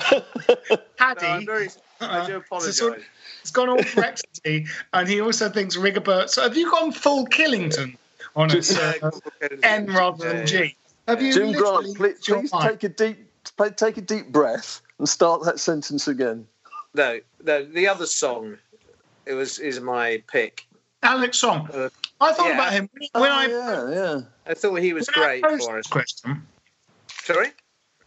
I'm 0.71 0.79
paddy. 0.97 1.45
very, 1.47 1.69
I 2.01 2.27
do 2.27 2.35
Uh, 2.35 2.39
apologise. 2.39 2.77
so- 2.79 2.97
He's 3.43 3.53
gone 3.53 3.69
all 3.69 3.81
Brexity, 3.95 4.67
and 4.93 5.09
he 5.09 5.21
also 5.21 5.49
thinks 5.49 5.77
Rigobert. 5.77 6.31
So 6.31 6.43
have 6.43 6.57
you 6.57 6.69
gone 6.69 6.91
full 6.91 7.27
Killington 7.29 7.97
on 8.35 8.51
it? 8.51 8.77
Uh, 8.77 9.11
N 9.63 9.87
rather 9.87 10.33
than 10.33 10.47
G. 10.49 10.77
Have 11.07 11.23
you 11.23 11.33
Jim 11.33 11.53
Grant, 11.53 11.97
please, 11.97 12.19
please 12.27 12.51
take 12.61 12.83
a 12.83 12.89
deep 12.89 13.19
take 13.77 13.97
a 13.99 14.01
deep 14.01 14.33
breath 14.33 14.81
and 14.99 15.09
start 15.09 15.45
that 15.45 15.61
sentence 15.61 16.09
again. 16.09 16.49
No, 16.95 17.21
no, 17.45 17.65
the 17.65 17.87
other 17.87 18.07
song. 18.07 18.59
It 19.27 19.35
was 19.35 19.61
is 19.61 19.79
my 19.79 20.21
pick. 20.27 20.67
Alex 21.05 21.39
Song. 21.39 21.69
Uh, 21.73 21.89
I 22.21 22.33
thought 22.33 22.47
yeah. 22.47 22.55
about 22.55 22.73
him 22.73 22.89
when 23.13 23.31
I 23.31 23.47
Oh, 23.47 23.89
yeah, 23.89 23.95
yeah. 23.95 24.21
I 24.47 24.55
thought 24.55 24.77
he 24.77 24.93
was 24.93 25.09
great 25.09 25.43
posed 25.43 25.65
for 25.65 25.77
this 25.77 25.87
us. 25.87 25.93
question. 25.93 26.47
Sorry. 27.23 27.49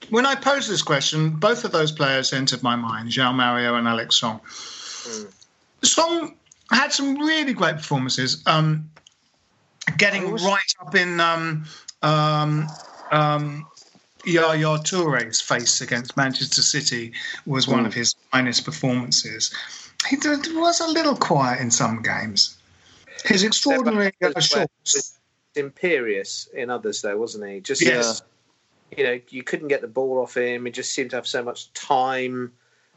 When 0.10 0.26
I 0.26 0.36
posed 0.36 0.70
this 0.70 0.82
question, 0.82 1.32
both 1.32 1.66
of 1.66 1.72
those 1.72 1.92
players 1.92 2.34
entered 2.34 2.64
my 2.64 2.76
mind: 2.76 3.10
João 3.10 3.36
Mario 3.36 3.76
and 3.76 3.88
Alex 3.88 4.16
Song. 4.16 4.40
Hmm. 4.44 5.24
Song 5.84 6.36
had 6.72 6.92
some 6.92 7.16
really 7.18 7.54
great 7.54 7.76
performances. 7.76 8.42
Um, 8.46 8.90
getting 9.98 10.32
right 10.36 10.74
up 10.82 10.96
in 10.96 11.20
um, 11.20 11.66
um, 12.02 12.68
um, 13.12 13.68
Yaya 14.26 14.78
Touré's 14.80 15.42
face 15.42 15.82
against 15.82 16.16
Manchester 16.18 16.62
City 16.62 17.14
was 17.46 17.68
one 17.68 17.86
of 17.86 17.94
his 17.94 18.16
finest 18.32 18.66
performances. 18.66 19.54
He 20.08 20.16
was 20.18 20.80
a 20.80 20.88
little 20.88 21.16
quiet 21.16 21.60
in 21.60 21.72
some 21.72 22.02
games. 22.02 22.59
His 23.26 23.44
extraordinary 23.44 24.12
uh, 24.24 24.32
As 24.36 24.50
well, 24.54 24.60
shorts. 24.62 24.96
was 24.96 25.20
imperious 25.56 26.48
in 26.54 26.70
others, 26.70 27.02
though, 27.02 27.18
wasn't 27.18 27.50
he? 27.50 27.60
Just 27.62 27.82
Yes. 27.82 28.22
you 28.96 29.04
know, 29.04 29.20
you 29.30 29.44
couldn't 29.44 29.68
get 29.68 29.82
the 29.82 29.88
ball 29.88 30.20
off 30.20 30.36
him. 30.36 30.66
He 30.66 30.72
just 30.72 30.94
seemed 30.94 31.12
to 31.12 31.16
have 31.18 31.28
so 31.28 31.44
much 31.44 31.72
time. 31.74 32.54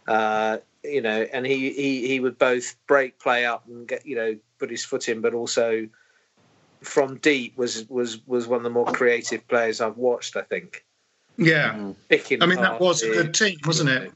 Uh, 0.09 0.59
you 0.83 1.01
know, 1.01 1.23
and 1.33 1.47
he, 1.47 1.71
he 1.73 2.09
he 2.09 2.21
would 2.21 2.39
both 2.39 2.75
break 2.87 3.19
play 3.21 3.45
up 3.45 3.67
and 3.69 3.87
get 3.87 4.05
you 4.05 4.17
know 4.17 4.37
put 4.59 4.71
his 4.71 4.85
foot 4.85 5.09
in, 5.09 5.21
but 5.21 5.35
also 5.35 5.89
from 6.83 7.19
deep 7.19 7.57
was 7.57 7.89
was 7.89 8.27
was 8.27 8.49
one 8.49 8.57
of 8.59 8.65
the 8.65 8.71
more 8.71 8.87
creative 8.87 9.47
players 9.47 9.81
I've 9.81 9.97
watched. 9.97 10.37
I 10.37 10.43
think 10.43 10.85
Yeah. 11.37 11.93
picking. 12.09 12.43
I 12.43 12.47
mean, 12.47 12.61
that 12.61 12.81
was 12.81 13.03
a 13.03 13.13
good 13.13 13.35
team, 13.35 13.59
wasn't 13.65 13.91
it? 13.91 14.13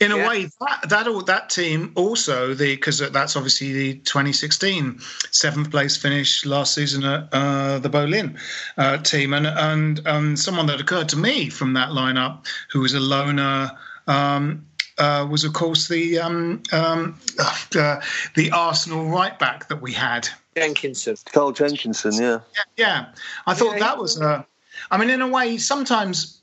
In 0.00 0.12
a 0.12 0.16
Yeah. 0.16 0.28
way, 0.28 0.44
that 0.60 0.88
that 0.88 1.08
all 1.08 1.22
that 1.22 1.50
team 1.50 1.92
also 1.94 2.54
the 2.54 2.74
because 2.76 2.98
that's 2.98 3.36
obviously 3.36 3.72
the 3.72 3.94
2016 3.94 5.00
seventh 5.30 5.70
place 5.70 5.96
finish 5.96 6.44
last 6.44 6.74
season 6.74 7.04
at 7.04 7.28
uh, 7.32 7.78
the 7.78 7.88
Boleyn 7.88 8.38
uh, 8.76 8.98
team, 8.98 9.32
and 9.34 9.46
and 9.46 10.06
um, 10.06 10.36
someone 10.36 10.66
that 10.66 10.80
occurred 10.80 11.08
to 11.10 11.16
me 11.16 11.48
from 11.50 11.74
that 11.74 11.90
lineup 11.90 12.46
who 12.70 12.80
was 12.80 12.94
a 12.94 13.00
loner. 13.00 13.70
Um, 14.06 14.66
uh, 14.98 15.26
was 15.30 15.44
of 15.44 15.54
course 15.54 15.88
the 15.88 16.18
um, 16.18 16.62
um, 16.70 17.18
uh, 17.76 18.00
the 18.34 18.50
Arsenal 18.52 19.06
right 19.08 19.38
back 19.38 19.68
that 19.68 19.80
we 19.80 19.92
had. 19.92 20.28
Jenkinson. 20.54 21.16
Carl 21.32 21.52
Jenkinson, 21.52 22.12
yeah. 22.12 22.40
Yeah, 22.76 23.06
I 23.46 23.54
thought 23.54 23.74
Yeah, 23.74 23.78
that 23.80 23.94
he- 23.94 24.00
was 24.02 24.20
a. 24.20 24.46
I 24.90 24.98
mean, 24.98 25.08
in 25.08 25.22
a 25.22 25.28
way, 25.28 25.56
sometimes 25.56 26.41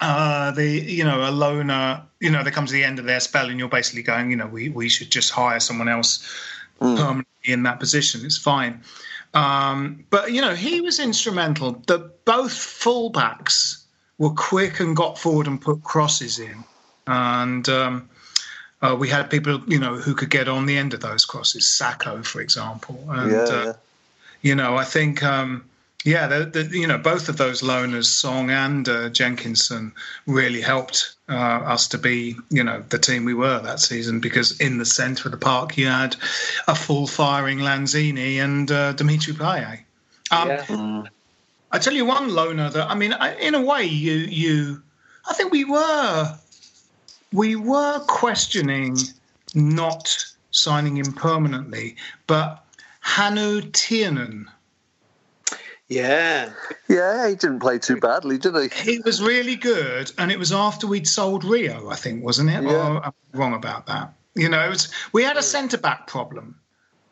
uh, 0.00 0.50
the 0.52 0.66
you 0.66 1.04
know 1.04 1.28
a 1.28 1.30
loner, 1.30 2.02
you 2.20 2.30
know, 2.30 2.42
they 2.44 2.50
come 2.50 2.66
to 2.66 2.72
the 2.72 2.84
end 2.84 2.98
of 2.98 3.04
their 3.04 3.20
spell, 3.20 3.48
and 3.50 3.58
you're 3.58 3.68
basically 3.68 4.02
going, 4.02 4.30
you 4.30 4.36
know, 4.36 4.46
we 4.46 4.68
we 4.68 4.88
should 4.88 5.10
just 5.10 5.30
hire 5.30 5.60
someone 5.60 5.88
else 5.88 6.24
permanently 6.78 7.24
in 7.52 7.62
that 7.64 7.80
position. 7.80 8.24
It's 8.24 8.38
fine. 8.38 8.82
Um, 9.34 10.04
but 10.10 10.32
you 10.32 10.40
know, 10.40 10.54
he 10.54 10.80
was 10.80 10.98
instrumental. 11.00 11.72
that 11.86 12.24
both 12.24 12.52
fullbacks 12.52 13.82
were 14.18 14.30
quick 14.30 14.80
and 14.80 14.96
got 14.96 15.18
forward 15.18 15.46
and 15.46 15.60
put 15.60 15.82
crosses 15.82 16.38
in, 16.38 16.64
and 17.06 17.68
um, 17.68 18.08
Uh, 18.80 18.94
we 18.94 19.08
had 19.08 19.28
people, 19.28 19.60
you 19.66 19.78
know, 19.80 19.96
who 19.96 20.14
could 20.14 20.30
get 20.30 20.46
on 20.48 20.66
the 20.66 20.76
end 20.78 20.94
of 20.94 21.00
those 21.00 21.24
crosses. 21.26 21.64
Sakho, 21.66 22.24
for 22.24 22.40
example, 22.40 23.04
and 23.10 23.32
yeah, 23.32 23.38
uh, 23.42 23.72
you 24.40 24.54
know, 24.54 24.76
I 24.76 24.84
think, 24.84 25.22
um, 25.22 25.64
yeah, 26.04 26.28
the, 26.28 26.44
the, 26.44 26.78
you 26.78 26.86
know, 26.86 26.98
both 26.98 27.28
of 27.28 27.36
those 27.36 27.60
loaners, 27.60 28.04
Song 28.04 28.50
and 28.50 28.88
uh, 28.88 29.08
Jenkinson, 29.08 29.92
really 30.26 30.60
helped 30.60 31.16
uh, 31.28 31.32
us 31.32 31.88
to 31.88 31.98
be, 31.98 32.36
you 32.50 32.62
know, 32.62 32.84
the 32.88 32.98
team 32.98 33.24
we 33.24 33.34
were 33.34 33.58
that 33.60 33.80
season 33.80 34.20
because 34.20 34.60
in 34.60 34.78
the 34.78 34.86
centre 34.86 35.28
of 35.28 35.32
the 35.32 35.38
park 35.38 35.76
you 35.76 35.86
had 35.86 36.14
a 36.68 36.74
full 36.74 37.06
firing 37.06 37.58
Lanzini 37.58 38.36
and 38.36 38.70
uh, 38.70 38.92
Dimitri 38.92 39.34
Payet. 39.34 39.80
Um, 40.30 40.48
yeah. 40.48 41.02
I 41.72 41.78
tell 41.78 41.94
you 41.94 42.04
one 42.04 42.34
loner 42.34 42.70
that 42.70 42.88
I 42.88 42.94
mean, 42.94 43.12
I, 43.12 43.34
in 43.34 43.54
a 43.54 43.60
way, 43.60 43.84
you 43.84 44.14
you, 44.14 44.82
I 45.28 45.34
think 45.34 45.52
we 45.52 45.64
were, 45.64 46.38
we 47.32 47.56
were 47.56 47.98
questioning 48.06 48.96
not 49.54 50.16
signing 50.50 50.96
him 50.96 51.12
permanently, 51.12 51.96
but 52.26 52.64
Hannu 53.04 53.62
Tihinen. 53.72 54.46
Yeah. 55.88 56.52
Yeah, 56.88 57.28
he 57.28 57.34
didn't 57.34 57.60
play 57.60 57.78
too 57.78 57.96
badly, 57.96 58.38
did 58.38 58.54
he? 58.54 58.92
He 58.92 59.00
was 59.00 59.22
really 59.22 59.56
good, 59.56 60.12
and 60.18 60.30
it 60.30 60.38
was 60.38 60.52
after 60.52 60.86
we'd 60.86 61.08
sold 61.08 61.44
Rio, 61.44 61.88
I 61.88 61.96
think, 61.96 62.22
wasn't 62.22 62.50
it? 62.50 62.62
Yeah. 62.62 62.70
Or 62.70 63.06
I'm 63.06 63.12
wrong 63.32 63.54
about 63.54 63.86
that. 63.86 64.12
You 64.34 64.48
know, 64.48 64.64
it 64.64 64.68
was, 64.68 64.92
we 65.12 65.24
had 65.24 65.36
a 65.36 65.40
mm. 65.40 65.44
centre 65.44 65.78
back 65.78 66.06
problem. 66.06 66.60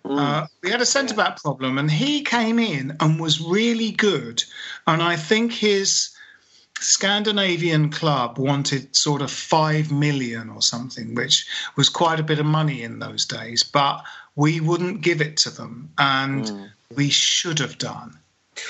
Mm. 0.05 0.19
Uh, 0.19 0.47
we 0.63 0.71
had 0.71 0.83
a 0.83 0.87
centre 0.87 1.15
back 1.15 1.43
problem, 1.43 1.79
and 1.79 1.91
he 1.91 2.23
came 2.23 2.59
in 2.59 2.97
and 3.01 3.19
was 3.19 3.41
really 3.41 3.93
good. 3.93 4.45
And 4.87 5.03
I 5.03 5.17
think 5.17 5.53
his 5.53 6.11
Scandinavian 6.79 7.91
club 7.91 8.39
wanted 8.39 8.95
sort 8.95 9.23
of 9.23 9.31
five 9.31 9.91
million 9.91 10.51
or 10.51 10.61
something, 10.61 11.15
which 11.15 11.47
was 11.77 11.89
quite 11.89 12.21
a 12.21 12.25
bit 12.25 12.39
of 12.39 12.47
money 12.47 12.83
in 12.83 12.99
those 12.99 13.25
days. 13.25 13.65
But 13.65 14.05
we 14.37 14.61
wouldn't 14.61 15.01
give 15.01 15.23
it 15.23 15.39
to 15.39 15.51
them, 15.51 15.91
and 15.97 16.45
mm. 16.45 16.71
we 16.95 17.09
should 17.09 17.59
have 17.59 17.79
done. 17.79 18.19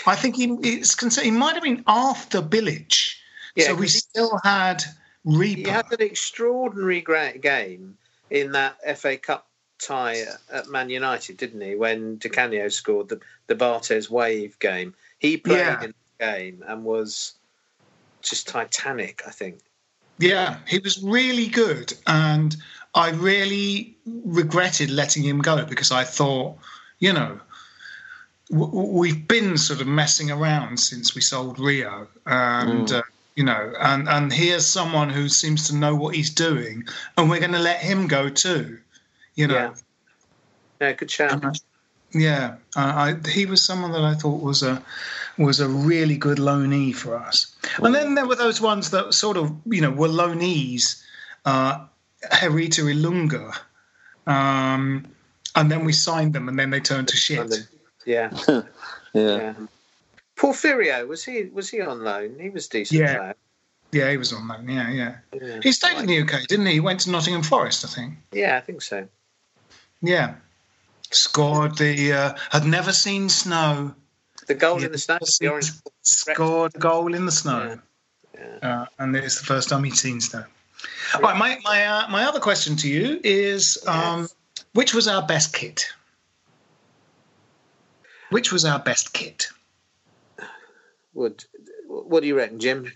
I 0.07 0.17
think 0.17 0.37
he, 0.37 0.47
it's 0.63 0.95
concerned, 0.95 1.27
he 1.27 1.31
might 1.31 1.55
have 1.55 1.63
been 1.63 1.85
after 1.87 2.43
Bilic, 2.43 3.15
Yeah, 3.55 3.67
so 3.67 3.75
we 3.75 3.89
still 3.89 4.41
had 4.43 4.83
Rieper. 5.27 5.57
He 5.57 5.63
had 5.65 5.93
an 5.93 6.01
extraordinary 6.01 7.01
great 7.01 7.41
game 7.41 7.97
in 8.31 8.53
that 8.53 8.77
FA 8.99 9.17
Cup 9.17 9.49
tie 9.79 10.25
at 10.53 10.69
Man 10.69 10.91
United, 10.91 11.37
didn't 11.37 11.61
he? 11.61 11.75
When 11.75 12.17
Di 12.17 12.29
Canio 12.29 12.69
scored 12.69 13.09
the 13.09 13.21
the 13.47 13.55
Barthez 13.55 14.11
wave 14.11 14.59
game, 14.59 14.95
he 15.19 15.37
played 15.37 15.59
Yeah. 15.59 15.83
in 15.83 15.95
the 16.19 16.25
game 16.25 16.65
and 16.67 16.85
was 16.85 17.35
just 18.23 18.49
titanic. 18.49 19.23
I 19.27 19.31
think. 19.31 19.61
Yeah, 20.19 20.59
he 20.67 20.79
was 20.79 21.03
really 21.03 21.47
good, 21.49 21.93
and 22.07 22.57
I 22.95 23.11
really 23.11 23.99
regretted 24.07 24.91
letting 24.91 25.23
him 25.23 25.41
go 25.41 25.65
because 25.67 25.91
I 25.91 26.05
thought, 26.05 26.57
you 26.99 27.13
know, 27.13 27.39
we've 28.51 29.27
been 29.27 29.59
sort 29.59 29.81
of 29.81 29.87
messing 29.87 30.31
around 30.31 30.79
since 30.79 31.15
we 31.15 31.21
sold 31.21 31.59
Rio, 31.59 32.07
and 32.27 32.91
uh, 32.93 33.03
you 33.35 33.45
know, 33.45 33.73
and 33.79 34.09
and 34.09 34.33
here's 34.33 34.67
someone 34.67 35.11
who 35.11 35.29
seems 35.29 35.69
to 35.69 35.75
know 35.75 35.95
what 35.95 36.15
he's 36.15 36.31
doing, 36.31 36.85
and 37.17 37.29
we're 37.29 37.41
going 37.41 37.53
to 37.53 37.59
let 37.59 37.81
him 37.81 38.07
go 38.07 38.29
too, 38.29 38.79
you 39.35 39.47
know. 39.47 39.55
Yeah. 39.55 39.75
Yeah, 40.81 40.93
good 40.93 41.11
shout. 41.11 41.59
Yeah, 42.13 42.57
uh, 42.77 43.15
I, 43.25 43.29
he 43.29 43.47
was 43.47 43.63
someone 43.63 43.93
that 43.93 44.03
I 44.03 44.15
thought 44.15 44.43
was 44.43 44.63
a 44.63 44.83
was 45.39 45.61
a 45.61 45.69
really 45.69 46.17
good 46.17 46.39
loanee 46.39 46.95
for 46.95 47.17
us. 47.17 47.55
And 47.79 47.95
then 47.95 48.15
there 48.15 48.27
were 48.27 48.37
those 48.37 48.61
ones 48.61 48.91
that 48.91 49.13
sort 49.13 49.37
of 49.37 49.55
you 49.67 49.81
know 49.81 49.91
were 49.91 50.09
loanees, 50.09 51.03
uh, 51.45 51.85
Herita 52.31 52.85
Ilunga, 52.85 53.55
um, 54.27 55.07
and 55.55 55.71
then 55.71 55.85
we 55.85 55.93
signed 55.93 56.33
them, 56.33 56.49
and 56.49 56.59
then 56.59 56.71
they 56.71 56.81
turned 56.81 57.09
to 57.09 57.17
shit. 57.17 57.69
London. 58.07 58.33
Yeah, 58.47 58.63
Yeah. 59.15 59.37
yeah. 59.37 59.55
Porfirio 60.37 61.07
was 61.09 61.25
he 61.25 61.45
was 61.45 61.69
he 61.71 61.81
on 61.81 62.03
loan? 62.05 62.37
He 62.41 62.51
was 62.51 62.69
decent. 62.69 63.01
Yeah. 63.01 63.17
player. 63.17 63.35
Yeah, 63.93 64.11
he 64.11 64.17
was 64.17 64.33
on 64.33 64.47
loan. 64.49 64.69
Yeah, 64.69 64.91
yeah. 64.91 65.17
Yeah. 65.41 65.61
He 65.63 65.73
stayed 65.73 65.97
in 65.99 66.07
the 66.07 66.21
UK, 66.21 66.47
didn't 66.47 66.67
he? 66.67 66.73
He 66.75 66.81
went 66.81 67.01
to 67.01 67.11
Nottingham 67.11 67.43
Forest, 67.43 67.85
I 67.85 67.89
think. 67.89 68.15
Yeah, 68.33 68.57
I 68.57 68.61
think 68.61 68.83
so. 68.83 69.09
Yeah, 70.03 70.35
scored 71.11 71.79
the. 71.79 72.13
Uh, 72.13 72.35
had 72.51 72.67
never 72.67 72.93
seen 72.93 73.29
snow. 73.29 73.95
The 74.47 74.55
goal 74.55 74.81
Yeah, 74.81 74.87
in 74.87 74.93
the 74.93 74.99
snow, 74.99 75.17
that's 75.21 75.39
the 75.39 75.49
orange. 75.49 75.71
scored 76.03 76.75
a 76.75 76.79
goal 76.79 77.15
in 77.15 77.25
the 77.27 77.33
snow. 77.33 77.79
Uh, 78.63 78.87
and 78.99 79.17
it's 79.17 79.39
the 79.41 79.47
first 79.47 79.71
time 79.71 79.83
he'd 79.85 79.97
seen 79.97 80.21
snow. 80.21 80.45
All 81.15 81.21
right, 81.23 81.37
my 81.37 81.59
my 81.65 81.85
uh, 81.87 82.09
my 82.11 82.25
other 82.25 82.39
question 82.41 82.77
to 82.77 82.89
you 82.89 83.19
is, 83.25 83.79
um, 83.87 84.29
which 84.75 84.93
was 84.93 85.09
our 85.09 85.27
best 85.27 85.55
kit? 85.55 85.87
Which 88.31 88.53
was 88.53 88.65
our 88.65 88.79
best 88.79 89.13
kit? 89.13 89.49
Would 91.15 91.45
what 91.87 92.21
do 92.21 92.27
you 92.27 92.37
reckon, 92.37 92.59
Jim? 92.59 92.93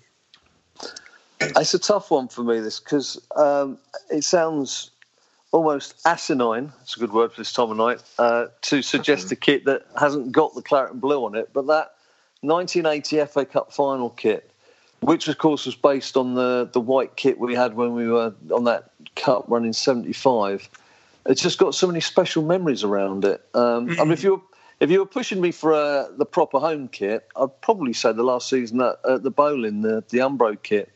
It's 1.41 1.75
a 1.75 1.79
tough 1.79 2.11
one 2.11 2.29
for 2.29 2.43
me, 2.43 2.61
this, 2.61 2.81
because 2.81 3.21
um, 3.37 3.79
it 4.11 4.25
sounds 4.25 4.91
almost 5.53 6.01
asinine, 6.07 6.73
it's 6.83 6.97
a 6.97 7.01
good 7.01 7.13
word 7.13 7.33
for 7.33 7.41
this 7.41 7.53
time 7.53 7.71
of 7.71 7.77
night, 7.77 8.03
uh, 8.19 8.47
to 8.63 8.83
suggest 8.83 9.33
a 9.33 9.37
kit 9.37 9.65
that 9.65 9.87
hasn't 9.99 10.33
got 10.33 10.55
the 10.55 10.63
claret 10.63 10.93
and 10.93 11.01
blue 11.01 11.25
on 11.25 11.35
it. 11.35 11.51
But 11.53 11.67
that 11.67 11.95
1980 12.43 13.25
FA 13.27 13.45
Cup 13.45 13.73
final 13.73 14.11
kit, 14.11 14.51
which 15.01 15.29
of 15.29 15.39
course 15.39 15.67
was 15.67 15.75
based 15.75 16.17
on 16.17 16.35
the, 16.35 16.69
the 16.73 16.81
white 16.81 17.17
kit 17.17 17.39
we 17.39 17.55
had 17.55 17.75
when 17.75 17.95
we 17.95 18.07
were 18.07 18.35
on 18.53 18.65
that 18.65 18.91
cup 19.17 19.45
run 19.49 19.65
in 19.65 19.73
75, 19.73 20.69
it's 21.27 21.43
just 21.43 21.59
got 21.59 21.75
so 21.75 21.87
many 21.87 22.01
special 22.01 22.43
memories 22.43 22.85
around 22.85 23.25
it. 23.25 23.45
Um, 23.55 23.91
I 23.99 24.05
mean, 24.05 24.13
if 24.13 24.23
you 24.23 24.33
were 24.33 24.43
if 24.81 24.91
you 24.91 24.99
were 24.99 25.07
pushing 25.07 25.41
me 25.41 25.53
for 25.53 25.75
uh, 25.75 26.07
the 26.17 26.25
proper 26.25 26.59
home 26.59 26.89
kit, 26.89 27.29
I'd 27.37 27.61
probably 27.61 27.93
say 27.93 28.13
the 28.13 28.23
last 28.23 28.49
season 28.49 28.81
at, 28.81 28.97
at 29.09 29.23
the 29.23 29.31
Boleyn, 29.31 29.83
the 29.83 30.03
the 30.09 30.19
Umbro 30.19 30.61
kit, 30.63 30.91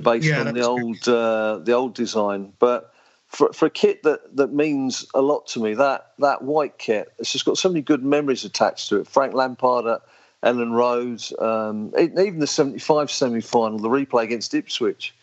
based 0.00 0.26
Yeah, 0.26 0.42
on 0.42 0.54
the 0.54 0.62
old 0.62 1.08
uh, 1.08 1.58
the 1.58 1.72
old 1.72 1.94
design. 1.94 2.52
But 2.58 2.92
for 3.28 3.52
for 3.52 3.66
a 3.66 3.70
kit 3.70 4.02
that, 4.02 4.36
that 4.36 4.52
means 4.52 5.06
a 5.14 5.22
lot 5.22 5.46
to 5.48 5.60
me, 5.60 5.74
that 5.74 6.12
that 6.18 6.42
white 6.42 6.78
kit, 6.78 7.12
it's 7.18 7.32
just 7.32 7.46
got 7.46 7.56
so 7.56 7.70
many 7.70 7.80
good 7.80 8.04
memories 8.04 8.44
attached 8.44 8.90
to 8.90 9.00
it. 9.00 9.06
Frank 9.06 9.32
Lampard 9.32 9.86
at 9.86 10.02
Elland 10.44 10.72
Road, 10.72 11.22
um, 11.40 11.92
even 11.98 12.40
the 12.40 12.46
'75 12.46 13.10
semi 13.10 13.40
final, 13.40 13.78
the 13.78 13.88
replay 13.88 14.24
against 14.24 14.52
Ipswich, 14.52 15.14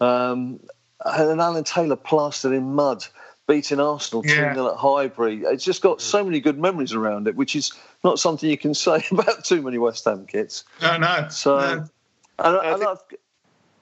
um, 0.00 0.60
and 1.04 1.40
Alan 1.40 1.64
Taylor 1.64 1.96
plastered 1.96 2.52
in 2.52 2.74
mud. 2.74 3.06
Beating 3.46 3.78
Arsenal 3.80 4.22
2 4.22 4.28
Yeah. 4.28 4.54
0 4.54 4.72
at 4.72 4.76
Highbury. 4.76 5.42
It's 5.44 5.64
just 5.64 5.80
got 5.82 6.00
so 6.00 6.24
many 6.24 6.40
good 6.40 6.58
memories 6.58 6.92
around 6.92 7.28
it, 7.28 7.36
which 7.36 7.54
is 7.54 7.72
not 8.02 8.18
something 8.18 8.50
you 8.50 8.58
can 8.58 8.74
say 8.86 9.04
about 9.10 9.44
too 9.44 9.62
many 9.62 9.78
West 9.78 10.04
Ham 10.04 10.26
kits. 10.26 10.64
No, 10.82 10.96
no. 10.96 11.28
So, 11.30 11.58
no. 11.58 11.64
and, 11.72 12.56
I, 12.56 12.70
and 12.72 12.78
think- 12.78 12.90
I've, 12.90 12.98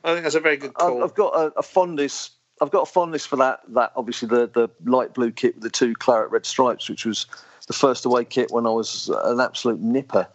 I 0.04 0.12
think 0.12 0.22
that's 0.24 0.34
a 0.34 0.40
very 0.40 0.58
good 0.58 0.72
I've, 0.76 0.80
call. 0.88 1.02
I've 1.04 1.14
got 1.14 1.34
a, 1.34 1.58
a 1.58 1.62
fondness. 1.62 2.30
I've 2.60 2.70
got 2.70 2.82
a 2.82 2.92
fondness 2.92 3.24
for 3.24 3.36
that. 3.36 3.60
That 3.68 3.92
obviously 3.96 4.28
the 4.28 4.46
the 4.52 4.68
light 4.84 5.14
blue 5.14 5.30
kit 5.32 5.54
with 5.54 5.62
the 5.64 5.70
two 5.70 5.94
claret 5.94 6.30
red 6.30 6.44
stripes, 6.44 6.90
which 6.90 7.06
was 7.06 7.24
the 7.66 7.72
first 7.72 8.04
away 8.04 8.26
kit 8.26 8.50
when 8.50 8.66
I 8.66 8.70
was 8.70 9.08
an 9.08 9.40
absolute 9.40 9.80
nipper. 9.80 10.28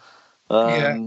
Um, 0.49 0.69
Yeah. 0.69 0.97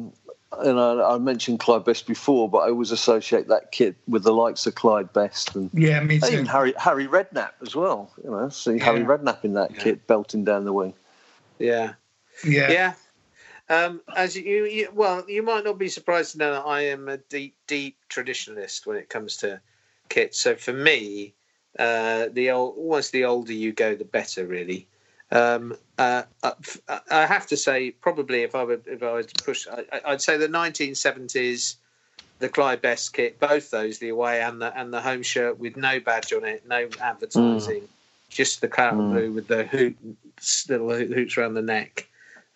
And 0.59 0.79
I, 0.79 1.15
I 1.15 1.19
mentioned 1.19 1.61
Clyde 1.61 1.85
Best 1.85 2.07
before, 2.07 2.49
but 2.49 2.59
I 2.59 2.69
always 2.69 2.91
associate 2.91 3.49
that 3.49 3.73
kit 3.73 3.97
with 4.07 4.23
the 4.23 4.33
likes 4.33 4.67
of 4.67 4.75
Clyde 4.75 5.13
Best 5.13 5.55
and 5.55 5.71
Yeah, 5.73 6.01
me 6.01 6.19
too. 6.21 6.27
even 6.27 6.47
Harry 6.47 6.75
Harry 6.77 7.07
Redknapp 7.07 7.53
as 7.63 7.75
well. 7.75 8.13
You 8.23 8.31
know, 8.31 8.49
see 8.51 8.79
Harry 8.79 9.03
Redknapp 9.03 9.45
in 9.45 9.55
that 9.55 9.77
kit 9.77 10.07
belting 10.07 10.45
down 10.45 10.65
the 10.65 10.73
wing. 10.73 10.95
yeah. 11.59 11.95
Yeah. 12.45 12.71
Yeah. 12.71 12.95
Um, 13.69 14.03
as 14.15 14.37
you, 14.37 14.65
you, 14.67 14.89
well, 14.93 15.25
you 15.29 15.43
might 15.43 15.65
not 15.65 15.79
be 15.79 15.89
surprised 15.89 16.33
to 16.33 16.39
know 16.39 16.53
that 16.53 16.67
I 16.67 16.83
am 16.87 17.09
a 17.09 17.17
deep, 17.17 17.57
deep 17.67 17.97
traditionalist 18.11 18.87
when 18.87 18.97
it 18.97 19.09
comes 19.09 19.39
to 19.39 19.61
kits. 20.09 20.41
So 20.41 20.57
for 20.57 20.73
me, 20.73 21.35
uh, 21.79 22.27
the 22.33 22.51
old, 22.51 22.77
almost 22.77 23.13
the 23.13 23.25
older 23.25 23.53
you 23.53 23.73
go, 23.73 23.95
the 23.95 24.05
better, 24.05 24.47
really. 24.47 24.89
Um, 25.33 25.77
uh, 25.99 26.23
I 26.43 26.53
I 27.11 27.27
have 27.27 27.47
to 27.49 27.57
say, 27.57 27.91
probably 27.91 28.43
if 28.43 28.55
I 28.55 28.65
were, 28.65 28.81
if 28.87 29.03
I 29.03 29.13
was 29.13 29.27
to 29.27 29.43
push, 29.43 29.67
I, 29.67 29.85
I'd 30.05 30.21
say 30.21 30.37
the 30.37 30.47
1970s, 30.47 31.77
the 32.39 32.51
Clyde 32.51 32.83
Best 32.83 33.15
kit, 33.15 33.41
both 33.41 33.71
those, 33.71 33.99
the 33.99 34.11
away 34.11 34.43
and 34.43 34.61
the 34.61 34.79
and 34.79 34.93
the 34.93 35.01
home 35.01 35.23
shirt 35.23 35.59
with 35.59 35.75
no 35.77 36.01
badge 36.01 36.35
on 36.35 36.45
it, 36.45 36.69
no 36.69 36.87
advertising, 37.01 37.89
just 38.29 38.61
the 38.61 38.69
claret 38.69 38.99
and 38.99 39.11
blue 39.11 39.33
with 39.33 39.49
the 39.49 39.65
hoop, 39.65 39.97
little 40.69 40.95
hoops 40.95 41.39
around 41.39 41.55
the 41.55 41.63
neck. 41.63 42.07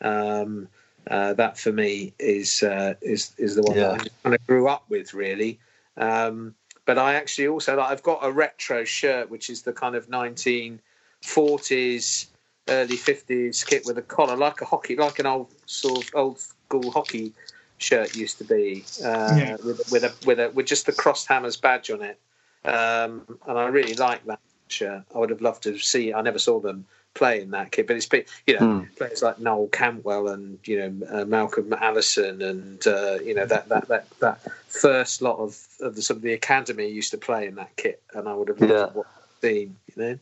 Um, 0.02 0.68
uh, 1.10 1.32
that 1.34 1.58
for 1.58 1.72
me 1.72 2.12
is 2.18 2.62
uh, 2.62 2.94
is 3.00 3.32
is 3.38 3.54
the 3.54 3.62
one 3.62 3.76
Yeah. 3.76 3.92
that 3.92 4.02
I 4.02 4.08
kind 4.22 4.34
of 4.34 4.46
grew 4.46 4.68
up 4.68 4.84
with, 4.90 5.14
really. 5.14 5.58
Um, 5.96 6.54
but 6.84 6.98
I 6.98 7.14
actually 7.14 7.48
also 7.48 7.74
like 7.76 7.90
I've 7.90 8.02
got 8.02 8.18
a 8.22 8.30
retro 8.30 8.84
shirt, 8.84 9.30
which 9.30 9.48
is 9.48 9.62
the 9.62 9.72
kind 9.72 9.94
of 9.94 10.08
1940s, 10.08 12.26
early 12.68 12.96
50s 12.96 13.66
kit 13.66 13.84
with 13.86 13.98
a 13.98 14.02
collar, 14.02 14.36
like 14.36 14.60
a 14.60 14.64
hockey, 14.64 14.96
like 14.96 15.18
an 15.18 15.26
old 15.26 15.48
sort 15.66 16.04
of 16.06 16.14
old 16.14 16.38
school 16.40 16.90
hockey 16.90 17.32
shirt 17.78 18.16
used 18.16 18.38
to 18.38 18.44
be, 18.44 18.84
uh, 19.04 19.34
Yeah. 19.36 19.56
with 19.64 19.90
with 19.90 20.04
a 20.04 20.12
with 20.24 20.40
a 20.40 20.50
with 20.50 20.66
just 20.66 20.86
the 20.86 20.92
crossed 20.92 21.28
hammers 21.28 21.56
badge 21.56 21.90
on 21.90 22.02
it, 22.02 22.18
um, 22.64 23.26
and 23.46 23.58
I 23.58 23.66
really 23.68 23.94
like 23.94 24.24
that. 24.26 24.40
shirt. 24.68 25.04
I 25.14 25.18
would 25.18 25.30
have 25.30 25.40
loved 25.40 25.62
to 25.62 25.78
see. 25.78 26.12
I 26.12 26.22
never 26.22 26.40
saw 26.40 26.58
them 26.58 26.86
play 27.14 27.40
in 27.40 27.50
that 27.52 27.70
kit, 27.70 27.86
but 27.86 27.94
it's 27.94 28.06
been 28.06 28.24
you 28.48 28.54
know 28.54 28.60
Mm. 28.60 28.96
players 28.96 29.22
like 29.22 29.38
Noel 29.38 29.68
Cantwell 29.68 30.26
and 30.28 30.58
you 30.66 30.78
know 30.78 31.06
uh, 31.08 31.24
Malcolm 31.24 31.72
Allison 31.72 32.42
and 32.42 32.84
uh, 32.84 33.18
you 33.24 33.32
know 33.32 33.46
that 33.46 33.68
that 33.68 33.86
that 33.86 34.08
that 34.18 34.40
first 34.66 35.22
lot 35.22 35.38
of, 35.38 35.56
of 35.80 35.94
the 35.94 36.02
sort 36.02 36.16
of 36.16 36.22
the 36.22 36.32
academy 36.32 36.88
used 36.88 37.12
to 37.12 37.16
play 37.18 37.46
in 37.46 37.54
that 37.54 37.76
kit, 37.76 38.02
and 38.12 38.28
I 38.28 38.34
would 38.34 38.48
have 38.48 38.58
loved 38.60 38.72
Yeah. 38.72 38.86
to 38.86 38.92
watch 38.92 39.06
the 39.40 39.48
team. 39.48 39.76
You 39.94 40.02
know, 40.02 40.18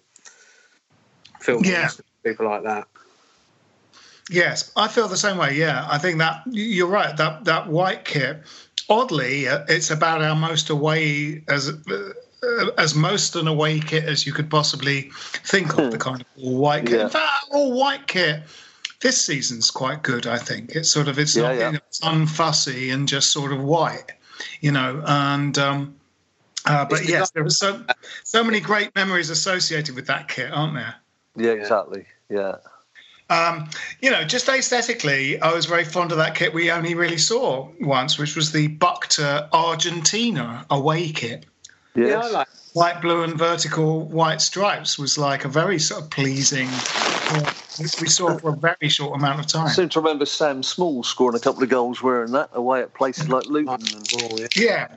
Phil 1.40 1.62
Yeah. 1.64 1.88
People 2.24 2.46
like 2.46 2.62
that. 2.64 2.86
Yes, 4.30 4.72
I 4.74 4.88
feel 4.88 5.06
the 5.08 5.16
same 5.16 5.36
way. 5.36 5.54
Yeah, 5.54 5.86
I 5.90 5.98
think 5.98 6.18
that 6.18 6.42
you're 6.46 6.88
right. 6.88 7.14
That 7.16 7.44
that 7.44 7.68
white 7.68 8.04
kit, 8.04 8.42
oddly, 8.88 9.48
uh, 9.48 9.64
it's 9.68 9.90
about 9.90 10.22
our 10.22 10.34
most 10.34 10.70
away 10.70 11.44
as 11.46 11.68
uh, 11.68 12.70
as 12.78 12.94
most 12.94 13.36
an 13.36 13.46
away 13.46 13.80
kit 13.80 14.04
as 14.04 14.26
you 14.26 14.32
could 14.32 14.48
possibly 14.48 15.10
think 15.12 15.76
of. 15.78 15.90
The 15.90 15.98
kind 16.08 16.22
of 16.22 16.26
all 16.42 16.56
white 16.56 16.86
kit. 16.86 16.98
Yeah. 16.98 17.04
In 17.04 17.10
fact, 17.10 17.46
all 17.52 17.78
white 17.78 18.06
kit 18.06 18.42
this 19.04 19.22
season's 19.22 19.70
quite 19.70 20.02
good. 20.02 20.26
I 20.26 20.38
think 20.38 20.74
it's 20.74 20.90
sort 20.90 21.08
of 21.08 21.18
it's 21.18 21.36
Yeah, 21.36 21.42
not 21.42 21.56
yeah. 21.56 21.66
you 21.66 21.72
know, 21.74 21.80
it's 21.88 22.00
unfussy 22.00 22.92
and 22.92 23.06
just 23.06 23.30
sort 23.30 23.52
of 23.52 23.62
white, 23.62 24.12
you 24.62 24.72
know. 24.72 25.02
And 25.06 25.56
um, 25.58 25.96
uh, 26.64 26.86
but 26.86 27.06
yes, 27.06 27.30
there 27.30 27.44
were 27.44 27.50
so 27.50 27.84
so 28.22 28.42
many 28.42 28.60
great 28.60 28.94
memories 28.94 29.28
associated 29.28 29.94
with 29.94 30.06
that 30.06 30.28
kit, 30.28 30.50
aren't 30.50 30.74
there? 30.74 30.94
Yeah, 31.36 31.50
exactly. 31.52 32.06
Yeah. 32.28 32.56
Um, 33.30 33.68
you 34.02 34.10
know, 34.10 34.22
just 34.24 34.48
aesthetically, 34.48 35.40
I 35.40 35.52
was 35.52 35.64
very 35.66 35.84
fond 35.84 36.12
of 36.12 36.18
that 36.18 36.34
kit 36.34 36.52
we 36.52 36.70
only 36.70 36.94
really 36.94 37.16
saw 37.18 37.68
once, 37.80 38.18
which 38.18 38.36
was 38.36 38.52
the 38.52 38.68
Bukta 38.76 39.48
Argentina 39.52 40.66
away 40.70 41.10
kit. 41.10 41.46
Yes. 41.94 42.08
Yeah, 42.10 42.18
I 42.20 42.30
like. 42.30 42.48
White, 42.74 43.00
blue, 43.00 43.22
and 43.22 43.38
vertical 43.38 44.00
white 44.08 44.40
stripes 44.40 44.98
was 44.98 45.16
like 45.16 45.44
a 45.44 45.48
very 45.48 45.78
sort 45.78 46.02
of 46.02 46.10
pleasing. 46.10 46.66
uh, 46.68 47.52
We 47.78 48.08
saw 48.08 48.36
for 48.36 48.50
a 48.50 48.56
very 48.56 48.88
short 48.88 49.16
amount 49.16 49.38
of 49.38 49.46
I 49.46 49.64
time. 49.66 49.68
seem 49.72 49.88
to 49.90 50.00
remember 50.00 50.26
Sam 50.26 50.60
Small 50.64 51.04
scoring 51.04 51.36
a 51.36 51.40
couple 51.40 51.62
of 51.62 51.68
goals 51.68 52.02
wearing 52.02 52.32
that 52.32 52.50
away 52.52 52.82
at 52.82 52.92
places 52.94 53.28
like 53.28 53.46
Luton. 53.46 53.74
And, 53.74 54.08
Oh, 54.24 54.36
yeah. 54.36 54.46
Yeah, 54.56 54.88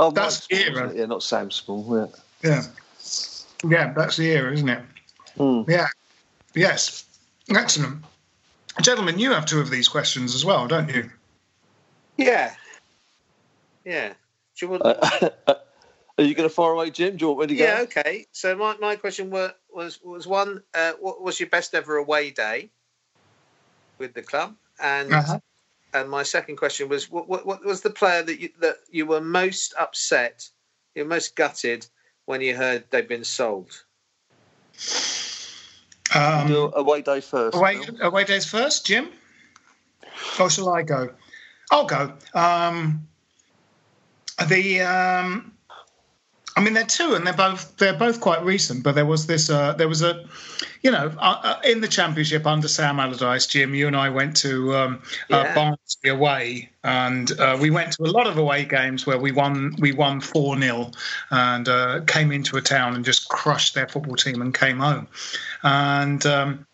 oh, 0.00 0.10
That's 0.10 0.48
Mike 0.50 0.60
Small, 0.60 0.76
era. 0.78 0.92
Yeah, 0.92 1.06
not 1.06 1.22
Sam 1.22 1.52
Small. 1.52 2.10
Yeah. 2.42 2.50
yeah, 2.50 2.62
yeah. 3.64 3.92
That's 3.92 4.16
the 4.16 4.26
era, 4.32 4.52
isn't 4.52 4.68
it? 4.68 4.82
Mm. 5.38 5.68
Yeah. 5.68 5.88
Yes. 6.54 7.04
Excellent, 7.48 8.04
gentlemen. 8.80 9.18
You 9.18 9.32
have 9.32 9.44
two 9.44 9.60
of 9.60 9.70
these 9.70 9.88
questions 9.88 10.34
as 10.34 10.44
well, 10.44 10.68
don't 10.68 10.88
you? 10.88 11.10
Yeah. 12.16 12.54
Yeah. 13.84 14.08
Do 14.58 14.66
you 14.66 14.68
want, 14.68 14.82
Uh, 14.84 15.30
are 16.18 16.24
you 16.24 16.34
going 16.34 16.48
to 16.48 16.54
fire 16.54 16.72
away, 16.72 16.90
Jim? 16.90 17.16
Do 17.16 17.24
you 17.24 17.28
want 17.32 17.40
me 17.40 17.46
to 17.48 17.54
go? 17.56 17.64
yeah, 17.64 17.80
okay. 17.82 18.26
So 18.32 18.54
my, 18.54 18.76
my 18.76 18.94
question 18.94 19.30
were, 19.30 19.52
was 19.72 20.00
was 20.04 20.26
one, 20.26 20.62
uh, 20.74 20.92
what 21.00 21.22
was 21.22 21.40
your 21.40 21.48
best 21.48 21.74
ever 21.74 21.96
away 21.96 22.30
day 22.30 22.70
with 23.98 24.14
the 24.14 24.22
club? 24.22 24.54
And 24.80 25.12
Uh-huh. 25.12 25.40
and 25.94 26.08
my 26.10 26.22
second 26.22 26.56
question 26.56 26.88
was, 26.88 27.10
what, 27.10 27.28
what, 27.28 27.46
what 27.46 27.64
was 27.64 27.80
the 27.80 27.90
player 27.90 28.22
that 28.22 28.38
you 28.38 28.50
that 28.60 28.76
you 28.90 29.06
were 29.06 29.20
most 29.20 29.74
upset, 29.78 30.48
you 30.94 31.02
were 31.02 31.08
most 31.08 31.34
gutted 31.36 31.86
when 32.26 32.40
you 32.42 32.54
heard 32.54 32.84
they'd 32.90 33.08
been 33.08 33.24
sold? 33.24 33.84
Um, 36.14 36.48
Do 36.48 36.72
away 36.74 37.02
day 37.02 37.20
first. 37.20 37.56
Away, 37.56 37.78
Bill. 37.84 37.96
away 38.08 38.24
days 38.24 38.46
first, 38.46 38.86
Jim? 38.86 39.08
Or 40.38 40.50
shall 40.50 40.68
I 40.68 40.82
go? 40.82 41.10
I'll 41.70 41.86
go. 41.86 42.14
Um, 42.34 43.06
the 44.48 44.80
um, 44.82 45.52
I 46.60 46.62
mean, 46.62 46.74
they're 46.74 46.84
two, 46.84 47.14
and 47.14 47.26
they're 47.26 47.32
both 47.32 47.74
they're 47.78 47.96
both 47.96 48.20
quite 48.20 48.44
recent. 48.44 48.82
But 48.82 48.94
there 48.94 49.06
was 49.06 49.26
this, 49.26 49.48
uh, 49.48 49.72
there 49.72 49.88
was 49.88 50.02
a, 50.02 50.26
you 50.82 50.90
know, 50.90 51.10
uh, 51.16 51.40
uh, 51.42 51.60
in 51.64 51.80
the 51.80 51.88
championship 51.88 52.46
under 52.46 52.68
Sam 52.68 53.00
Allardyce, 53.00 53.46
Jim, 53.46 53.74
you 53.74 53.86
and 53.86 53.96
I 53.96 54.10
went 54.10 54.36
to 54.38 54.76
um, 54.76 55.02
uh, 55.30 55.54
Barnsley 55.54 56.10
away, 56.10 56.68
and 56.84 57.32
uh, 57.40 57.56
we 57.58 57.70
went 57.70 57.92
to 57.92 58.02
a 58.02 58.12
lot 58.12 58.26
of 58.26 58.36
away 58.36 58.66
games 58.66 59.06
where 59.06 59.16
we 59.16 59.32
won 59.32 59.74
we 59.78 59.92
won 59.92 60.20
four 60.20 60.60
0 60.60 60.90
and 61.30 61.66
uh, 61.66 62.02
came 62.06 62.30
into 62.30 62.58
a 62.58 62.60
town 62.60 62.94
and 62.94 63.06
just 63.06 63.30
crushed 63.30 63.74
their 63.74 63.88
football 63.88 64.16
team 64.16 64.42
and 64.42 64.54
came 64.54 64.78
home, 64.78 65.08
and. 65.62 66.26
Um, 66.26 66.66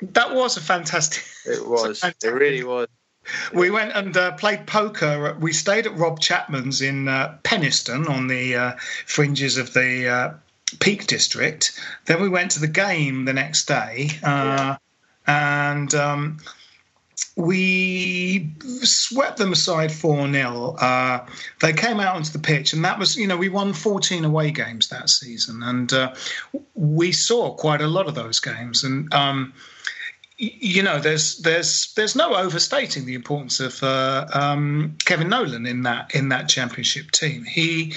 that 0.00 0.32
was 0.32 0.56
a 0.56 0.60
fantastic. 0.60 1.24
It 1.44 1.66
was. 1.68 2.04
it 2.22 2.28
really 2.28 2.62
was. 2.62 2.86
We 3.52 3.70
went 3.70 3.92
and 3.92 4.16
uh, 4.16 4.32
played 4.32 4.66
poker. 4.66 5.36
We 5.38 5.52
stayed 5.52 5.86
at 5.86 5.96
Rob 5.96 6.20
Chapman's 6.20 6.80
in 6.80 7.08
uh, 7.08 7.38
Penistone 7.42 8.08
on 8.08 8.28
the 8.28 8.56
uh, 8.56 8.72
fringes 9.06 9.56
of 9.56 9.72
the 9.72 10.08
uh, 10.08 10.34
Peak 10.80 11.06
District. 11.06 11.78
Then 12.06 12.20
we 12.20 12.28
went 12.28 12.52
to 12.52 12.60
the 12.60 12.68
game 12.68 13.24
the 13.24 13.32
next 13.32 13.66
day, 13.66 14.10
uh, 14.22 14.76
and 15.26 15.94
um, 15.94 16.38
we 17.36 18.50
swept 18.82 19.38
them 19.38 19.52
aside 19.52 19.92
4 19.92 20.30
0. 20.30 20.76
Uh, 20.78 21.26
they 21.60 21.72
came 21.72 22.00
out 22.00 22.16
onto 22.16 22.32
the 22.32 22.38
pitch, 22.38 22.72
and 22.72 22.84
that 22.84 22.98
was, 22.98 23.16
you 23.16 23.26
know, 23.26 23.36
we 23.36 23.48
won 23.48 23.72
14 23.72 24.24
away 24.24 24.50
games 24.50 24.88
that 24.88 25.10
season. 25.10 25.62
And 25.62 25.92
we 26.74 27.12
saw 27.12 27.54
quite 27.54 27.80
a 27.80 27.86
lot 27.86 28.08
of 28.08 28.14
those 28.14 28.40
games. 28.40 28.84
And, 28.84 29.12
um, 29.12 29.52
you 30.38 30.82
know, 30.82 31.00
there's 31.00 31.38
there's 31.38 31.92
there's 31.94 32.14
no 32.14 32.34
overstating 32.34 33.06
the 33.06 33.14
importance 33.14 33.58
of 33.58 33.82
uh, 33.82 34.26
um, 34.32 34.96
Kevin 35.04 35.28
Nolan 35.28 35.66
in 35.66 35.82
that 35.82 36.14
in 36.14 36.28
that 36.28 36.48
championship 36.48 37.10
team. 37.10 37.44
He 37.44 37.94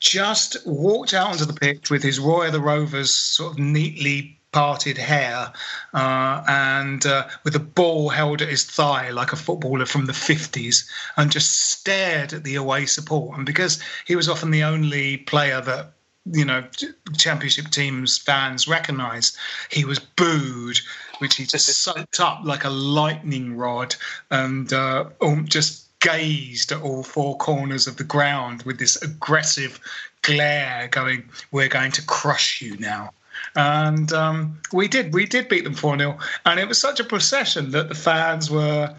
just 0.00 0.56
walked 0.66 1.14
out 1.14 1.28
onto 1.28 1.44
the 1.44 1.52
pitch 1.52 1.90
with 1.90 2.02
his 2.02 2.18
Roy 2.18 2.48
of 2.48 2.52
the 2.52 2.60
Rovers 2.60 3.14
sort 3.14 3.52
of 3.52 3.58
neatly 3.58 4.38
parted 4.50 4.96
hair 4.96 5.52
uh, 5.94 6.44
and 6.46 7.06
uh, 7.06 7.26
with 7.42 7.56
a 7.56 7.60
ball 7.60 8.08
held 8.08 8.40
at 8.40 8.48
his 8.48 8.64
thigh 8.64 9.10
like 9.10 9.32
a 9.32 9.36
footballer 9.36 9.84
from 9.84 10.06
the 10.06 10.12
50s 10.12 10.86
and 11.16 11.32
just 11.32 11.70
stared 11.70 12.32
at 12.32 12.44
the 12.44 12.54
away 12.54 12.86
support. 12.86 13.36
And 13.36 13.44
because 13.44 13.82
he 14.06 14.14
was 14.14 14.28
often 14.28 14.52
the 14.52 14.62
only 14.62 15.18
player 15.18 15.60
that 15.60 15.92
you 16.26 16.44
know 16.44 16.64
championship 17.16 17.70
teams 17.70 18.18
fans 18.18 18.66
recognised, 18.66 19.36
he 19.70 19.84
was 19.84 19.98
booed, 19.98 20.80
which 21.18 21.36
he 21.36 21.44
just 21.44 21.66
soaked 21.66 22.20
up 22.20 22.40
like 22.44 22.64
a 22.64 22.70
lightning 22.70 23.56
rod 23.56 23.94
and 24.30 24.72
uh, 24.72 25.04
um, 25.20 25.46
just 25.46 25.88
gazed 26.00 26.72
at 26.72 26.82
all 26.82 27.02
four 27.02 27.36
corners 27.38 27.86
of 27.86 27.96
the 27.96 28.04
ground 28.04 28.62
with 28.64 28.78
this 28.78 29.00
aggressive 29.02 29.80
glare, 30.22 30.88
going, 30.88 31.28
"We're 31.50 31.68
going 31.68 31.92
to 31.92 32.02
crush 32.02 32.60
you 32.60 32.76
now." 32.78 33.10
And 33.56 34.12
um, 34.12 34.60
we 34.72 34.88
did. 34.88 35.12
We 35.12 35.26
did 35.26 35.48
beat 35.48 35.64
them 35.64 35.74
4 35.74 35.98
0. 35.98 36.18
And 36.46 36.60
it 36.60 36.68
was 36.68 36.78
such 36.78 37.00
a 37.00 37.04
procession 37.04 37.70
that 37.70 37.88
the 37.88 37.94
fans 37.94 38.50
were 38.50 38.94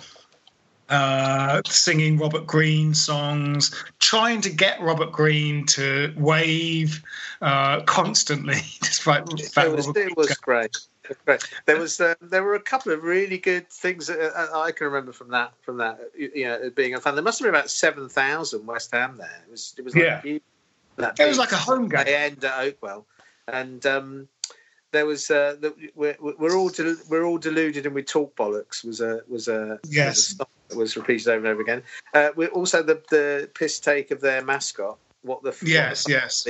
uh, 0.89 1.61
singing 1.66 2.18
Robert 2.18 2.45
Green 2.45 2.93
songs, 2.93 3.84
trying 3.99 4.41
to 4.41 4.49
get 4.49 4.80
Robert 4.82 5.11
Green 5.11 5.66
to 5.68 6.13
wave 6.18 7.03
uh, 7.41 7.82
constantly, 7.82 8.55
despite 8.82 9.26
the 9.26 9.38
fact 9.38 9.68
It 9.68 9.76
was, 9.76 9.88
it 9.95 10.18
was 10.18 10.30
great. 10.38 10.78
It 11.06 11.10
was 11.10 11.18
great. 11.26 11.49
There 11.66 11.78
was 11.80 12.01
uh, 12.01 12.16
there 12.22 12.43
were 12.43 12.56
a 12.56 12.60
couple 12.60 12.91
of 12.91 13.03
really 13.03 13.38
good 13.38 13.70
things 13.70 14.08
that 14.08 14.20
uh, 14.20 14.60
I 14.60 14.72
can 14.72 14.88
remember 14.88 15.12
from 15.14 15.30
that 15.30 15.53
from 15.62 15.78
that 15.78 15.99
you 16.18 16.32
you 16.34 16.45
know 16.45 16.70
being 16.76 16.95
a 16.95 16.99
fan. 17.01 17.16
There 17.16 17.24
must 17.24 17.39
have 17.39 17.45
been 17.45 17.56
about 17.56 17.70
seven 17.70 18.10
thousand 18.10 18.66
West 18.66 18.91
Ham 18.91 19.18
there. 19.18 19.43
It 19.47 19.51
was 19.51 19.76
it 19.78 19.86
was 19.86 19.95
like 19.95 20.03
Yeah. 20.03 20.22
huge, 20.22 20.41
It 20.97 21.28
was 21.28 21.38
like 21.38 21.51
a 21.51 21.58
home 21.58 21.88
game. 21.89 22.06
They 22.06 22.16
end 22.16 22.43
at 22.43 22.53
Oakwell, 22.60 23.06
and 23.47 23.86
um, 23.86 24.28
there 24.91 25.06
was 25.06 25.30
uh, 25.30 25.58
the, 25.60 25.76
we're, 25.93 26.16
we're 26.20 26.56
all 26.56 26.70
del- 26.70 26.95
we're 27.10 27.26
all 27.26 27.38
deluded 27.38 27.86
and 27.86 27.93
we 27.93 28.01
talk 28.03 28.36
bollocks 28.36 28.84
was 28.84 29.01
a 29.01 29.22
was 29.28 29.47
a 29.47 29.80
Yes. 29.88 30.16
was 30.16 30.32
a 30.32 30.36
song 30.38 30.47
that 30.70 30.78
was 30.78 30.97
repeated 30.97 31.28
over 31.28 31.38
and 31.38 31.47
over 31.47 31.62
again. 31.62 31.84
Uh, 32.14 32.30
we 32.36 32.47
also 32.47 32.82
the 32.82 33.01
the 33.10 33.49
piss 33.53 33.80
take 33.80 34.10
of 34.12 34.22
their 34.22 34.43
mascot. 34.43 34.97
What 35.22 35.43
the 35.43 35.49
f- 35.49 35.64
Yes, 35.64 36.06
what 36.06 36.08
the 36.08 36.12
yes. 36.14 36.47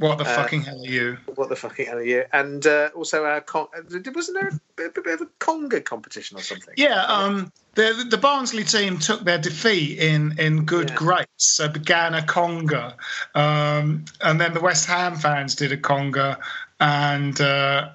What 0.00 0.16
the 0.16 0.24
Uh, 0.24 0.34
fucking 0.34 0.62
hell 0.62 0.80
are 0.80 0.86
you? 0.86 1.18
What 1.34 1.50
the 1.50 1.56
fucking 1.56 1.84
hell 1.84 1.98
are 1.98 2.02
you? 2.02 2.24
And 2.32 2.66
uh, 2.66 2.88
also 2.94 3.26
our 3.26 3.42
con- 3.42 3.68
wasn't 4.14 4.38
there 4.38 4.48
a 4.48 4.60
bit, 4.74 4.96
of 4.96 5.20
a 5.20 5.26
conga 5.38 5.84
competition 5.84 6.38
or 6.38 6.42
something? 6.42 6.72
Yeah, 6.78 7.04
um, 7.04 7.52
the 7.74 8.06
the 8.08 8.16
Barnsley 8.16 8.64
team 8.64 8.98
took 8.98 9.24
their 9.24 9.36
defeat 9.36 9.98
in 9.98 10.38
in 10.38 10.64
good 10.64 10.88
Yeah. 10.88 10.96
grace. 10.96 11.26
So 11.36 11.68
began 11.68 12.14
a 12.14 12.22
conga, 12.22 12.94
um, 13.34 14.06
and 14.22 14.40
then 14.40 14.54
the 14.54 14.60
West 14.60 14.86
Ham 14.86 15.16
fans 15.16 15.54
did 15.54 15.70
a 15.70 15.76
conga, 15.76 16.38
and 16.80 17.38
uh, 17.38 17.90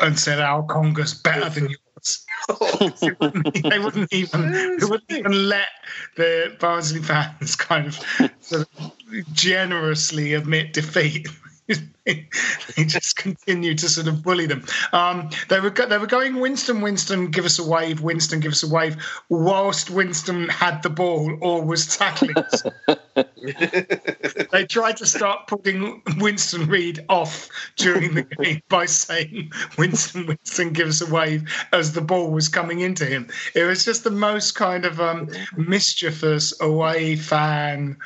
and 0.00 0.20
said 0.20 0.38
our 0.38 0.64
conga's 0.64 1.14
better 1.14 1.48
than. 1.48 1.74
They 2.48 3.10
wouldn't, 3.20 3.70
they 3.70 3.78
wouldn't 3.78 4.12
even 4.12 4.52
they 4.78 4.86
wouldn't 4.86 5.10
even 5.10 5.48
let 5.48 5.68
the 6.16 6.56
Barnsley 6.60 7.00
fans 7.00 7.56
kind 7.56 7.86
of, 7.88 8.00
sort 8.40 8.68
of 8.78 8.92
generously 9.32 10.34
admit 10.34 10.72
defeat. 10.72 11.28
he 12.06 12.84
just 12.84 13.16
continued 13.16 13.78
to 13.78 13.88
sort 13.88 14.06
of 14.06 14.22
bully 14.22 14.46
them. 14.46 14.64
Um, 14.92 15.30
they 15.48 15.58
were 15.58 15.70
go- 15.70 15.86
they 15.86 15.98
were 15.98 16.06
going 16.06 16.36
Winston, 16.36 16.80
Winston, 16.80 17.30
give 17.30 17.44
us 17.44 17.58
a 17.58 17.68
wave, 17.68 18.00
Winston, 18.00 18.40
give 18.40 18.52
us 18.52 18.62
a 18.62 18.68
wave, 18.68 18.96
whilst 19.28 19.90
Winston 19.90 20.48
had 20.48 20.82
the 20.82 20.90
ball 20.90 21.36
or 21.40 21.64
was 21.64 21.96
tackling. 21.96 22.36
they 24.52 24.66
tried 24.66 24.96
to 24.98 25.06
start 25.06 25.48
putting 25.48 26.02
Winston 26.18 26.68
Reid 26.68 27.04
off 27.08 27.48
during 27.76 28.14
the 28.14 28.22
game 28.22 28.62
by 28.68 28.86
saying 28.86 29.50
Winston, 29.76 30.26
Winston, 30.26 30.72
give 30.72 30.88
us 30.88 31.00
a 31.00 31.12
wave 31.12 31.42
as 31.72 31.92
the 31.92 32.00
ball 32.00 32.30
was 32.30 32.48
coming 32.48 32.80
into 32.80 33.04
him. 33.04 33.28
It 33.54 33.64
was 33.64 33.84
just 33.84 34.04
the 34.04 34.10
most 34.10 34.54
kind 34.54 34.84
of 34.84 35.00
um, 35.00 35.28
mischievous 35.56 36.58
away 36.60 37.16
fan 37.16 37.96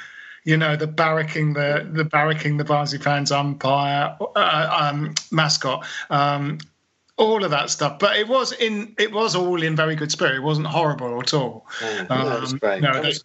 you 0.44 0.56
know, 0.56 0.76
the 0.76 0.86
barracking 0.86 1.54
the 1.54 1.88
the 1.90 2.04
barracking 2.04 2.58
the 2.58 2.64
Barnsley 2.64 2.98
fans 2.98 3.30
umpire 3.32 4.16
uh, 4.36 4.90
um, 4.92 5.14
mascot. 5.30 5.86
Um, 6.08 6.58
all 7.16 7.44
of 7.44 7.50
that 7.50 7.68
stuff, 7.68 7.98
but 7.98 8.16
it 8.16 8.26
was 8.26 8.52
in 8.52 8.94
it 8.98 9.12
was 9.12 9.36
all 9.36 9.62
in 9.62 9.76
very 9.76 9.94
good 9.94 10.10
spirit. 10.10 10.36
It 10.36 10.42
wasn't 10.42 10.66
horrible 10.66 11.20
at 11.20 11.34
all. 11.34 11.66
Yeah, 11.82 12.04
that 12.04 12.40
was 12.40 12.54
great. 12.54 12.82
No, 12.82 12.94
That 12.94 13.04
was 13.04 13.22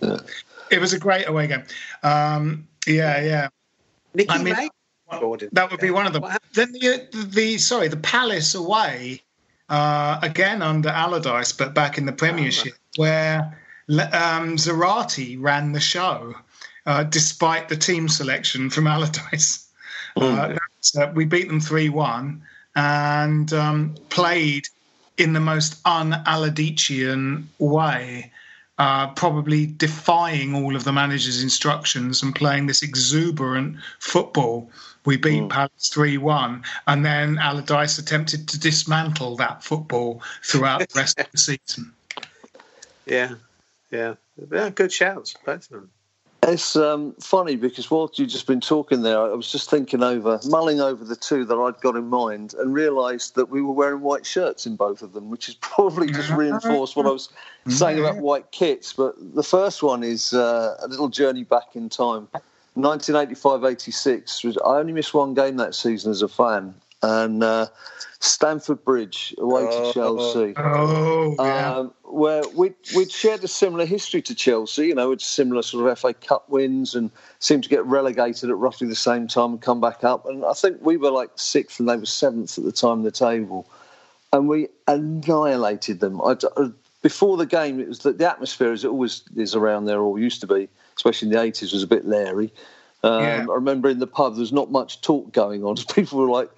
it, 0.00 0.20
it 0.72 0.80
was 0.80 0.92
a 0.92 0.98
great 0.98 1.28
away 1.28 1.46
game. 1.46 1.62
Um, 2.02 2.66
yeah, 2.86 3.22
yeah. 3.22 3.48
Nicky 4.14 4.30
I 4.30 4.42
mean, 4.42 4.54
May 4.54 4.68
That 5.52 5.70
would 5.70 5.80
be 5.80 5.90
one 5.90 6.06
of 6.06 6.12
them. 6.12 6.24
Then 6.54 6.72
the, 6.72 7.08
the, 7.12 7.22
the 7.22 7.58
sorry, 7.58 7.86
the 7.86 7.96
Palace 7.96 8.56
away 8.56 9.22
uh, 9.68 10.18
again 10.22 10.60
under 10.60 10.88
Allardyce, 10.88 11.52
but 11.52 11.74
back 11.74 11.98
in 11.98 12.06
the 12.06 12.12
Premiership, 12.12 12.74
where 12.96 13.38
Le- 13.38 13.56
um, 13.90 14.56
Zarate 14.56 15.36
ran 15.40 15.72
the 15.72 15.80
show 15.80 16.34
uh, 16.86 17.04
despite 17.04 17.68
the 17.68 17.76
team 17.76 18.08
selection 18.08 18.70
from 18.70 18.86
Allardyce. 18.86 19.66
That's, 20.16 20.96
uh, 20.96 21.12
we 21.14 21.24
beat 21.24 21.48
them 21.48 21.60
three 21.60 21.88
one 21.88 22.42
and 22.74 23.52
um, 23.52 23.94
played 24.08 24.68
in 25.16 25.32
the 25.32 25.40
most 25.40 25.80
un-Allardycean 25.84 27.46
way. 27.58 28.32
Uh, 28.78 29.08
probably 29.08 29.66
defying 29.66 30.54
all 30.54 30.74
of 30.74 30.84
the 30.84 30.92
manager's 30.92 31.42
instructions 31.42 32.22
and 32.22 32.34
playing 32.34 32.66
this 32.66 32.82
exuberant 32.82 33.76
football. 33.98 34.70
We 35.04 35.18
beat 35.18 35.50
Palace 35.50 35.90
3 35.92 36.16
1, 36.16 36.64
and 36.86 37.04
then 37.04 37.36
Allardyce 37.36 37.98
attempted 37.98 38.48
to 38.48 38.58
dismantle 38.58 39.36
that 39.36 39.62
football 39.62 40.22
throughout 40.42 40.78
the 40.80 40.98
rest 40.98 41.20
of 41.20 41.30
the 41.30 41.38
season. 41.38 41.92
Yeah, 43.06 43.34
yeah, 43.90 44.14
yeah. 44.50 44.70
Good 44.70 44.92
shouts, 44.92 45.34
both 45.44 45.64
of 45.64 45.68
them. 45.68 45.90
It's 46.42 46.74
um, 46.74 47.14
funny 47.20 47.56
because 47.56 47.90
whilst 47.90 48.18
you've 48.18 48.30
just 48.30 48.46
been 48.46 48.62
talking 48.62 49.02
there, 49.02 49.20
I 49.20 49.34
was 49.34 49.52
just 49.52 49.68
thinking 49.68 50.02
over, 50.02 50.40
mulling 50.46 50.80
over 50.80 51.04
the 51.04 51.16
two 51.16 51.44
that 51.44 51.54
I'd 51.54 51.78
got 51.82 51.96
in 51.96 52.06
mind 52.08 52.54
and 52.54 52.72
realised 52.72 53.34
that 53.34 53.50
we 53.50 53.60
were 53.60 53.74
wearing 53.74 54.00
white 54.00 54.24
shirts 54.24 54.64
in 54.64 54.74
both 54.74 55.02
of 55.02 55.12
them, 55.12 55.28
which 55.28 55.46
has 55.46 55.54
probably 55.60 56.06
just 56.06 56.30
reinforced 56.30 56.96
what 56.96 57.06
I 57.06 57.10
was 57.10 57.28
saying 57.68 57.98
about 57.98 58.16
white 58.16 58.52
kits. 58.52 58.94
But 58.94 59.16
the 59.34 59.42
first 59.42 59.82
one 59.82 60.02
is 60.02 60.32
uh, 60.32 60.76
a 60.82 60.88
little 60.88 61.08
journey 61.08 61.44
back 61.44 61.74
in 61.76 61.90
time. 61.90 62.28
1985-86 62.76 64.56
I 64.64 64.78
only 64.78 64.92
missed 64.92 65.12
one 65.12 65.34
game 65.34 65.56
that 65.56 65.74
season 65.74 66.10
as 66.10 66.22
a 66.22 66.28
fan, 66.28 66.74
and 67.02 67.42
uh, 67.42 67.66
Stamford 68.20 68.84
Bridge 68.84 69.34
away 69.38 69.62
to 69.62 69.92
Chelsea 69.94 70.54
Oh, 70.56 71.34
yeah. 71.38 71.76
um, 71.76 71.94
where 72.04 72.42
we'd, 72.54 72.74
we'd 72.94 73.10
shared 73.10 73.42
a 73.44 73.48
similar 73.48 73.86
history 73.86 74.20
to 74.22 74.34
Chelsea, 74.34 74.88
you 74.88 74.94
know, 74.94 75.08
with 75.10 75.22
similar 75.22 75.62
sort 75.62 75.86
of 75.90 75.98
FA 75.98 76.12
Cup 76.12 76.48
wins 76.50 76.94
and 76.94 77.10
seemed 77.38 77.62
to 77.62 77.70
get 77.70 77.84
relegated 77.86 78.50
at 78.50 78.56
roughly 78.56 78.86
the 78.88 78.94
same 78.94 79.26
time 79.28 79.52
and 79.52 79.62
come 79.62 79.80
back 79.80 80.04
up. 80.04 80.26
And 80.26 80.44
I 80.44 80.52
think 80.52 80.78
we 80.82 80.96
were 80.98 81.10
like 81.10 81.30
sixth 81.36 81.80
and 81.80 81.88
they 81.88 81.96
were 81.96 82.04
seventh 82.06 82.58
at 82.58 82.64
the 82.64 82.72
time 82.72 82.98
of 82.98 83.04
the 83.04 83.10
table. 83.10 83.66
And 84.32 84.48
we 84.48 84.68
annihilated 84.86 86.00
them. 86.00 86.20
I, 86.20 86.36
uh, 86.56 86.68
before 87.02 87.36
the 87.36 87.46
game, 87.46 87.80
it 87.80 87.88
was 87.88 88.00
that 88.00 88.18
the 88.18 88.30
atmosphere, 88.30 88.72
as 88.72 88.84
it 88.84 88.88
always 88.88 89.22
is 89.34 89.54
around 89.54 89.86
there, 89.86 90.00
or 90.00 90.18
used 90.18 90.40
to 90.42 90.46
be, 90.46 90.68
especially 90.96 91.28
in 91.28 91.32
the 91.34 91.40
80s, 91.40 91.72
was 91.72 91.82
a 91.82 91.86
bit 91.86 92.04
leery. 92.06 92.52
Um, 93.02 93.22
Yeah. 93.22 93.46
I 93.50 93.54
remember 93.54 93.88
in 93.88 93.98
the 93.98 94.06
pub, 94.06 94.34
there 94.34 94.40
was 94.40 94.52
not 94.52 94.70
much 94.70 95.00
talk 95.00 95.32
going 95.32 95.64
on. 95.64 95.76
People 95.94 96.18
were 96.18 96.28
like, 96.30 96.50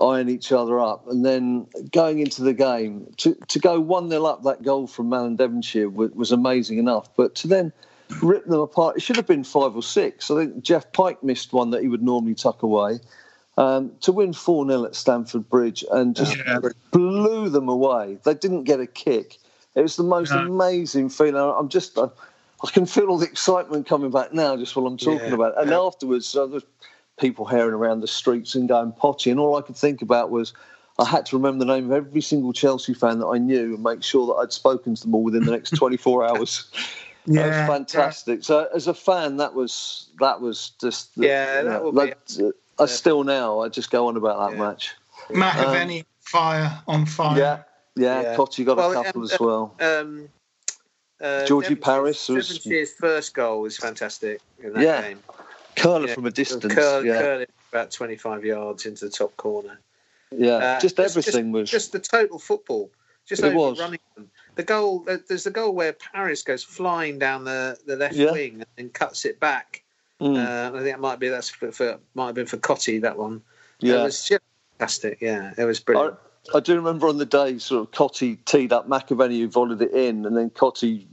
eyeing 0.00 0.28
each 0.28 0.52
other 0.52 0.78
up. 0.80 1.08
And 1.08 1.24
then 1.24 1.66
going 1.92 2.20
into 2.20 2.42
the 2.42 2.54
game, 2.54 3.12
to, 3.18 3.34
to 3.48 3.58
go 3.58 3.80
1 3.80 4.10
0 4.10 4.24
up, 4.24 4.42
that 4.44 4.62
goal 4.62 4.86
from 4.86 5.08
Malin 5.08 5.36
Devonshire 5.36 5.88
was, 5.88 6.10
was 6.12 6.32
amazing 6.32 6.78
enough. 6.78 7.08
But 7.16 7.34
to 7.36 7.48
then 7.48 7.72
rip 8.22 8.46
them 8.46 8.60
apart, 8.60 8.96
it 8.96 9.00
should 9.00 9.16
have 9.16 9.26
been 9.26 9.44
five 9.44 9.74
or 9.74 9.82
six. 9.82 10.30
I 10.30 10.36
think 10.44 10.62
Geoff 10.62 10.92
Pike 10.92 11.22
missed 11.22 11.52
one 11.52 11.70
that 11.70 11.82
he 11.82 11.88
would 11.88 12.02
normally 12.02 12.34
tuck 12.34 12.62
away. 12.62 12.98
Um, 13.56 13.92
to 14.02 14.12
win 14.12 14.32
4 14.32 14.66
0 14.68 14.84
at 14.84 14.94
Stamford 14.94 15.48
Bridge 15.48 15.84
and 15.90 16.14
just 16.14 16.36
Yeah. 16.36 16.60
blew 16.92 17.48
them 17.48 17.68
away. 17.68 18.18
They 18.24 18.34
didn't 18.34 18.64
get 18.64 18.78
a 18.78 18.86
kick. 18.86 19.38
It 19.74 19.82
was 19.82 19.96
the 19.96 20.04
most 20.04 20.32
No. 20.32 20.38
amazing 20.38 21.08
feeling. 21.08 21.36
I'm 21.36 21.68
just, 21.68 21.98
I, 21.98 22.08
I 22.62 22.70
can 22.70 22.86
feel 22.86 23.06
all 23.08 23.18
the 23.18 23.26
excitement 23.26 23.86
coming 23.88 24.12
back 24.12 24.32
now 24.32 24.56
just 24.56 24.76
while 24.76 24.86
I'm 24.86 24.96
talking 24.96 25.28
Yeah. 25.28 25.34
about 25.34 25.52
it. 25.54 25.62
And 25.62 25.72
afterwards, 25.72 26.36
uh, 26.36 26.46
there's 26.46 26.62
people 27.18 27.44
herring 27.44 27.74
around 27.74 28.00
the 28.00 28.06
streets 28.06 28.54
and 28.54 28.68
going 28.68 28.92
potty. 28.92 29.30
And 29.30 29.38
all 29.40 29.56
I 29.56 29.62
could 29.62 29.76
think 29.76 30.02
about 30.02 30.30
was 30.30 30.52
I 30.98 31.04
had 31.04 31.26
to 31.26 31.36
remember 31.36 31.64
the 31.64 31.72
name 31.72 31.86
of 31.86 31.92
every 31.92 32.20
single 32.20 32.52
Chelsea 32.52 32.94
fan 32.94 33.18
that 33.20 33.26
I 33.26 33.38
knew 33.38 33.74
and 33.74 33.82
make 33.82 34.02
sure 34.02 34.26
that 34.28 34.34
I'd 34.34 34.52
spoken 34.52 34.94
to 34.94 35.02
them 35.02 35.14
all 35.14 35.22
within 35.22 35.44
the 35.44 35.52
next 35.52 35.70
24 35.76 36.26
hours. 36.26 36.68
that 37.26 37.34
Yeah, 37.34 37.46
was 37.68 37.68
fantastic. 37.76 38.42
So 38.44 38.68
as 38.74 38.86
a 38.88 38.94
fan, 38.94 39.36
that 39.36 39.54
was 39.54 40.08
that 40.20 40.40
was 40.40 40.72
just 40.80 41.10
Yeah, 41.16 41.62
that 41.62 41.82
will 41.84 41.92
be- 41.92 42.12
that- 42.36 42.52
I 42.80 42.86
still 42.86 43.24
now 43.24 43.60
I 43.60 43.68
just 43.68 43.90
go 43.90 44.06
on 44.06 44.16
about 44.16 44.50
that 44.50 44.56
Yeah. 44.56 44.62
match. 44.64 44.94
McAvennie 45.30 46.04
fire 46.20 46.80
on 46.86 47.06
fire. 47.06 47.36
Yeah, 47.38 47.62
yeah. 47.96 48.22
Yeah. 48.22 48.36
Cottee 48.36 48.64
got 48.64 48.76
Well, 48.76 48.92
a 48.92 48.94
couple 49.04 49.22
um, 49.22 49.24
as 49.32 49.40
well. 49.40 49.74
Um, 49.80 50.28
uh, 51.20 51.44
Georgie 51.46 51.74
Devonshire's- 51.74 51.80
Parris 51.84 52.28
was- 52.28 52.48
Devonshire's 52.58 52.92
first 52.94 53.34
goal 53.34 53.60
was 53.62 53.76
fantastic 53.76 54.40
in 54.62 54.72
that 54.74 54.82
Yeah, 54.82 55.02
game. 55.08 55.18
Curler 55.78 56.08
yeah. 56.08 56.14
from 56.14 56.26
a 56.26 56.30
distance. 56.30 56.74
Curl, 56.74 57.04
yeah, 57.04 57.20
curling 57.20 57.46
about 57.72 57.90
25 57.90 58.44
yards 58.44 58.86
into 58.86 59.04
the 59.06 59.10
top 59.10 59.36
corner. 59.36 59.78
yeah. 60.30 60.54
Uh, 60.56 60.80
just 60.80 60.98
everything 60.98 61.52
was. 61.52 61.70
just 61.70 61.92
the 61.92 61.98
total 61.98 62.38
football, 62.38 62.90
just 63.26 63.42
It 63.42 63.54
was. 63.54 63.78
them. 63.78 63.96
The 64.56 64.62
goal, 64.64 65.06
there's 65.28 65.44
the 65.44 65.50
goal 65.50 65.72
where 65.72 65.92
Parris 65.92 66.42
goes 66.42 66.64
flying 66.64 67.18
down 67.18 67.44
the, 67.44 67.78
the 67.86 67.96
left 67.96 68.14
Yeah. 68.14 68.32
wing 68.32 68.64
and 68.76 68.92
cuts 68.92 69.24
it 69.24 69.38
back. 69.38 69.82
Mm, 70.20 70.36
Uh, 70.36 70.70
I 70.76 70.80
think 70.82 70.90
that 70.96 71.00
might 71.00 71.20
be 71.20 71.28
that's 71.28 71.48
for, 71.48 71.70
for 71.70 71.98
might 72.14 72.26
have 72.26 72.34
been 72.34 72.46
for 72.46 72.56
Cottee 72.56 73.00
that 73.02 73.16
one. 73.16 73.40
It 73.80 73.88
yeah. 73.88 74.02
was 74.02 74.26
just 74.26 74.42
fantastic. 74.76 75.18
Yeah, 75.20 75.54
it 75.56 75.64
was 75.64 75.78
I, 75.80 75.82
brilliant. 75.84 76.16
I 76.54 76.60
do 76.60 76.74
remember 76.74 77.06
on 77.08 77.18
the 77.18 77.26
day, 77.26 77.58
sort 77.58 77.82
of 77.86 77.92
Cottee 77.92 78.38
teed 78.44 78.72
up 78.72 78.88
McAvennie, 78.88 79.38
who 79.38 79.48
volleyed 79.48 79.80
it 79.82 79.92
in, 79.92 80.26
and 80.26 80.36
then 80.36 80.50
Cottee 80.50 81.06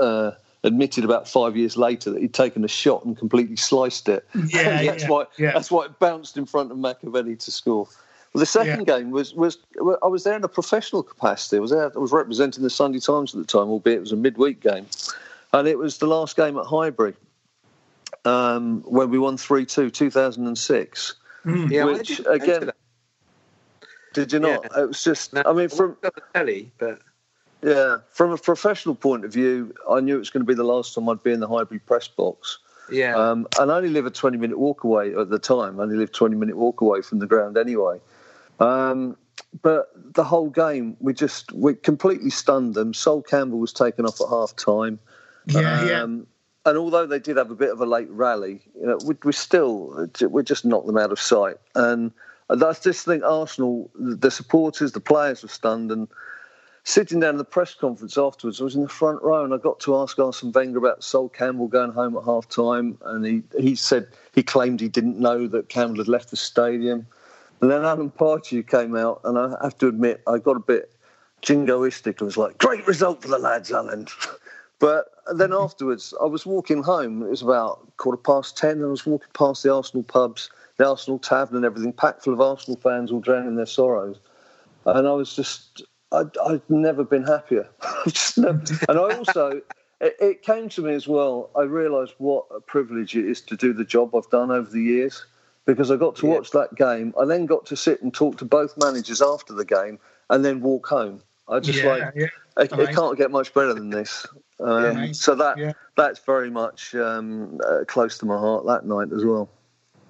uh, 0.00 0.32
admitted 0.64 1.04
about 1.04 1.28
five 1.28 1.56
years 1.56 1.76
later 1.76 2.10
that 2.10 2.20
he'd 2.20 2.34
taken 2.34 2.64
a 2.64 2.68
shot 2.68 3.04
and 3.04 3.16
completely 3.16 3.56
sliced 3.56 4.08
it. 4.08 4.26
Yeah, 4.34 4.82
that's 4.84 5.02
yeah, 5.02 5.08
why 5.08 5.24
yeah. 5.38 5.52
that's 5.52 5.70
why 5.70 5.86
it 5.86 5.98
bounced 5.98 6.36
in 6.36 6.46
front 6.46 6.70
of 6.70 6.78
McAvennie 6.78 7.38
to 7.38 7.50
score. 7.50 7.86
Well, 8.32 8.40
the 8.40 8.46
second 8.46 8.86
game 8.86 9.10
was 9.10 9.34
was 9.34 9.58
I 10.02 10.06
was 10.06 10.24
there 10.24 10.36
in 10.36 10.44
a 10.44 10.48
professional 10.48 11.02
capacity. 11.02 11.56
I 11.56 11.60
was 11.60 11.70
there. 11.70 11.90
I 11.94 11.98
was 11.98 12.12
representing 12.12 12.62
the 12.62 12.70
Sunday 12.70 13.00
Times 13.00 13.34
at 13.34 13.40
the 13.40 13.46
time, 13.46 13.68
albeit 13.68 13.98
it 13.98 14.00
was 14.00 14.12
a 14.12 14.16
midweek 14.16 14.60
game, 14.60 14.86
and 15.52 15.66
it 15.66 15.78
was 15.78 15.98
the 15.98 16.06
last 16.06 16.36
game 16.36 16.58
at 16.58 16.66
Highbury 16.66 17.14
um, 18.24 18.82
when 18.82 19.10
we 19.10 19.18
won 19.18 19.36
3-2, 19.36 19.92
2006. 19.92 21.14
Mm. 21.44 21.70
yeah, 21.70 21.82
I 21.82 21.84
which, 21.84 22.08
didn't 22.08 22.24
go 22.24 22.36
to 22.36 22.42
again, 22.42 22.66
that. 22.66 22.76
Did 24.12 24.32
you 24.32 24.40
not? 24.40 24.64
Yeah. 24.64 24.82
It 24.82 24.88
was 24.88 25.04
just. 25.04 25.32
No, 25.32 25.42
I 25.46 25.52
mean, 25.52 25.68
from 25.68 25.96
the 26.02 26.10
telly, 26.34 26.70
but 26.78 27.00
yeah, 27.62 27.98
from 28.10 28.30
a 28.30 28.38
professional 28.38 28.94
point 28.94 29.24
of 29.24 29.32
view, 29.32 29.74
I 29.90 30.00
knew 30.00 30.16
it 30.16 30.18
was 30.18 30.30
going 30.30 30.44
to 30.44 30.46
be 30.46 30.54
the 30.54 30.64
last 30.64 30.94
time 30.94 31.08
I'd 31.08 31.22
be 31.22 31.32
in 31.32 31.40
the 31.40 31.48
Highbury 31.48 31.80
press 31.80 32.08
box. 32.08 32.58
yeah, 32.90 33.16
Um, 33.16 33.46
and 33.58 33.70
I 33.70 33.76
only 33.76 33.90
live 33.90 34.06
a 34.06 34.10
20 34.10 34.36
minute 34.36 34.58
walk 34.58 34.84
away 34.84 35.14
at 35.14 35.30
the 35.30 35.38
time. 35.38 35.80
I 35.80 35.82
only 35.84 35.96
live 35.96 36.12
20 36.12 36.36
minute 36.36 36.56
walk 36.56 36.80
away 36.80 37.02
from 37.02 37.18
the 37.18 37.26
ground 37.26 37.56
anyway. 37.56 38.00
Um, 38.60 39.16
but 39.62 39.90
the 40.14 40.24
whole 40.24 40.50
game, 40.50 40.96
we 41.00 41.14
just 41.14 41.52
we 41.52 41.74
completely 41.74 42.30
stunned 42.30 42.74
them. 42.74 42.92
Sol 42.92 43.22
Campbell 43.22 43.58
was 43.58 43.72
taken 43.72 44.04
off 44.04 44.20
at 44.20 44.28
half 44.28 44.54
time. 44.56 44.98
Yeah, 45.46 45.84
yeah. 45.86 46.02
Um, 46.02 46.26
and 46.64 46.76
although 46.76 47.06
they 47.06 47.18
did 47.18 47.36
have 47.36 47.50
a 47.50 47.54
bit 47.54 47.70
of 47.70 47.80
a 47.80 47.86
late 47.86 48.10
rally, 48.10 48.60
you 48.78 48.86
know, 48.86 48.98
we, 49.04 49.14
we 49.24 49.32
still 49.32 50.08
we 50.28 50.42
just 50.42 50.64
knocked 50.64 50.86
them 50.86 50.98
out 50.98 51.12
of 51.12 51.20
sight. 51.20 51.56
And 51.74 52.12
that's 52.48 52.80
just 52.80 53.04
think 53.04 53.22
Arsenal, 53.24 53.90
the 53.94 54.30
supporters, 54.30 54.92
the 54.92 55.00
players 55.00 55.42
were 55.42 55.48
stunned. 55.48 55.90
And 55.90 56.08
sitting 56.88 57.20
down 57.20 57.34
in 57.34 57.36
the 57.36 57.44
press 57.44 57.74
conference 57.74 58.16
afterwards, 58.16 58.62
I 58.62 58.64
was 58.64 58.74
in 58.74 58.82
the 58.82 58.88
front 58.88 59.22
row 59.22 59.44
and 59.44 59.52
I 59.52 59.58
got 59.58 59.78
to 59.80 59.96
ask 59.96 60.18
Arsene 60.18 60.52
Wenger 60.52 60.78
about 60.78 61.04
Sol 61.04 61.28
Campbell 61.28 61.68
going 61.68 61.92
home 61.92 62.16
at 62.16 62.24
half 62.24 62.48
time. 62.48 62.96
And 63.04 63.26
he, 63.26 63.42
he 63.58 63.74
said 63.74 64.08
he 64.34 64.42
claimed 64.42 64.80
he 64.80 64.88
didn't 64.88 65.18
know 65.18 65.46
that 65.48 65.68
Campbell 65.68 65.98
had 65.98 66.08
left 66.08 66.30
the 66.30 66.36
stadium. 66.36 67.06
And 67.60 67.70
then 67.70 67.84
Alan 67.84 68.10
Pardew 68.10 68.66
came 68.66 68.96
out, 68.96 69.20
and 69.24 69.38
I 69.38 69.54
have 69.62 69.76
to 69.78 69.88
admit, 69.88 70.22
I 70.26 70.38
got 70.38 70.56
a 70.56 70.60
bit 70.60 70.90
jingoistic. 71.42 72.22
I 72.22 72.24
was 72.24 72.38
like, 72.38 72.56
great 72.56 72.86
result 72.86 73.20
for 73.20 73.28
the 73.28 73.38
lads, 73.38 73.70
Alan. 73.70 74.06
but 74.78 75.10
then 75.34 75.50
mm-hmm. 75.50 75.62
afterwards, 75.62 76.14
I 76.22 76.24
was 76.24 76.46
walking 76.46 76.82
home. 76.82 77.22
It 77.22 77.28
was 77.28 77.42
about 77.42 77.86
quarter 77.98 78.16
past 78.16 78.56
ten, 78.56 78.76
and 78.76 78.84
I 78.84 78.88
was 78.88 79.04
walking 79.04 79.28
past 79.34 79.62
the 79.62 79.74
Arsenal 79.74 80.04
pubs, 80.04 80.48
the 80.78 80.88
Arsenal 80.88 81.18
tavern 81.18 81.56
and 81.56 81.66
everything, 81.66 81.92
packed 81.92 82.24
full 82.24 82.32
of 82.32 82.40
Arsenal 82.40 82.80
fans 82.80 83.12
all 83.12 83.20
drowning 83.20 83.56
their 83.56 83.66
sorrows. 83.66 84.18
And 84.86 85.06
I 85.06 85.12
was 85.12 85.34
just, 85.36 85.82
I'd, 86.12 86.36
I'd 86.38 86.62
never 86.68 87.04
been 87.04 87.24
happier. 87.24 87.68
never, 88.36 88.62
and 88.88 88.98
I 88.98 89.16
also, 89.16 89.60
it, 90.00 90.16
it, 90.20 90.42
came 90.42 90.68
to 90.70 90.82
me 90.82 90.94
as 90.94 91.06
well. 91.06 91.50
I 91.56 91.62
realised 91.62 92.14
what 92.18 92.46
a 92.54 92.60
privilege 92.60 93.14
it 93.16 93.26
is 93.26 93.40
to 93.42 93.56
do 93.56 93.72
the 93.72 93.84
job 93.84 94.14
I've 94.14 94.30
done 94.30 94.50
over 94.50 94.70
the 94.70 94.82
years 94.82 95.24
because 95.66 95.90
I 95.90 95.96
got 95.96 96.16
to 96.16 96.26
yeah. 96.26 96.34
watch 96.34 96.50
that 96.52 96.74
game. 96.76 97.12
I 97.20 97.26
then 97.26 97.46
got 97.46 97.66
to 97.66 97.76
sit 97.76 98.00
and 98.02 98.12
talk 98.12 98.38
to 98.38 98.44
both 98.44 98.74
managers 98.78 99.20
after 99.20 99.52
the 99.52 99.66
game 99.66 99.98
and 100.30 100.44
then 100.44 100.60
walk 100.60 100.86
home. 100.86 101.22
I 101.48 101.60
just 101.60 101.82
yeah, 101.82 101.88
like, 101.88 102.14
yeah. 102.14 102.26
It, 102.58 102.72
it, 102.72 102.94
can't 102.94 103.16
get 103.16 103.30
much 103.30 103.54
better 103.54 103.72
than 103.72 103.90
this. 103.90 104.26
Um, 104.60 105.14
so 105.14 105.34
that 105.36 105.76
that's 105.96 106.18
very 106.20 106.50
much 106.50 106.94
um, 106.94 107.60
uh, 107.64 107.84
close 107.86 108.18
to 108.18 108.26
my 108.26 108.36
heart 108.36 108.66
that 108.66 108.84
night 108.84 109.12
as 109.14 109.24
well. 109.24 109.48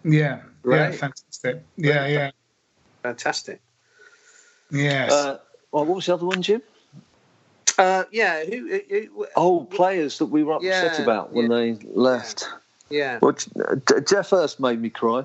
Yeah, 0.05 0.40
right. 0.62 0.92
yeah, 0.92 0.92
fantastic. 0.92 1.62
Yeah, 1.76 2.07
yeah, 2.07 2.30
fantastic. 3.03 3.61
Yes. 4.70 5.12
Uh, 5.12 5.38
well, 5.73 5.85
what 5.85 5.97
was 5.97 6.07
the 6.07 6.14
other 6.14 6.27
one, 6.27 6.43
Jim? 6.43 6.62
Uh, 7.79 8.05
yeah. 8.11 8.45
Who, 8.45 8.69
who, 8.69 8.81
who, 8.89 9.27
oh, 9.37 9.64
players 9.64 10.19
that 10.19 10.27
we 10.27 10.43
were 10.43 10.55
upset 10.55 10.99
yeah, 10.99 11.03
about 11.03 11.33
when 11.33 11.51
yeah, 11.51 11.57
they 11.57 11.73
left. 11.93 12.49
Yeah. 12.91 13.19
Well, 13.21 13.37
Geoff 14.07 14.31
Hurst 14.31 14.61
made 14.61 14.81
me 14.81 14.91
cry. 14.91 15.25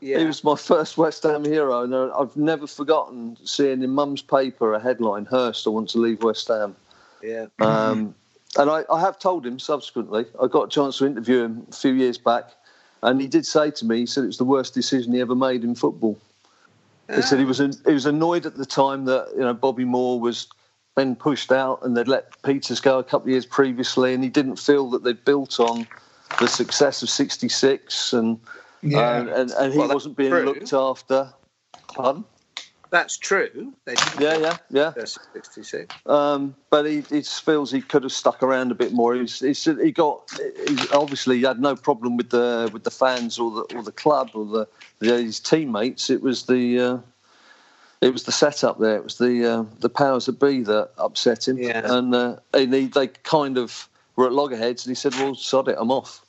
Yeah. 0.00 0.18
He 0.18 0.24
was 0.26 0.44
my 0.44 0.56
first 0.56 0.98
West 0.98 1.22
Ham 1.22 1.44
hero, 1.44 1.82
and 1.82 1.94
I've 1.94 2.36
never 2.36 2.66
forgotten 2.66 3.38
seeing 3.44 3.82
in 3.82 3.90
Mum's 3.90 4.20
paper 4.20 4.74
a 4.74 4.80
headline: 4.80 5.24
"Hurst, 5.24 5.66
I 5.66 5.70
want 5.70 5.88
to 5.90 5.98
leave 5.98 6.22
West 6.22 6.48
Ham." 6.48 6.76
Yeah. 7.22 7.46
Um, 7.60 8.14
and 8.58 8.70
I, 8.70 8.84
I, 8.92 9.00
have 9.00 9.18
told 9.18 9.46
him 9.46 9.58
subsequently. 9.58 10.26
I 10.42 10.46
got 10.46 10.64
a 10.64 10.68
chance 10.68 10.98
to 10.98 11.06
interview 11.06 11.44
him 11.44 11.66
a 11.70 11.74
few 11.74 11.94
years 11.94 12.18
back, 12.18 12.50
and 13.02 13.18
he 13.18 13.26
did 13.26 13.46
say 13.46 13.70
to 13.70 13.86
me, 13.86 14.00
he 14.00 14.06
said 14.06 14.24
it 14.24 14.28
was 14.28 14.36
the 14.36 14.44
worst 14.44 14.74
decision 14.74 15.14
he 15.14 15.20
ever 15.20 15.34
made 15.34 15.64
in 15.64 15.74
football. 15.74 16.18
He 17.12 17.22
said 17.22 17.38
he 17.38 17.44
was 17.44 17.58
he 17.58 17.92
was 17.92 18.06
annoyed 18.06 18.46
at 18.46 18.56
the 18.56 18.66
time 18.66 19.04
that 19.06 19.28
you 19.34 19.40
know 19.40 19.52
Bobby 19.52 19.84
Moore 19.84 20.20
was 20.20 20.48
then 20.96 21.16
pushed 21.16 21.52
out 21.52 21.80
and 21.82 21.96
they'd 21.96 22.08
let 22.08 22.40
Peters 22.42 22.80
go 22.80 22.98
a 22.98 23.04
couple 23.04 23.26
of 23.26 23.32
years 23.32 23.46
previously, 23.46 24.14
and 24.14 24.22
he 24.22 24.30
didn't 24.30 24.56
feel 24.56 24.88
that 24.90 25.04
they'd 25.04 25.24
built 25.24 25.60
on 25.60 25.86
the 26.40 26.46
success 26.46 27.02
of 27.02 27.10
'66 27.10 28.12
and 28.12 28.40
yeah. 28.82 28.98
uh, 28.98 29.34
and, 29.36 29.50
and 29.50 29.72
he 29.72 29.78
well, 29.78 29.88
wasn't 29.88 30.16
being 30.16 30.30
true. 30.30 30.44
looked 30.44 30.72
after. 30.72 31.32
Pardon? 31.94 32.24
That's 32.94 33.16
true. 33.16 33.72
yeah, 34.20 34.36
yeah, 34.38 34.56
yeah. 34.70 34.92
66. 34.94 35.92
Um, 36.06 36.54
but 36.70 36.86
he, 36.86 37.00
he 37.00 37.22
feels 37.22 37.72
he 37.72 37.80
could 37.80 38.04
have 38.04 38.12
stuck 38.12 38.40
around 38.40 38.70
a 38.70 38.76
bit 38.76 38.92
more. 38.92 39.16
He, 39.16 39.24
he, 39.24 39.52
he 39.52 39.90
got 39.90 40.30
he 40.68 40.78
obviously 40.92 41.38
he 41.38 41.42
had 41.42 41.58
no 41.58 41.74
problem 41.74 42.16
with 42.16 42.30
the 42.30 42.70
with 42.72 42.84
the 42.84 42.92
fans 42.92 43.36
or 43.36 43.50
the 43.50 43.76
or 43.76 43.82
the 43.82 43.90
club 43.90 44.30
or 44.34 44.44
the, 44.46 44.68
the 45.00 45.24
his 45.24 45.40
teammates. 45.40 46.08
It 46.08 46.22
was 46.22 46.46
the 46.46 46.78
uh, 46.78 46.98
it 48.00 48.12
was 48.12 48.22
the 48.22 48.30
setup 48.30 48.78
there. 48.78 48.94
It 48.94 49.02
was 49.02 49.18
the 49.18 49.44
uh, 49.44 49.64
the 49.80 49.88
powers 49.88 50.26
that 50.26 50.38
be 50.38 50.62
that 50.62 50.90
upset 50.96 51.48
him. 51.48 51.58
Yeah. 51.58 51.82
And, 51.84 52.14
uh, 52.14 52.36
and 52.52 52.72
he, 52.72 52.86
they 52.86 53.08
kind 53.08 53.58
of 53.58 53.88
were 54.14 54.26
at 54.26 54.32
loggerheads, 54.32 54.86
and 54.86 54.92
he 54.92 54.94
said, 54.94 55.14
"Well, 55.16 55.34
sod 55.34 55.66
it, 55.66 55.76
I'm 55.80 55.90
off." 55.90 56.24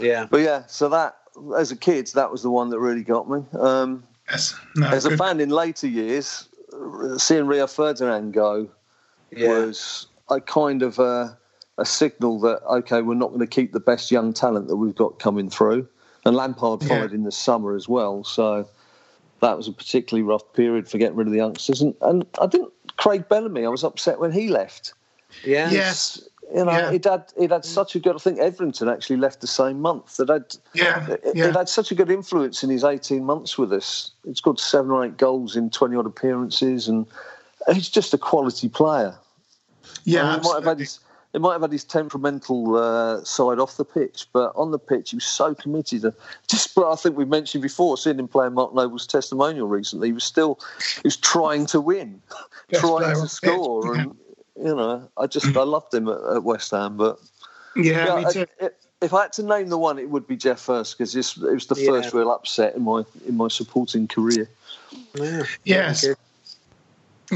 Yeah. 0.00 0.26
But 0.28 0.40
yeah, 0.40 0.66
so 0.66 0.88
that 0.88 1.18
as 1.56 1.70
a 1.70 1.76
kid, 1.76 2.08
that 2.14 2.32
was 2.32 2.42
the 2.42 2.50
one 2.50 2.70
that 2.70 2.80
really 2.80 3.04
got 3.04 3.30
me. 3.30 3.44
Um, 3.56 4.02
Yes. 4.30 4.54
No, 4.76 4.88
As 4.88 5.04
good. 5.04 5.14
a 5.14 5.16
fan 5.16 5.40
in 5.40 5.50
later 5.50 5.86
years, 5.86 6.48
uh, 6.72 7.18
seeing 7.18 7.46
Rio 7.46 7.66
Ferdinand 7.66 8.32
go 8.32 8.68
yeah. 9.30 9.48
was 9.48 10.06
a 10.28 10.40
kind 10.40 10.82
of 10.82 10.98
a, 10.98 11.36
a, 11.78 11.84
signal 11.84 12.40
that 12.40 12.62
okay, 12.64 13.02
we're 13.02 13.14
not 13.14 13.28
going 13.28 13.40
to 13.40 13.46
keep 13.46 13.72
the 13.72 13.80
best 13.80 14.10
young 14.10 14.32
talent 14.32 14.68
that 14.68 14.76
we've 14.76 14.94
got 14.94 15.18
coming 15.18 15.50
through. 15.50 15.86
And 16.24 16.34
Lampard 16.34 16.82
followed 16.82 17.10
yeah. 17.10 17.16
in 17.16 17.24
the 17.24 17.32
summer 17.32 17.74
as 17.74 17.86
well, 17.86 18.24
so 18.24 18.66
that 19.40 19.56
was 19.56 19.68
a 19.68 19.72
particularly 19.72 20.22
rough 20.22 20.52
period 20.54 20.88
for 20.88 20.96
getting 20.96 21.16
rid 21.16 21.26
of 21.26 21.32
the 21.32 21.38
youngsters. 21.38 21.82
And, 21.82 21.94
and 22.00 22.24
I 22.40 22.46
think 22.46 22.72
Craig 22.96 23.28
Bellamy, 23.28 23.66
I 23.66 23.68
was 23.68 23.84
upset 23.84 24.18
when 24.18 24.32
he 24.32 24.48
left. 24.48 24.94
Yeah. 25.44 25.70
Yes. 25.70 26.26
You 26.52 26.64
know, 26.64 26.72
yeah. 26.72 26.92
it 26.92 27.04
had 27.04 27.32
it 27.36 27.50
had 27.50 27.64
such 27.64 27.94
a 27.96 28.00
good. 28.00 28.14
I 28.14 28.18
think 28.18 28.38
Etherington 28.38 28.88
actually 28.88 29.16
left 29.16 29.40
the 29.40 29.46
same 29.46 29.80
month. 29.80 30.16
That 30.18 30.28
had 30.28 30.56
yeah, 30.74 31.10
it, 31.10 31.22
yeah. 31.34 31.46
it 31.46 31.56
had 31.56 31.68
such 31.68 31.90
a 31.90 31.94
good 31.94 32.10
influence 32.10 32.62
in 32.62 32.70
his 32.70 32.84
eighteen 32.84 33.24
months 33.24 33.58
with 33.58 33.72
us. 33.72 34.10
It's 34.24 34.40
got 34.40 34.60
seven 34.60 34.90
or 34.90 35.04
eight 35.04 35.16
goals 35.16 35.56
in 35.56 35.70
twenty 35.70 35.96
odd 35.96 36.06
appearances, 36.06 36.88
and 36.88 37.06
he's 37.72 37.88
just 37.88 38.14
a 38.14 38.18
quality 38.18 38.68
player. 38.68 39.16
Yeah, 40.04 40.36
it 40.36 40.42
might 40.42 40.54
have 40.54 40.64
had 40.64 40.78
his 40.78 41.00
it 41.34 41.40
might 41.40 41.52
have 41.52 41.62
had 41.62 41.72
his 41.72 41.82
temperamental 41.82 42.76
uh, 42.76 43.24
side 43.24 43.58
off 43.58 43.76
the 43.76 43.84
pitch, 43.84 44.28
but 44.32 44.52
on 44.54 44.70
the 44.70 44.78
pitch 44.78 45.10
he 45.10 45.16
was 45.16 45.24
so 45.24 45.52
committed. 45.54 46.04
And 46.04 46.14
just, 46.48 46.74
but 46.76 46.90
I 46.90 46.94
think 46.94 47.16
we 47.16 47.24
mentioned 47.24 47.60
before, 47.60 47.96
seeing 47.98 48.20
him 48.20 48.28
playing 48.28 48.54
Mark 48.54 48.72
Noble's 48.72 49.06
testimonial 49.06 49.66
recently, 49.66 50.08
he 50.08 50.12
was 50.12 50.22
still 50.22 50.60
he 50.94 51.00
was 51.02 51.16
trying 51.16 51.66
to 51.66 51.80
win, 51.80 52.22
trying 52.72 53.20
to 53.20 53.26
score, 53.26 53.96
and 53.96 54.16
you 54.56 54.74
know, 54.74 55.08
I 55.16 55.26
just 55.26 55.56
I 55.56 55.62
loved 55.62 55.92
him 55.92 56.08
at, 56.08 56.20
at 56.36 56.42
West 56.42 56.70
Ham, 56.70 56.96
but 56.96 57.18
yeah, 57.76 58.22
yeah 58.22 58.46
I, 58.60 58.68
if 59.02 59.12
I 59.12 59.22
had 59.22 59.32
to 59.34 59.42
name 59.42 59.68
the 59.68 59.78
one, 59.78 59.98
it 59.98 60.08
would 60.10 60.26
be 60.26 60.36
Geoff 60.36 60.66
Hurst 60.66 60.96
because 60.96 61.14
it 61.14 61.36
was 61.38 61.66
the 61.66 61.74
yeah. 61.76 61.90
first 61.90 62.14
real 62.14 62.30
upset 62.30 62.74
in 62.74 62.82
my 62.82 63.04
in 63.26 63.36
my 63.36 63.48
supporting 63.48 64.08
career. 64.08 64.48
Yeah. 65.14 65.44
Yes. 65.64 66.06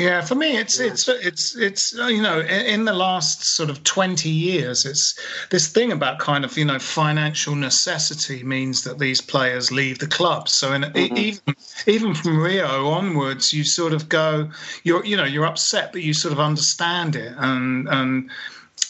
Yeah, 0.00 0.20
for 0.20 0.34
me, 0.34 0.56
it's 0.56 0.78
it's 0.78 1.08
it's 1.08 1.56
it's 1.56 1.98
uh, 1.98 2.06
you 2.06 2.22
know 2.22 2.40
in 2.40 2.84
the 2.84 2.92
last 2.92 3.44
sort 3.44 3.70
of 3.70 3.82
twenty 3.84 4.30
years, 4.30 4.84
it's 4.84 5.18
this 5.50 5.68
thing 5.68 5.92
about 5.92 6.18
kind 6.18 6.44
of 6.44 6.56
you 6.56 6.64
know 6.64 6.78
financial 6.78 7.54
necessity 7.54 8.42
means 8.42 8.84
that 8.84 8.98
these 8.98 9.20
players 9.20 9.72
leave 9.72 9.98
the 9.98 10.06
club. 10.06 10.48
So 10.48 10.72
in, 10.72 10.82
mm-hmm. 10.82 11.16
even 11.16 11.56
even 11.86 12.14
from 12.14 12.38
Rio 12.38 12.88
onwards, 12.88 13.52
you 13.52 13.64
sort 13.64 13.92
of 13.92 14.08
go 14.08 14.50
you're 14.84 15.04
you 15.04 15.16
know 15.16 15.24
you're 15.24 15.46
upset, 15.46 15.92
but 15.92 16.02
you 16.02 16.12
sort 16.12 16.32
of 16.32 16.40
understand 16.40 17.16
it, 17.16 17.34
and 17.36 17.88
and 17.88 18.30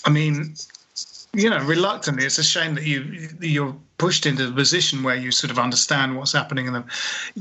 I 0.04 0.11
mean 0.11 0.54
you 1.33 1.51
know, 1.51 1.59
reluctantly, 1.64 2.24
it's 2.24 2.39
a 2.39 2.45
shame 2.45 2.74
that 2.74 2.85
you 2.85 3.29
you're 3.41 3.76
pushed 3.99 4.26
into 4.26 4.47
the 4.47 4.53
position 4.53 5.03
where 5.03 5.16
you 5.16 5.31
sort 5.31 5.51
of 5.51 5.59
understand 5.59 6.16
what's 6.16 6.33
happening 6.33 6.66
in 6.66 6.72
them, 6.72 6.85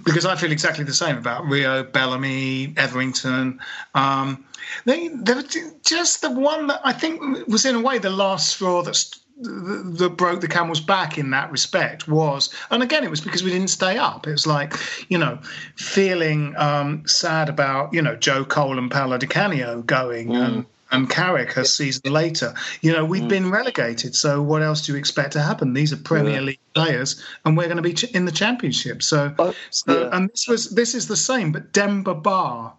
because 0.04 0.26
I 0.26 0.36
feel 0.36 0.52
exactly 0.52 0.84
the 0.84 0.94
same 0.94 1.18
about 1.18 1.46
Rio, 1.46 1.84
Bellamy, 1.84 2.74
Etherington. 2.78 3.60
Um, 3.96 4.44
they 4.86 5.08
they 5.10 5.42
just 5.84 6.22
the 6.22 6.32
one 6.32 6.68
that 6.68 6.82
I 6.84 6.94
think 6.94 7.48
was 7.48 7.66
in 7.66 7.76
a 7.76 7.82
way 7.82 7.98
the 7.98 8.10
last 8.10 8.50
straw 8.50 8.82
that's 8.82 9.20
that 9.40 10.16
broke 10.18 10.42
the 10.42 10.48
camel's 10.48 10.82
back 10.82 11.20
in 11.20 11.30
that 11.30 11.52
respect 11.52 12.08
was, 12.08 12.50
and 12.72 12.82
again, 12.82 13.04
it 13.04 13.10
was 13.10 13.22
because 13.22 13.44
we 13.44 13.52
didn't 13.52 13.70
stay 13.70 13.96
up. 13.98 14.26
It 14.28 14.32
was 14.32 14.48
like, 14.48 14.74
you 15.10 15.18
know, 15.18 15.38
feeling 15.76 16.56
um, 16.58 17.04
sad 17.06 17.48
about, 17.48 17.94
you 17.94 18.02
know, 18.02 18.16
Joe 18.16 18.44
Cole 18.44 18.80
and 18.80 18.90
Paolo 18.90 19.18
Di 19.20 19.28
Canio 19.28 19.84
going 19.84 20.30
mm. 20.30 20.44
and 20.44 20.66
and 20.92 21.10
Carrick 21.10 21.58
a 21.58 21.66
season 21.66 22.12
later. 22.12 22.54
You 22.82 22.94
know, 22.94 23.06
we've 23.06 23.24
mm. 23.24 23.30
been 23.30 23.52
relegated, 23.52 24.16
so 24.16 24.42
what 24.42 24.62
else 24.62 24.86
do 24.86 24.94
you 24.94 24.98
expect 24.98 25.34
to 25.34 25.42
happen? 25.42 25.74
These 25.74 25.94
are 25.94 25.98
Premier 25.98 26.36
yeah. 26.36 26.42
League 26.42 26.60
players, 26.74 27.24
and 27.46 27.58
we're 27.58 27.68
going 27.68 27.82
to 27.82 27.84
be 27.84 27.96
in 28.16 28.26
the 28.26 28.32
Championship. 28.32 29.04
So, 29.04 29.34
oh, 29.40 29.54
so 29.70 30.02
yeah. 30.02 30.10
and 30.16 30.30
this 30.30 30.48
was 30.48 30.70
this 30.70 30.96
is 30.96 31.08
the 31.08 31.18
same, 31.18 31.52
but 31.52 31.74
Demba 31.74 32.16
Ba, 32.16 32.74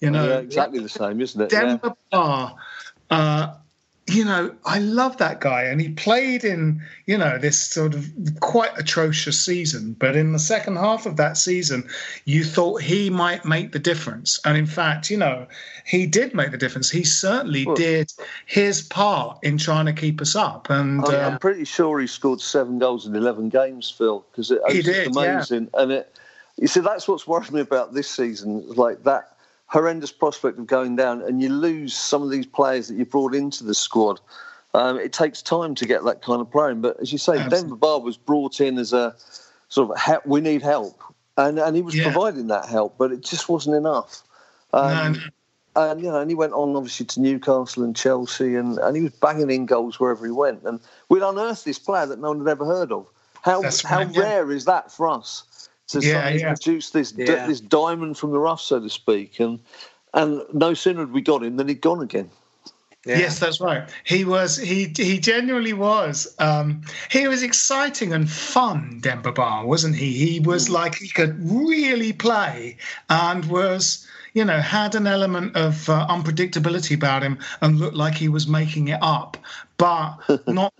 you 0.00 0.10
know, 0.10 0.28
yeah, 0.28 0.38
exactly 0.38 0.80
the 0.80 0.88
same, 0.88 1.20
isn't 1.20 1.40
it? 1.40 1.50
Demba 1.50 1.96
Ba. 2.10 2.54
Uh, 3.10 3.54
you 4.06 4.24
know, 4.24 4.54
I 4.66 4.80
love 4.80 5.16
that 5.16 5.40
guy, 5.40 5.62
and 5.62 5.80
he 5.80 5.88
played 5.88 6.44
in, 6.44 6.82
you 7.06 7.16
know, 7.16 7.38
this 7.38 7.58
sort 7.58 7.94
of 7.94 8.10
quite 8.40 8.72
atrocious 8.76 9.42
season. 9.42 9.96
But 9.98 10.14
in 10.14 10.32
the 10.32 10.38
second 10.38 10.76
half 10.76 11.06
of 11.06 11.16
that 11.16 11.38
season, 11.38 11.88
you 12.26 12.44
thought 12.44 12.82
he 12.82 13.08
might 13.08 13.46
make 13.46 13.72
the 13.72 13.78
difference, 13.78 14.38
and 14.44 14.58
in 14.58 14.66
fact, 14.66 15.10
you 15.10 15.16
know, 15.16 15.46
he 15.86 16.06
did 16.06 16.34
make 16.34 16.50
the 16.50 16.58
difference. 16.58 16.90
He 16.90 17.02
certainly 17.02 17.64
well, 17.64 17.76
did 17.76 18.12
his 18.44 18.82
part 18.82 19.38
in 19.42 19.56
trying 19.56 19.86
to 19.86 19.92
keep 19.92 20.20
us 20.20 20.36
up. 20.36 20.68
And 20.68 21.02
I 21.06 21.26
am 21.26 21.34
uh, 21.34 21.38
pretty 21.38 21.64
sure 21.64 21.98
he 21.98 22.06
scored 22.06 22.42
seven 22.42 22.78
goals 22.78 23.06
in 23.06 23.16
eleven 23.16 23.48
games, 23.48 23.90
Phil, 23.90 24.26
because 24.30 24.50
it 24.50 24.60
was 24.62 25.16
amazing. 25.16 25.70
Yeah. 25.72 25.82
And 25.82 25.92
it, 25.92 26.18
you 26.56 26.66
see, 26.68 26.80
that's 26.80 27.08
what's 27.08 27.26
worried 27.26 27.50
me 27.50 27.60
about 27.60 27.94
this 27.94 28.08
season, 28.08 28.68
like 28.68 29.02
that 29.04 29.33
horrendous 29.74 30.12
prospect 30.12 30.56
of 30.58 30.68
going 30.68 30.94
down, 30.94 31.20
and 31.20 31.42
you 31.42 31.48
lose 31.48 31.94
some 31.94 32.22
of 32.22 32.30
these 32.30 32.46
players 32.46 32.86
that 32.88 32.94
you 32.94 33.04
brought 33.04 33.34
into 33.34 33.64
the 33.64 33.74
squad. 33.74 34.20
Um, 34.72 34.98
it 34.98 35.12
takes 35.12 35.42
time 35.42 35.74
to 35.74 35.84
get 35.84 36.04
that 36.04 36.22
kind 36.22 36.40
of 36.40 36.50
playing. 36.50 36.80
But 36.80 36.98
as 37.00 37.12
you 37.12 37.18
say, 37.18 37.32
Absolutely. 37.38 37.70
Demba 37.70 37.76
Ba 37.76 37.98
was 37.98 38.16
brought 38.16 38.60
in 38.60 38.78
as 38.78 38.92
a 38.92 39.16
sort 39.68 39.90
of 39.90 40.20
we 40.24 40.40
need 40.40 40.62
help, 40.62 41.02
and 41.36 41.58
and 41.58 41.74
he 41.74 41.82
was 41.82 41.96
yeah. 41.96 42.04
providing 42.04 42.46
that 42.46 42.66
help, 42.66 42.96
but 42.96 43.10
it 43.10 43.20
just 43.20 43.48
wasn't 43.48 43.76
enough. 43.76 44.22
Um, 44.72 45.12
no. 45.12 45.18
And 45.76 46.00
you 46.00 46.06
know, 46.08 46.20
and 46.20 46.30
he 46.30 46.36
went 46.36 46.52
on 46.52 46.76
obviously 46.76 47.06
to 47.06 47.20
Newcastle 47.20 47.82
and 47.82 47.96
Chelsea, 47.96 48.54
and, 48.54 48.78
and 48.78 48.96
he 48.96 49.02
was 49.02 49.12
banging 49.12 49.50
in 49.50 49.66
goals 49.66 49.98
wherever 49.98 50.24
he 50.24 50.30
went. 50.30 50.62
And 50.62 50.78
we'd 51.08 51.24
unearthed 51.24 51.64
this 51.64 51.80
player 51.80 52.06
that 52.06 52.20
no 52.20 52.28
one 52.28 52.38
had 52.38 52.48
ever 52.48 52.64
heard 52.64 52.92
of. 52.92 53.08
How 53.42 53.60
right, 53.60 53.82
how 53.82 54.02
yeah. 54.02 54.20
rare 54.20 54.52
is 54.52 54.66
that 54.66 54.92
for 54.92 55.08
us? 55.08 55.42
To 55.88 56.00
yeah, 56.00 56.28
yeah. 56.30 56.48
produce 56.48 56.90
this 56.90 57.12
yeah. 57.16 57.46
this 57.46 57.60
diamond 57.60 58.18
from 58.18 58.32
the 58.32 58.38
rough, 58.38 58.60
so 58.60 58.80
to 58.80 58.90
speak. 58.90 59.40
And 59.40 59.60
and 60.12 60.42
no 60.52 60.74
sooner 60.74 61.00
had 61.00 61.12
we 61.12 61.20
got 61.20 61.42
him 61.42 61.56
than 61.56 61.68
he'd 61.68 61.80
gone 61.80 62.02
again. 62.02 62.30
Yeah. 63.06 63.18
Yes, 63.18 63.38
that's 63.38 63.60
right. 63.60 63.88
He 64.04 64.24
was. 64.24 64.56
He 64.56 64.90
he 64.96 65.18
genuinely 65.18 65.74
was. 65.74 66.34
Um, 66.38 66.82
he 67.10 67.28
was 67.28 67.42
exciting 67.42 68.14
and 68.14 68.30
fun, 68.30 69.00
Demba 69.02 69.32
Ba, 69.32 69.62
wasn't 69.64 69.96
he? 69.96 70.12
He 70.12 70.40
was 70.40 70.70
like 70.70 70.94
he 70.94 71.08
could 71.08 71.36
really 71.38 72.14
play 72.14 72.78
and 73.10 73.44
was, 73.46 74.06
you 74.32 74.42
know, 74.42 74.58
had 74.58 74.94
an 74.94 75.06
element 75.06 75.54
of 75.54 75.90
uh, 75.90 76.06
unpredictability 76.08 76.94
about 76.94 77.22
him 77.22 77.38
and 77.60 77.78
looked 77.78 77.96
like 77.96 78.14
he 78.14 78.28
was 78.28 78.46
making 78.46 78.88
it 78.88 79.00
up, 79.02 79.36
but 79.76 80.16
not. 80.46 80.72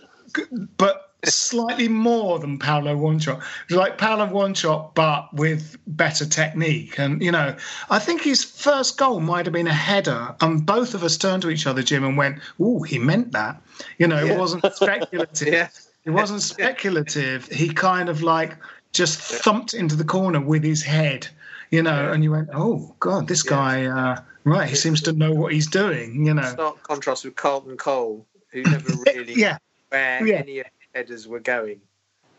But 0.77 1.04
slightly 1.33 1.87
more 1.87 2.39
than 2.39 2.59
Paolo 2.59 2.95
was 2.95 3.27
like 3.69 3.97
Paulo 3.97 4.27
Wanchope, 4.27 4.93
but 4.95 5.33
with 5.33 5.77
better 5.87 6.25
technique. 6.25 6.99
And, 6.99 7.21
you 7.21 7.31
know, 7.31 7.55
I 7.89 7.99
think 7.99 8.21
his 8.21 8.43
first 8.43 8.97
goal 8.97 9.19
might 9.19 9.45
have 9.45 9.53
been 9.53 9.67
a 9.67 9.73
header. 9.73 10.35
And 10.41 10.65
both 10.65 10.93
of 10.93 11.03
us 11.03 11.17
turned 11.17 11.41
to 11.43 11.49
each 11.49 11.67
other, 11.67 11.81
Jim, 11.83 12.03
and 12.03 12.17
went, 12.17 12.39
Ooh, 12.59 12.83
he 12.83 12.99
meant 12.99 13.31
that. 13.31 13.61
You 13.97 14.07
know, 14.07 14.23
it 14.25 14.37
wasn't 14.37 14.65
speculative. 14.73 15.47
Yeah. 15.53 15.69
It 16.05 16.11
wasn't 16.11 16.41
speculative. 16.43 17.47
He 17.47 17.69
kind 17.69 18.09
of 18.09 18.21
like 18.21 18.55
just 18.93 19.19
thumped 19.19 19.73
into 19.73 19.95
the 19.95 20.03
corner 20.03 20.39
with 20.39 20.63
his 20.63 20.83
head, 20.83 21.27
you 21.71 21.81
know, 21.81 22.11
and 22.11 22.23
you 22.23 22.31
went, 22.31 22.49
Oh, 22.53 22.93
God, 22.99 23.27
this 23.27 23.41
guy, 23.41 23.85
uh, 23.85 24.21
right, 24.43 24.69
he 24.69 24.75
seems 24.75 25.01
to 25.01 25.13
know 25.13 25.33
what 25.33 25.51
he's 25.51 25.65
doing, 25.67 26.25
you 26.25 26.33
know. 26.35 26.43
Stark 26.43 26.83
contrast 26.83 27.25
with 27.25 27.35
Carlton 27.35 27.77
Cole, 27.77 28.25
who 28.51 28.61
never 28.63 28.93
really 29.07 29.33
Yeah. 29.33 29.57
where 29.89 30.25
Yeah. 30.27 30.35
any 30.35 30.59
of 30.59 30.67
headers 30.95 31.27
were 31.27 31.39
going. 31.39 31.81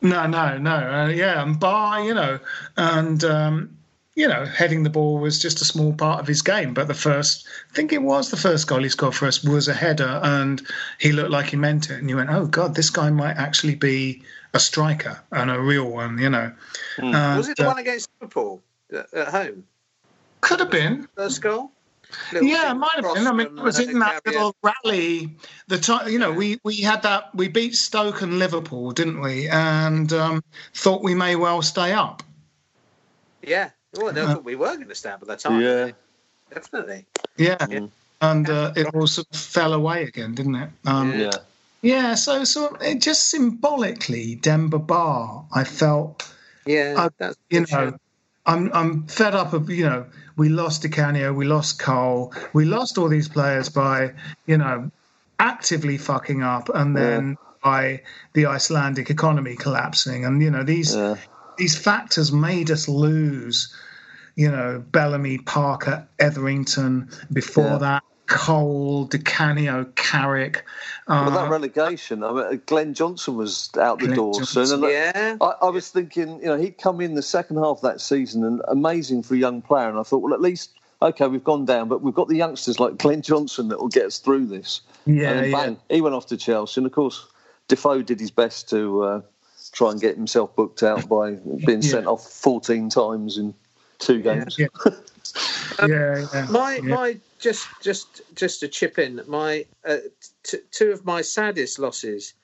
No, 0.03 0.27
no, 0.27 0.59
no. 0.59 0.75
Uh, 0.75 1.09
yeah, 1.09 1.43
and 1.43 1.59
Ba, 1.61 2.03
you 2.05 2.15
know, 2.15 2.39
and 2.77 3.23
um, 3.25 3.77
you 4.15 4.27
know, 4.27 4.45
heading 4.47 4.83
the 4.83 4.91
ball 4.91 5.19
was 5.19 5.39
just 5.39 5.61
a 5.61 5.65
small 5.65 5.93
part 5.93 6.21
of 6.21 6.27
his 6.27 6.43
game. 6.43 6.75
But 6.75 6.89
the 6.89 6.95
first, 6.95 7.47
I 7.71 7.75
think 7.75 7.93
it 7.93 8.03
was 8.03 8.31
the 8.31 8.37
first 8.37 8.67
goal 8.67 8.83
he 8.83 8.89
scored 8.89 9.15
for 9.15 9.27
us 9.27 9.45
was 9.45 9.69
a 9.69 9.75
header, 9.75 10.21
and 10.23 10.67
he 10.99 11.13
looked 11.13 11.31
like 11.31 11.47
he 11.47 11.57
meant 11.57 11.91
it. 11.91 11.99
And 11.99 12.11
you 12.11 12.17
went, 12.17 12.31
"Oh 12.31 12.47
God, 12.47 12.75
this 12.75 12.91
guy 12.91 13.11
might 13.11 13.37
actually 13.37 13.75
be 13.75 14.23
a 14.55 14.59
striker 14.59 15.21
and 15.31 15.51
a 15.51 15.61
real 15.61 15.91
one," 15.91 16.19
you 16.19 16.31
know. 16.31 16.53
And, 16.99 17.37
was 17.37 17.49
it 17.49 17.57
the 17.57 17.65
uh, 17.65 17.69
one 17.69 17.79
against 17.79 18.09
Liverpool 18.21 18.63
at, 18.93 19.13
at 19.15 19.29
home? 19.29 19.65
could 20.41 20.61
have 20.61 20.71
been. 20.71 21.09
First 21.17 21.43
goal? 21.43 21.73
Little 22.33 22.49
Yeah, 22.49 22.71
it 22.71 22.75
might 22.75 22.95
have 22.97 23.15
been. 23.15 23.27
I 23.27 23.33
mean, 23.33 23.47
it 23.47 23.55
was 23.63 23.79
uh, 23.79 23.83
in 23.85 23.99
that 23.99 24.23
Gabriel. 24.25 24.55
little 24.63 24.73
rally. 24.85 25.37
The 25.69 25.79
time, 25.79 26.09
you 26.09 26.19
know, 26.19 26.33
we 26.33 26.59
we 26.65 26.77
had 26.81 27.03
that. 27.03 27.35
We 27.35 27.49
beat 27.49 27.75
Stoke 27.75 28.23
and 28.23 28.39
Liverpool, 28.39 28.93
didn't 28.93 29.21
we? 29.21 29.49
And 29.49 30.13
um, 30.13 30.43
thought 30.75 31.03
we 31.03 31.15
may 31.15 31.37
well 31.37 31.63
stay 31.63 31.93
up. 31.93 32.23
Yeah. 33.43 33.71
Well, 33.95 34.13
no, 34.13 34.25
I 34.27 34.35
thought 34.35 34.45
we 34.45 34.57
were 34.57 34.75
going 34.77 34.89
to 34.89 34.95
stay 34.95 35.11
up 35.11 35.23
at 35.23 35.29
that 35.29 35.39
time. 35.41 35.61
Yeah. 35.61 35.91
Definitely. 36.53 37.07
Yeah. 37.37 37.57
Mm. 37.59 37.91
And 38.21 38.49
uh, 38.51 38.73
it 38.77 38.95
all 38.95 39.07
sort 39.07 39.27
of 39.33 39.39
fell 39.39 39.73
away 39.75 40.05
again, 40.05 40.35
didn't 40.35 40.55
it? 40.57 40.71
Um, 40.87 41.13
Yeah. 41.13 41.19
Yeah. 41.19 41.31
yeah. 41.83 42.15
So, 42.15 42.45
so 42.45 42.77
it 42.81 43.01
just 43.01 43.31
symbolically, 43.31 44.35
Demba 44.37 44.79
Ba, 44.79 45.43
I 45.55 45.65
felt, 45.65 46.29
Yeah. 46.67 46.95
Uh, 46.97 47.09
that's 47.19 47.37
you 47.51 47.61
good 47.61 47.69
show. 47.69 47.91
know, 47.91 47.97
I'm 48.47 48.71
I'm 48.73 49.07
fed 49.09 49.35
up 49.35 49.53
of 49.53 49.69
you 49.69 49.85
know 49.85 50.07
we 50.37 50.49
lost 50.49 50.83
DiCanio, 50.83 51.35
we 51.35 51.47
lost 51.47 51.79
Cole, 51.79 52.33
we 52.53 52.65
lost 52.65 52.99
all 52.99 53.09
these 53.09 53.29
players 53.29 53.69
by 53.69 54.13
you 54.47 54.57
know 54.59 54.91
actively 55.39 55.99
fucking 55.99 56.43
up, 56.43 56.69
and 56.75 56.97
then 56.97 57.37
by 57.63 58.03
the 58.35 58.47
Icelandic 58.47 59.11
economy 59.11 59.57
collapsing, 59.57 60.25
and 60.25 60.41
you 60.43 60.51
know 60.51 60.63
these 60.63 60.95
Yeah. 60.95 61.17
these 61.59 61.77
factors 61.77 62.33
made 62.33 62.71
us 62.71 62.89
lose. 62.89 63.75
You 64.37 64.51
know, 64.51 64.85
Bellamy, 64.93 65.39
Parker, 65.39 66.07
Etherington. 66.19 67.09
Before 67.33 67.65
Yeah. 67.71 67.79
that, 67.79 68.03
Cole, 68.27 69.07
DiCanio, 69.09 69.95
Carrick. 69.95 70.65
Well, 71.09 71.29
Uh, 71.29 71.31
that 71.31 71.51
relegation, 71.51 72.23
I 72.25 72.33
mean, 72.33 72.63
Glenn 72.67 72.95
Johnson 72.95 73.37
was 73.37 73.71
out 73.81 73.99
the 74.01 74.07
Glenn 74.07 74.17
door 74.17 74.35
Johnson. 74.35 74.67
soon. 74.67 74.85
And 74.85 74.93
Yeah. 74.93 75.37
I, 75.41 75.55
I 75.63 75.69
was 75.71 75.89
thinking, 75.91 76.41
you 76.41 76.47
know, 76.47 76.57
he'd 76.57 76.79
come 76.79 77.01
in 77.01 77.15
the 77.15 77.23
second 77.23 77.57
half 77.57 77.79
of 77.79 77.83
that 77.83 78.01
season 78.01 78.45
and 78.45 78.61
amazing 78.69 79.23
for 79.23 79.35
a 79.35 79.39
young 79.39 79.63
player. 79.63 79.89
And 79.89 79.99
I 79.99 80.03
thought, 80.03 80.19
well, 80.23 80.35
at 80.35 80.41
least, 80.41 80.71
okay, 81.03 81.27
we've 81.29 81.45
gone 81.45 81.65
down, 81.65 81.89
but 81.89 82.03
we've 82.03 82.15
got 82.15 82.29
the 82.29 82.37
youngsters 82.37 82.81
like 82.81 82.99
Glenn 82.99 83.23
Johnson 83.23 83.69
that 83.69 83.79
will 83.81 83.89
get 83.89 84.07
us 84.07 84.19
through 84.19 84.47
this. 84.47 84.81
yeah, 85.07 85.31
and 85.31 85.55
then 85.55 85.73
yeah. 85.89 85.95
he 85.97 86.01
went 86.01 86.15
off 86.15 86.27
to 86.27 86.37
Chelsea. 86.37 86.81
And 86.81 86.87
of 86.87 86.93
course, 86.93 87.25
Defoe 87.69 88.03
did 88.03 88.19
his 88.19 88.31
best 88.33 88.69
to 88.71 89.03
uh, 89.05 89.21
try 89.73 89.91
and 89.93 90.01
get 90.01 90.17
himself 90.17 90.55
booked 90.57 90.83
out 90.83 91.09
by 91.17 91.33
being 91.65 91.83
Yeah. 91.83 91.91
sent 91.91 92.07
off 92.07 92.27
14 92.29 92.89
times 92.91 93.39
in 93.39 93.55
two 93.99 94.21
games. 94.21 94.59
Yeah. 94.59 94.67
yeah, 95.87 96.27
yeah. 96.35 96.47
My 96.51 96.77
yeah. 96.77 96.81
my 96.95 97.17
just 97.47 97.69
just 97.81 98.23
just 98.35 98.61
to 98.61 98.69
chip 98.69 98.99
in, 98.99 99.21
my 99.29 99.65
uh, 99.87 99.99
t- 100.43 100.59
two 100.73 100.91
of 100.91 101.05
my 101.05 101.23
saddest 101.23 101.79
losses, 101.79 102.35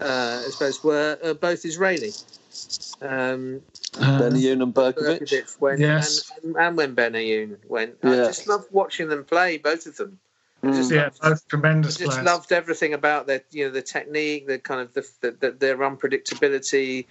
uh, 0.00 0.42
I 0.46 0.50
suppose, 0.50 0.84
were 0.84 1.18
uh, 1.22 1.34
both 1.34 1.64
Israeli. 1.64 2.12
Um, 3.00 3.60
Benayoun 3.94 4.62
and 4.62 4.72
Berkovic. 4.72 5.20
Berkovic 5.20 5.60
went, 5.60 5.80
Yes. 5.80 6.30
and, 6.44 6.56
and 6.56 6.76
when 6.76 6.94
Benayoun 6.94 7.56
went, 7.66 7.96
I 8.04 8.14
just 8.14 8.46
loved 8.46 8.68
watching 8.70 9.08
them 9.08 9.24
play, 9.24 9.58
both 9.58 9.86
of 9.86 9.96
them. 9.96 10.20
I 10.62 10.68
just, 10.68 10.92
yeah, 10.92 11.04
loved, 11.04 11.20
both 11.20 11.48
tremendous 11.48 11.96
just 11.96 12.12
players. 12.12 12.24
loved 12.24 12.52
everything 12.52 12.94
about 12.94 13.26
their, 13.26 13.42
you 13.50 13.64
know, 13.64 13.72
the 13.72 13.82
technique, 13.82 14.46
the 14.46 14.60
kind 14.60 14.80
of 14.80 14.94
the, 14.94 15.04
the, 15.20 15.30
the 15.32 15.50
their 15.50 15.76
unpredictability. 15.78 17.06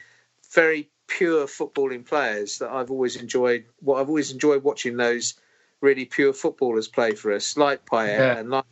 Very 0.53 0.89
pure 1.07 1.45
footballing 1.45 2.05
players 2.05 2.59
that 2.59 2.71
I've 2.71 2.91
always 2.91 3.17
enjoyed. 3.17 3.65
What 3.81 3.99
I've 3.99 4.07
always 4.07 4.31
enjoyed 4.31 4.63
watching 4.63 4.95
those 4.95 5.33
really 5.81 6.05
pure 6.05 6.33
footballers 6.33 6.87
play 6.87 7.13
for 7.15 7.31
us, 7.33 7.57
like 7.57 7.85
Payet 7.85 8.17
Yeah. 8.19 8.37
and 8.37 8.49
like 8.49 8.65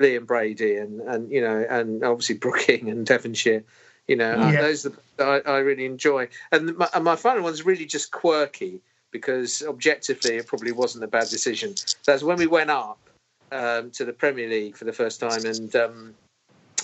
Liam 0.00 0.26
Brady, 0.26 0.76
and 0.76 1.00
and 1.02 1.30
you 1.30 1.40
know, 1.40 1.66
and 1.68 2.02
obviously 2.04 2.36
Brooking 2.36 2.88
and 2.88 3.04
Devonshire. 3.04 3.64
You 4.08 4.16
know, 4.16 4.32
uh, 4.32 4.50
Yeah. 4.52 4.60
those 4.62 4.86
are 4.86 4.90
the, 4.90 5.24
I, 5.24 5.38
I 5.38 5.58
really 5.58 5.84
enjoy. 5.84 6.28
And 6.50 6.76
my, 6.76 6.88
and 6.94 7.04
my 7.04 7.16
final 7.16 7.42
one's 7.42 7.64
really 7.64 7.86
just 7.86 8.10
quirky 8.10 8.80
because 9.12 9.62
objectively 9.62 10.36
it 10.36 10.46
probably 10.46 10.72
wasn't 10.72 11.04
a 11.04 11.08
bad 11.08 11.28
decision. 11.28 11.74
That's 12.06 12.22
when 12.22 12.38
we 12.38 12.46
went 12.46 12.70
up 12.70 12.98
um, 13.52 13.90
to 13.92 14.04
the 14.04 14.12
Premier 14.12 14.48
League 14.48 14.76
for 14.76 14.86
the 14.86 14.92
first 14.92 15.20
time, 15.20 15.44
and 15.44 15.74
um, 15.76 16.14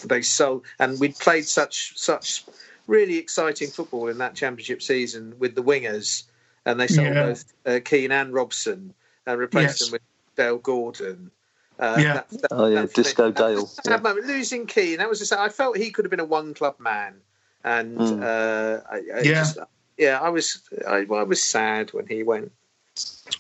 they 0.05 0.23
sold, 0.23 0.65
and 0.79 1.01
we'd 1.01 1.19
played 1.19 1.47
such 1.47 1.99
such 1.99 2.45
really 2.87 3.17
exciting 3.19 3.69
football 3.69 4.09
in 4.09 4.19
that 4.19 4.35
championship 4.35 4.83
season 4.83 5.35
with 5.39 5.55
the 5.55 5.63
wingers, 5.63 6.25
and 6.67 6.79
they 6.79 6.87
sold 6.87 7.09
Yeah. 7.09 7.27
both 7.27 7.45
uh, 7.67 7.81
Keen 7.85 8.13
and 8.13 8.33
Robson 8.33 8.95
and 9.29 9.39
replaced 9.39 9.81
Yes. 9.81 9.89
them 9.91 9.93
with 9.93 10.03
Dale 10.37 10.59
Gordon. 10.59 11.31
Uh, 11.79 11.97
Yeah. 12.01 12.15
that- 12.15 12.31
that- 12.31 12.49
Oh, 12.51 12.67
yeah, 12.67 12.87
Disco 12.93 13.31
that 13.31 13.37
Dale, 13.37 13.65
a 13.65 13.67
sad 13.67 13.85
yeah. 13.87 13.97
moment. 13.99 14.27
Losing 14.27 14.67
Keen, 14.67 14.99
that 14.99 15.09
was 15.09 15.19
just, 15.21 15.33
I 15.33 15.49
felt 15.49 15.77
he 15.77 15.91
could 15.91 16.05
have 16.05 16.11
been 16.11 16.19
a 16.19 16.25
one 16.25 16.55
club 16.55 16.75
man, 16.81 17.15
and 17.63 17.99
Mm. 17.99 18.23
uh, 18.23 18.81
I, 18.91 18.97
I 18.97 19.21
Yeah. 19.21 19.23
just, 19.23 19.59
yeah, 19.97 20.19
I 20.21 20.29
was 20.31 20.63
I, 20.89 21.07
I 21.11 21.23
was 21.23 21.43
sad 21.43 21.93
when 21.93 22.07
he 22.07 22.23
went. 22.25 22.51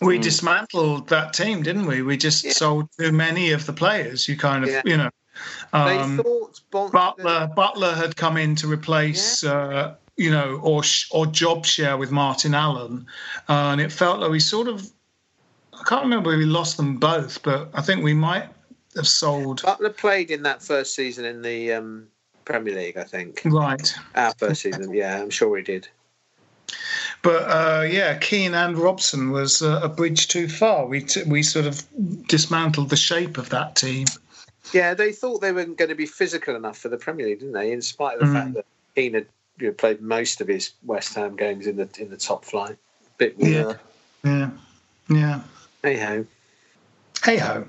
we 0.01 0.19
dismantled 0.19 1.09
that 1.09 1.33
team, 1.33 1.65
didn't 1.65 1.87
we? 1.87 2.03
We 2.03 2.17
just 2.17 2.45
Yeah. 2.45 2.53
sold 2.53 2.89
too 2.97 3.11
many 3.11 3.51
of 3.51 3.67
the 3.67 3.73
players. 3.73 4.29
You 4.29 4.37
kind 4.37 4.63
of, 4.63 4.71
Yeah. 4.71 4.83
you 4.85 4.97
know. 4.97 5.11
They 5.73 5.99
Um, 5.99 6.19
thought 6.19 6.61
bon- 6.71 6.91
Butler 6.93 7.51
Butler 7.57 7.95
had 7.95 8.15
come 8.17 8.37
in 8.37 8.55
to 8.57 8.71
replace, 8.71 9.43
uh, 9.43 9.95
you 10.17 10.31
know, 10.31 10.61
or 10.63 10.85
sh- 10.85 11.09
or 11.11 11.27
job 11.27 11.67
share 11.67 11.97
with 11.97 12.13
Martin 12.13 12.55
Allen, 12.55 13.07
uh, 13.49 13.71
and 13.73 13.81
it 13.81 13.91
felt 13.91 14.21
like 14.21 14.31
we 14.31 14.39
sort 14.41 14.69
of. 14.69 14.89
I 15.81 15.85
can't 15.85 16.03
remember 16.03 16.33
if 16.33 16.39
we 16.39 16.45
lost 16.45 16.77
them 16.77 16.97
both, 16.97 17.43
but 17.43 17.71
I 17.75 17.83
think 17.83 18.03
we 18.03 18.15
might 18.15 18.49
have 18.97 19.07
sold. 19.07 19.63
Butler 19.63 19.91
played 19.91 20.31
in 20.31 20.43
that 20.43 20.63
first 20.63 20.95
season 20.95 21.25
in 21.25 21.43
the 21.43 21.73
um, 21.73 22.09
Premier 22.45 22.75
League, 22.75 22.97
I 22.97 23.05
think. 23.05 23.43
Right, 23.45 23.95
Our 24.15 24.33
first 24.35 24.63
season, 24.63 24.93
yeah, 24.93 25.21
I'm 25.21 25.31
sure 25.31 25.57
he 25.57 25.63
did. 25.63 25.89
but 27.23 27.43
uh, 27.45 27.83
yeah, 27.89 28.19
Keen 28.19 28.55
and 28.55 28.77
Robson 28.77 29.31
was 29.31 29.63
uh, 29.63 29.81
a 29.83 29.89
bridge 29.89 30.29
too 30.29 30.49
far. 30.49 30.87
We 30.87 31.03
t- 31.03 31.23
we 31.25 31.43
sort 31.43 31.67
of 31.67 31.83
dismantled 32.27 32.91
the 32.91 32.97
shape 32.97 33.39
of 33.39 33.51
that 33.51 33.77
team. 33.77 34.07
Yeah, 34.73 34.95
they 34.95 35.13
thought 35.13 35.41
they 35.41 35.53
weren't 35.53 35.79
going 35.79 35.89
to 35.89 35.95
be 35.95 36.07
physical 36.07 36.55
enough 36.57 36.79
for 36.79 36.89
the 36.89 36.99
Premier 36.99 37.27
League, 37.27 37.41
didn't 37.41 37.55
they? 37.55 37.73
In 37.73 37.81
spite 37.83 38.15
of 38.15 38.21
the 38.21 38.27
Mm. 38.27 38.33
fact 38.35 38.55
that 38.55 38.67
Keen 38.95 39.15
had 39.15 39.27
you 39.59 39.69
know, 39.69 39.73
played 39.73 40.01
most 40.01 40.41
of 40.41 40.49
his 40.49 40.73
West 40.85 41.15
Ham 41.15 41.37
games 41.37 41.67
in 41.67 41.77
the 41.77 41.89
in 41.99 42.11
the 42.11 42.17
top 42.17 42.45
flight. 42.45 42.77
Bit 43.17 43.35
Yeah, 43.39 43.75
yeah, 44.25 44.51
yeah. 45.09 45.41
Hey 45.83 45.99
ho. 45.99 46.27
Hey 47.25 47.37
ho. 47.39 47.67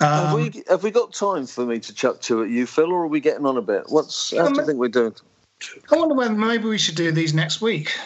have, 0.00 0.34
Um, 0.34 0.40
we, 0.40 0.62
have 0.68 0.82
we 0.82 0.90
got 0.90 1.12
time 1.12 1.46
for 1.46 1.64
me 1.64 1.78
to 1.80 1.94
chuck 1.94 2.20
to 2.22 2.42
at 2.42 2.50
you, 2.50 2.66
Phil, 2.66 2.92
or 2.92 3.02
are 3.04 3.06
we 3.08 3.20
getting 3.20 3.46
on 3.46 3.56
a 3.56 3.62
bit? 3.62 3.84
What's 3.88 4.30
how 4.36 4.48
do 4.48 4.54
you 4.54 4.60
Um, 4.60 4.66
think 4.66 4.78
we're 4.78 4.88
doing? 4.88 5.14
I 5.90 5.96
wonder 5.96 6.14
whether 6.14 6.34
maybe 6.34 6.64
we 6.68 6.78
should 6.78 6.94
do 6.94 7.10
these 7.12 7.34
next 7.34 7.60
week. 7.60 7.96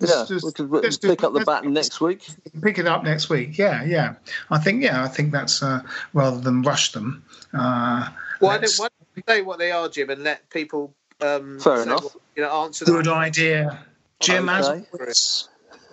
Let's 0.00 0.12
Yeah, 0.14 0.24
just- 0.28 0.44
we 0.44 0.52
could 0.52 0.70
let's 0.70 0.98
do- 0.98 1.08
pick 1.08 1.24
up 1.24 1.32
the 1.32 1.38
let's- 1.38 1.46
baton 1.46 1.72
next 1.72 2.00
week. 2.00 2.26
Pick 2.62 2.78
it 2.78 2.86
up 2.86 3.02
next 3.04 3.30
week. 3.30 3.56
Yeah, 3.56 3.82
yeah. 3.84 4.14
I 4.50 4.58
think 4.58 4.82
yeah, 4.82 5.02
I 5.02 5.08
think 5.08 5.32
that's 5.32 5.62
uh, 5.62 5.80
rather 6.12 6.38
than 6.38 6.62
rush 6.62 6.92
them. 6.92 7.24
Uh, 7.54 8.08
Why 8.40 8.54
don't, 8.54 8.62
let's- 8.62 8.78
why 8.78 8.88
don't 8.88 9.08
you 9.16 9.22
say 9.26 9.42
what 9.42 9.58
they 9.58 9.70
are, 9.70 9.88
Jim, 9.88 10.10
and 10.10 10.22
let 10.22 10.48
people 10.50 10.92
um, 11.22 11.58
Fair 11.60 11.82
enough. 11.82 12.04
what- 12.04 12.16
you 12.34 12.42
know, 12.42 12.64
answer 12.64 12.84
good 12.84 13.08
idea, 13.08 13.78
Jim. 14.20 14.48
As 14.50 14.68
Okay. 14.68 14.84
always, 14.92 15.48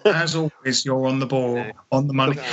as 0.05 0.35
always, 0.35 0.85
you're 0.85 1.07
on 1.07 1.19
the 1.19 1.25
ball, 1.25 1.63
on 1.91 2.07
the 2.07 2.13
money. 2.13 2.37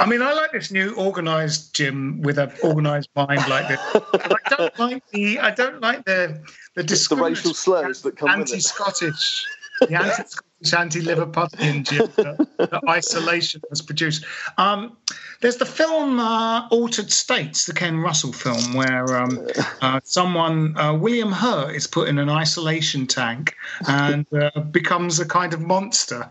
I 0.00 0.06
mean, 0.06 0.22
I 0.22 0.32
like 0.32 0.52
this 0.52 0.70
new 0.70 0.94
organised 0.96 1.74
Jim 1.74 2.22
with 2.22 2.38
an 2.38 2.52
organised 2.62 3.08
mind 3.16 3.42
like 3.48 3.66
this. 3.66 3.80
I 3.94 4.38
don't 4.56 4.78
like 4.78 5.02
the. 5.10 5.40
I 5.40 5.50
don't 5.50 5.80
like 5.80 6.04
the 6.04 6.40
the, 6.76 6.84
the 6.84 7.16
racial 7.16 7.52
slurs 7.52 8.02
that 8.02 8.16
come 8.16 8.28
anti-Scottish, 8.28 9.44
the 9.80 9.94
anti-Scottish, 9.94 10.74
anti-Liverpudlian 10.76 11.82
Jim 11.82 12.08
that, 12.16 12.48
that 12.58 12.82
isolation 12.88 13.60
has 13.70 13.82
produced. 13.82 14.24
Um, 14.56 14.96
there's 15.40 15.56
the 15.56 15.66
film 15.66 16.20
uh, 16.20 16.68
Altered 16.68 17.10
States, 17.10 17.66
the 17.66 17.74
Ken 17.74 17.98
Russell 17.98 18.32
film, 18.32 18.74
where 18.74 19.20
um, 19.20 19.48
uh, 19.82 20.00
someone, 20.04 20.76
uh, 20.78 20.94
William 20.94 21.32
Hurt, 21.32 21.74
is 21.74 21.88
put 21.88 22.08
in 22.08 22.18
an 22.18 22.28
isolation 22.28 23.06
tank 23.08 23.56
and 23.88 24.26
uh, 24.32 24.60
becomes 24.60 25.18
a 25.18 25.26
kind 25.26 25.52
of 25.54 25.60
monster. 25.60 26.30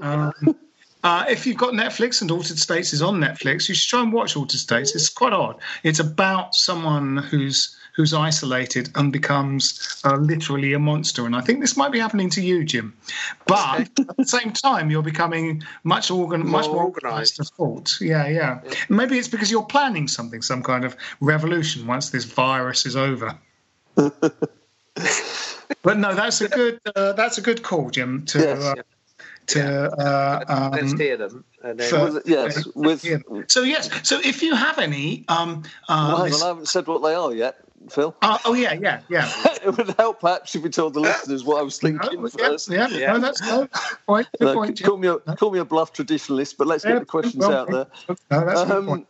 Um, 0.00 0.32
uh, 1.04 1.24
if 1.28 1.46
you've 1.46 1.56
got 1.56 1.74
Netflix 1.74 2.22
and 2.22 2.30
Altered 2.30 2.58
States 2.58 2.92
is 2.92 3.02
on 3.02 3.18
Netflix, 3.20 3.68
you 3.68 3.74
should 3.74 3.88
try 3.88 4.02
and 4.02 4.12
watch 4.12 4.36
Altered 4.36 4.60
States. 4.60 4.94
It's 4.94 5.08
quite 5.08 5.32
odd. 5.32 5.58
It's 5.82 5.98
about 5.98 6.54
someone 6.54 7.16
who's 7.16 7.76
who's 7.94 8.14
isolated 8.14 8.88
and 8.94 9.12
becomes 9.12 10.00
uh, 10.04 10.16
literally 10.16 10.72
a 10.72 10.78
monster. 10.78 11.26
And 11.26 11.36
I 11.36 11.42
think 11.42 11.60
this 11.60 11.76
might 11.76 11.92
be 11.92 11.98
happening 11.98 12.30
to 12.30 12.40
you, 12.40 12.64
Jim. 12.64 12.96
But 13.46 13.80
at 13.98 14.16
the 14.16 14.24
same 14.24 14.52
time, 14.52 14.90
you're 14.90 15.02
becoming 15.02 15.62
much 15.84 16.10
organ, 16.10 16.48
much 16.48 16.66
more 16.68 16.84
organised 16.84 17.54
fault. 17.54 17.98
Yeah, 18.00 18.26
yeah, 18.28 18.60
yeah. 18.64 18.74
Maybe 18.88 19.18
it's 19.18 19.28
because 19.28 19.50
you're 19.50 19.66
planning 19.66 20.08
something, 20.08 20.40
some 20.40 20.62
kind 20.62 20.86
of 20.86 20.96
revolution 21.20 21.86
once 21.86 22.08
this 22.10 22.24
virus 22.24 22.86
is 22.86 22.96
over. 22.96 23.38
but 23.94 24.24
no, 25.98 26.14
that's 26.14 26.40
a 26.40 26.48
good 26.48 26.80
uh, 26.96 27.12
that's 27.12 27.36
a 27.36 27.42
good 27.42 27.62
call, 27.62 27.90
Jim. 27.90 28.24
To 28.26 28.38
Yes. 28.38 28.62
uh, 28.62 28.74
to 29.48 29.90
uh, 29.92 30.44
um, 30.48 30.70
Let's 30.72 30.92
hear 30.92 31.16
them. 31.16 31.44
For- 31.60 32.22
yes, 32.24 32.66
with- 32.74 33.04
so 33.48 33.62
yes, 33.62 33.90
so 34.02 34.18
if 34.22 34.42
you 34.42 34.54
have 34.54 34.78
any, 34.78 35.24
um, 35.28 35.62
uh, 35.88 36.12
Well, 36.14 36.24
this- 36.24 36.42
I 36.42 36.48
haven't 36.48 36.68
said 36.68 36.86
what 36.86 37.02
they 37.02 37.14
are 37.14 37.32
yet, 37.32 37.56
Phil. 37.90 38.14
uh, 38.22 38.38
oh 38.44 38.54
yeah, 38.54 38.72
yeah, 38.74 39.00
yeah. 39.08 39.28
it 39.64 39.76
would 39.76 39.94
help 39.98 40.20
perhaps 40.20 40.54
if 40.54 40.62
we 40.62 40.70
told 40.70 40.94
the 40.94 41.00
listeners 41.00 41.44
what 41.44 41.58
I 41.58 41.62
was 41.62 41.78
thinking 41.78 42.22
No, 42.22 42.28
yeah, 42.38 42.48
first. 42.48 42.70
yeah, 42.70 42.88
Yeah. 42.88 43.12
No, 43.12 43.18
that's 43.20 43.40
good 43.40 43.68
point. 44.06 44.28
Good 44.38 44.44
No, 44.46 44.54
point. 44.54 44.82
Call 44.82 44.96
me 44.96 45.08
a 45.08 45.18
call 45.18 45.50
me 45.50 45.58
a 45.58 45.64
bluff 45.64 45.92
traditionalist, 45.92 46.56
but 46.56 46.66
let's 46.66 46.84
Yeah, 46.84 46.92
get 46.92 47.00
the 47.00 47.06
questions 47.06 47.46
well, 47.46 47.52
out 47.52 47.70
there. 47.70 47.86
No, 48.30 48.44
that's 48.46 48.70
Um, 48.70 48.86
point. 48.86 49.06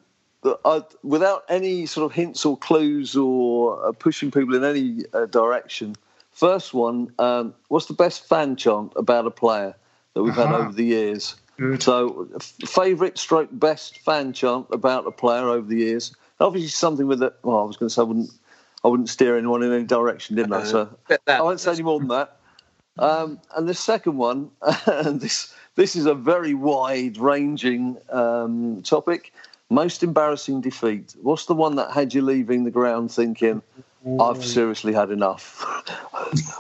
I, 0.65 0.83
without 1.05 1.45
any 1.49 1.87
sort 1.87 2.05
of 2.05 2.13
hints 2.13 2.45
or 2.45 2.57
clues 2.57 3.17
or 3.17 3.87
uh, 3.87 3.93
pushing 3.93 4.31
people 4.33 4.55
in 4.57 4.65
any 4.65 5.05
uh, 5.15 5.27
direction. 5.27 5.95
First 6.33 6.75
one, 6.75 7.13
um, 7.19 7.55
what's 7.69 7.87
the 7.87 7.95
best 7.95 8.27
fan 8.27 8.57
chant 8.57 8.93
about 8.97 9.27
a 9.27 9.31
player 9.31 9.77
that 10.15 10.23
we've 10.23 10.35
had 10.35 10.49
Ah. 10.49 10.59
over 10.59 10.73
the 10.73 10.85
years? 10.85 11.37
Good. 11.59 11.83
So, 11.83 12.29
f- 12.35 12.55
favourite 12.67 13.19
stroke 13.19 13.49
best 13.53 13.99
fan 13.99 14.33
chant 14.33 14.67
about 14.73 15.07
a 15.07 15.11
player 15.11 15.49
over 15.49 15.67
the 15.67 15.77
years. 15.79 16.15
Obviously, 16.41 16.69
something 16.71 17.07
with 17.07 17.23
it. 17.23 17.35
Well, 17.43 17.59
I 17.59 17.63
was 17.65 17.77
going 17.77 17.89
to 17.89 17.95
say 17.95 18.01
I 18.03 18.05
wouldn't, 18.05 18.31
I 18.85 18.89
wouldn't 18.89 19.09
steer 19.09 19.37
anyone 19.37 19.63
in 19.63 19.73
any 19.73 19.85
direction, 19.85 20.37
didn't 20.37 20.55
I? 20.55 20.63
Uh, 20.63 20.65
So 20.65 20.89
I 21.29 21.41
won't 21.43 21.61
say 21.61 21.73
any 21.73 21.83
more 21.83 21.99
than 22.01 22.09
that. 22.09 22.37
Um, 22.99 23.39
and 23.57 23.69
the 23.69 23.75
second 23.75 24.17
one, 24.17 24.51
and 24.87 25.21
this 25.21 25.55
this 25.77 25.97
is 25.97 26.05
a 26.05 26.15
very 26.15 26.53
wide-ranging 26.53 27.97
um, 28.11 28.83
topic. 28.83 29.33
Most 29.71 30.03
embarrassing 30.03 30.61
defeat. 30.61 31.15
What's 31.23 31.47
the 31.47 31.55
one 31.55 31.77
that 31.77 31.93
had 31.93 32.13
you 32.13 32.21
leaving 32.21 32.65
the 32.65 32.71
ground 32.71 33.11
thinking, 33.11 33.63
"I've 34.21 34.45
seriously 34.45 34.93
had 34.93 35.11
enough," 35.11 35.65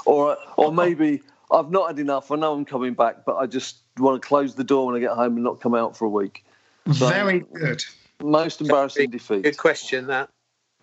or 0.06 0.38
or 0.56 0.72
maybe 0.72 1.20
I've 1.52 1.70
not 1.70 1.88
had 1.88 1.98
enough. 1.98 2.30
I 2.30 2.36
know 2.36 2.54
I'm 2.54 2.64
coming 2.64 2.94
back, 2.94 3.24
but 3.24 3.36
I 3.36 3.46
just 3.46 3.78
want 3.98 4.20
to 4.20 4.26
close 4.26 4.54
the 4.54 4.64
door 4.64 4.86
when 4.86 4.96
I 4.96 5.00
get 5.00 5.10
home 5.10 5.34
and 5.34 5.44
not 5.44 5.60
come 5.60 5.74
out 5.74 5.96
for 5.96 6.06
a 6.06 6.08
week. 6.08 6.44
So, 6.92 7.08
Very 7.08 7.40
good. 7.40 7.84
most 8.22 8.60
embarrassing 8.60 9.10
defeat. 9.10 9.42
Good 9.42 9.58
question, 9.58 10.06
that. 10.08 10.30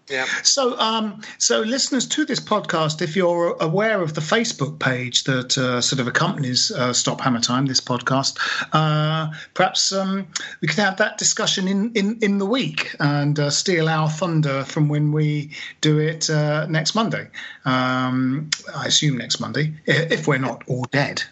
Yeah. 0.09 0.25
So, 0.43 0.77
um, 0.79 1.21
so 1.37 1.61
listeners 1.61 2.07
to 2.07 2.25
this 2.25 2.39
podcast, 2.39 3.01
if 3.01 3.15
you're 3.15 3.55
aware 3.59 4.01
of 4.01 4.13
the 4.13 4.21
Facebook 4.21 4.79
page 4.79 5.23
that 5.25 5.57
uh, 5.57 5.81
sort 5.81 5.99
of 5.99 6.07
accompanies 6.07 6.71
uh, 6.71 6.93
Stop 6.93 7.21
Hammer 7.21 7.39
Time, 7.39 7.65
this 7.65 7.81
podcast, 7.81 8.37
uh, 8.73 9.31
perhaps 9.53 9.91
um, 9.91 10.27
we 10.61 10.67
could 10.67 10.79
have 10.79 10.97
that 10.97 11.17
discussion 11.17 11.67
in, 11.67 11.91
in, 11.93 12.17
in 12.21 12.37
the 12.37 12.45
week 12.45 12.95
and 12.99 13.39
uh, 13.39 13.49
steal 13.49 13.87
our 13.87 14.09
thunder 14.09 14.63
from 14.63 14.89
when 14.89 15.11
we 15.11 15.51
do 15.81 15.99
it 15.99 16.29
uh, 16.29 16.65
next 16.67 16.95
Monday. 16.95 17.27
Um, 17.65 18.49
I 18.75 18.85
assume 18.87 19.17
next 19.17 19.39
Monday, 19.39 19.73
if 19.85 20.27
we're 20.27 20.39
not 20.39 20.63
all 20.67 20.85
dead. 20.85 21.23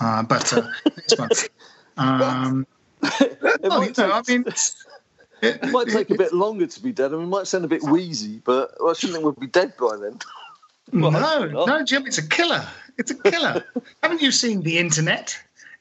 Uh, 0.00 0.22
but 0.22 0.52
uh, 0.52 0.66
next 0.96 1.18
month. 1.18 1.48
Um, 1.96 2.66
well, 3.62 3.84
you 3.84 3.92
know, 3.96 4.10
I 4.10 4.22
mean, 4.26 4.44
it, 5.44 5.60
It 5.62 5.70
might 5.70 5.88
take 5.88 6.10
a 6.10 6.14
bit 6.16 6.32
longer 6.32 6.66
to 6.66 6.82
be 6.82 6.92
dead. 6.92 7.12
I 7.12 7.16
mean, 7.16 7.26
it 7.26 7.30
might 7.30 7.46
sound 7.46 7.64
a 7.64 7.68
bit 7.68 7.82
wheezy, 7.82 8.40
but 8.44 8.74
I 8.86 8.92
shouldn't 8.94 9.16
think 9.22 9.26
we'd 9.26 9.40
be 9.40 9.46
dead 9.46 9.74
by 9.76 9.96
then. 9.96 10.18
No, 10.92 11.10
no, 11.10 11.84
Jim, 11.84 12.06
it's 12.06 12.18
a 12.18 12.28
killer. 12.28 12.66
It's 12.98 13.10
a 13.10 13.14
killer. 13.16 13.64
Haven't 14.02 14.22
you 14.22 14.30
seen 14.30 14.62
the 14.62 14.78
internet? 14.78 15.36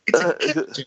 It's 0.07 0.20
a 0.20 0.28
Uh, 0.30 0.34
killer. 0.34 0.68
Jim. 0.74 0.86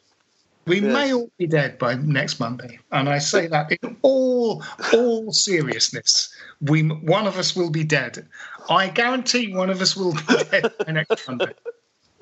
We 0.66 0.80
yes. 0.80 0.92
may 0.92 1.14
all 1.14 1.30
be 1.38 1.46
dead 1.46 1.78
by 1.78 1.94
next 1.94 2.40
Monday, 2.40 2.80
and 2.90 3.08
I 3.08 3.18
say 3.18 3.46
that 3.46 3.70
in 3.70 3.96
all 4.02 4.64
all 4.92 5.32
seriousness. 5.32 6.34
We 6.60 6.82
one 6.82 7.28
of 7.28 7.38
us 7.38 7.54
will 7.54 7.70
be 7.70 7.84
dead. 7.84 8.26
I 8.68 8.88
guarantee 8.88 9.54
one 9.54 9.70
of 9.70 9.80
us 9.80 9.96
will 9.96 10.12
be 10.14 10.44
dead 10.50 10.72
by 10.84 10.92
next 10.92 11.28
Monday. 11.28 11.54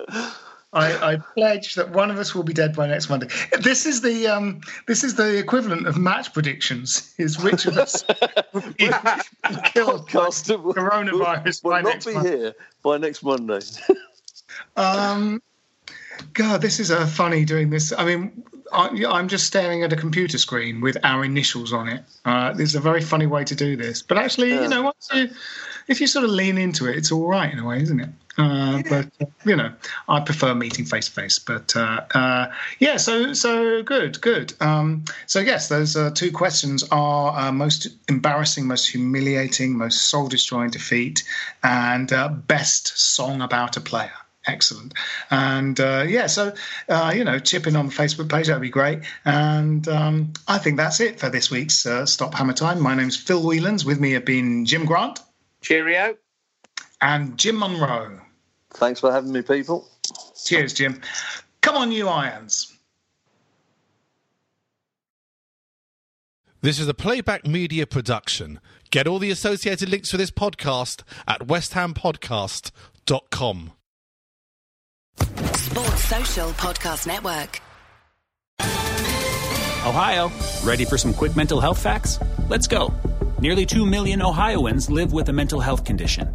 I, 0.75 1.13
I 1.13 1.17
pledge 1.17 1.77
that 1.77 1.91
one 1.91 2.11
of 2.11 2.19
us 2.19 2.35
will 2.35 2.43
be 2.43 2.53
dead 2.53 2.75
by 2.75 2.87
next 2.89 3.09
Monday. 3.09 3.29
This 3.61 3.87
is 3.87 4.01
the 4.03 4.27
um, 4.27 4.61
this 4.89 5.05
is 5.05 5.15
the 5.15 5.39
equivalent 5.39 5.87
of 5.87 5.97
match 5.97 6.33
predictions. 6.33 7.15
Is 7.17 7.39
which 7.43 7.67
of 7.67 7.79
us 7.79 8.05
will 8.53 8.61
be 8.77 8.89
killed 9.73 10.07
by 10.07 10.13
Podcast 10.13 10.49
will- 10.63 10.75
coronavirus 10.75 11.63
will 11.65 11.71
by 11.71 11.81
not 11.83 11.93
next 11.95 12.07
be 12.07 12.15
Monday? 12.15 12.31
here 12.39 12.55
by 12.83 12.99
next 12.99 13.23
Monday. 13.23 13.61
Um, 14.77 15.43
God, 16.33 16.61
this 16.63 16.79
is 16.79 16.91
uh, 16.91 17.07
funny 17.07 17.45
doing 17.45 17.71
this. 17.71 17.93
I 17.93 18.05
mean, 18.05 18.45
I, 18.73 19.05
I'm 19.09 19.27
just 19.29 19.47
staring 19.47 19.83
at 19.83 19.93
a 19.93 19.97
computer 19.97 20.39
screen 20.39 20.81
with 20.81 20.97
our 21.03 21.25
initials 21.25 21.73
on 21.73 21.89
it. 21.89 22.05
Uh, 22.25 22.53
this 22.53 22.69
is 22.71 22.75
a 22.77 22.81
very 22.81 23.01
funny 23.01 23.27
way 23.27 23.43
to 23.45 23.55
do 23.55 23.77
this, 23.77 24.03
but 24.03 24.17
actually, 24.19 24.51
Yeah. 24.51 24.63
you 24.63 24.69
know, 24.69 24.83
once 24.83 25.09
you, 25.13 25.29
if 25.89 26.01
you 26.01 26.07
sort 26.07 26.25
of 26.25 26.31
lean 26.31 26.57
into 26.59 26.87
it, 26.89 26.97
it's 26.97 27.11
all 27.11 27.27
right 27.27 27.53
in 27.53 27.59
a 27.59 27.65
way, 27.67 27.83
isn't 27.83 27.99
it? 28.01 28.09
Uh, 28.37 28.83
But 28.89 29.07
uh, 29.21 29.27
you 29.45 29.57
know, 29.57 29.73
I 30.09 30.21
prefer 30.21 30.55
meeting 30.55 30.85
face 30.85 31.07
to 31.07 31.13
face. 31.13 31.39
But 31.39 31.75
uh, 31.77 32.01
uh, 32.15 32.47
yeah, 32.81 32.97
so 32.97 33.33
so 33.33 33.83
good, 33.83 34.21
good. 34.21 34.55
Um, 34.61 35.05
so 35.27 35.41
yes, 35.41 35.69
those 35.69 35.97
uh, 35.97 36.11
two 36.11 36.33
questions 36.33 36.85
are 36.91 37.39
uh, 37.39 37.53
most 37.53 37.89
embarrassing, 38.09 38.67
most 38.67 38.89
humiliating, 38.89 39.77
most 39.79 40.03
soul 40.11 40.29
destroying 40.29 40.71
defeat, 40.71 41.23
and 41.63 42.13
uh, 42.13 42.29
best 42.29 42.99
song 42.99 43.41
about 43.41 43.77
a 43.77 43.81
player. 43.81 44.11
Excellent. 44.47 44.93
And 45.31 45.81
uh, 45.81 46.05
yeah, 46.07 46.27
so, 46.27 46.53
uh, 46.91 47.13
you 47.17 47.25
know, 47.25 47.39
chip 47.39 47.67
in 47.67 47.77
on 47.77 47.87
the 47.87 47.93
Facebook 47.93 48.29
page, 48.29 48.49
that'd 48.49 48.61
be 48.61 48.69
great. 48.69 48.99
And 49.25 49.89
um, 49.89 50.35
I 50.47 50.59
think 50.59 50.77
that's 50.77 51.01
it 51.01 51.19
for 51.19 51.31
this 51.31 51.51
week's 51.51 51.87
uh, 51.87 52.05
Stop 52.05 52.35
Hammer 52.35 52.53
Time. 52.53 52.79
My 52.79 52.95
name's 52.95 53.17
Phil 53.17 53.41
Whelans. 53.43 53.87
With 53.87 54.01
me 54.01 54.13
have 54.13 54.27
been 54.27 54.67
Jim 54.67 54.85
Grant 54.85 55.21
Cheerio. 55.63 56.17
and 57.01 57.39
Jim 57.39 57.57
Munro. 57.57 58.21
Thanks 58.75 59.01
for 59.01 59.11
having 59.13 59.33
me, 59.33 59.43
people. 59.43 59.89
Cheers, 60.45 60.73
Jim. 60.75 61.01
Come 61.61 61.77
on, 61.77 61.91
you 61.93 62.09
irons. 62.09 62.73
This 66.61 66.79
is 66.79 66.87
a 66.89 66.95
playback 66.95 67.47
media 67.47 67.87
production. 67.87 68.59
Get 68.91 69.07
all 69.07 69.19
the 69.19 69.31
associated 69.31 69.91
links 69.91 70.11
for 70.11 70.17
this 70.17 70.31
podcast 70.31 71.03
at 71.29 71.41
westhampodcast.com. 71.41 73.73
Sports 75.19 76.05
Social 76.05 76.49
Podcast 76.51 77.07
Network. 77.07 77.61
Ohio, 79.87 80.31
ready 80.63 80.87
for 80.87 80.97
some 80.97 81.13
quick 81.13 81.37
mental 81.37 81.61
health 81.61 81.83
facts? 81.83 82.19
Let's 82.49 82.67
go. 82.67 82.95
Nearly 83.41 83.67
2 83.67 83.85
million 83.85 84.23
Ohioans 84.23 84.89
live 84.89 85.13
with 85.13 85.29
a 85.29 85.33
mental 85.33 85.61
health 85.61 85.85
condition. 85.85 86.35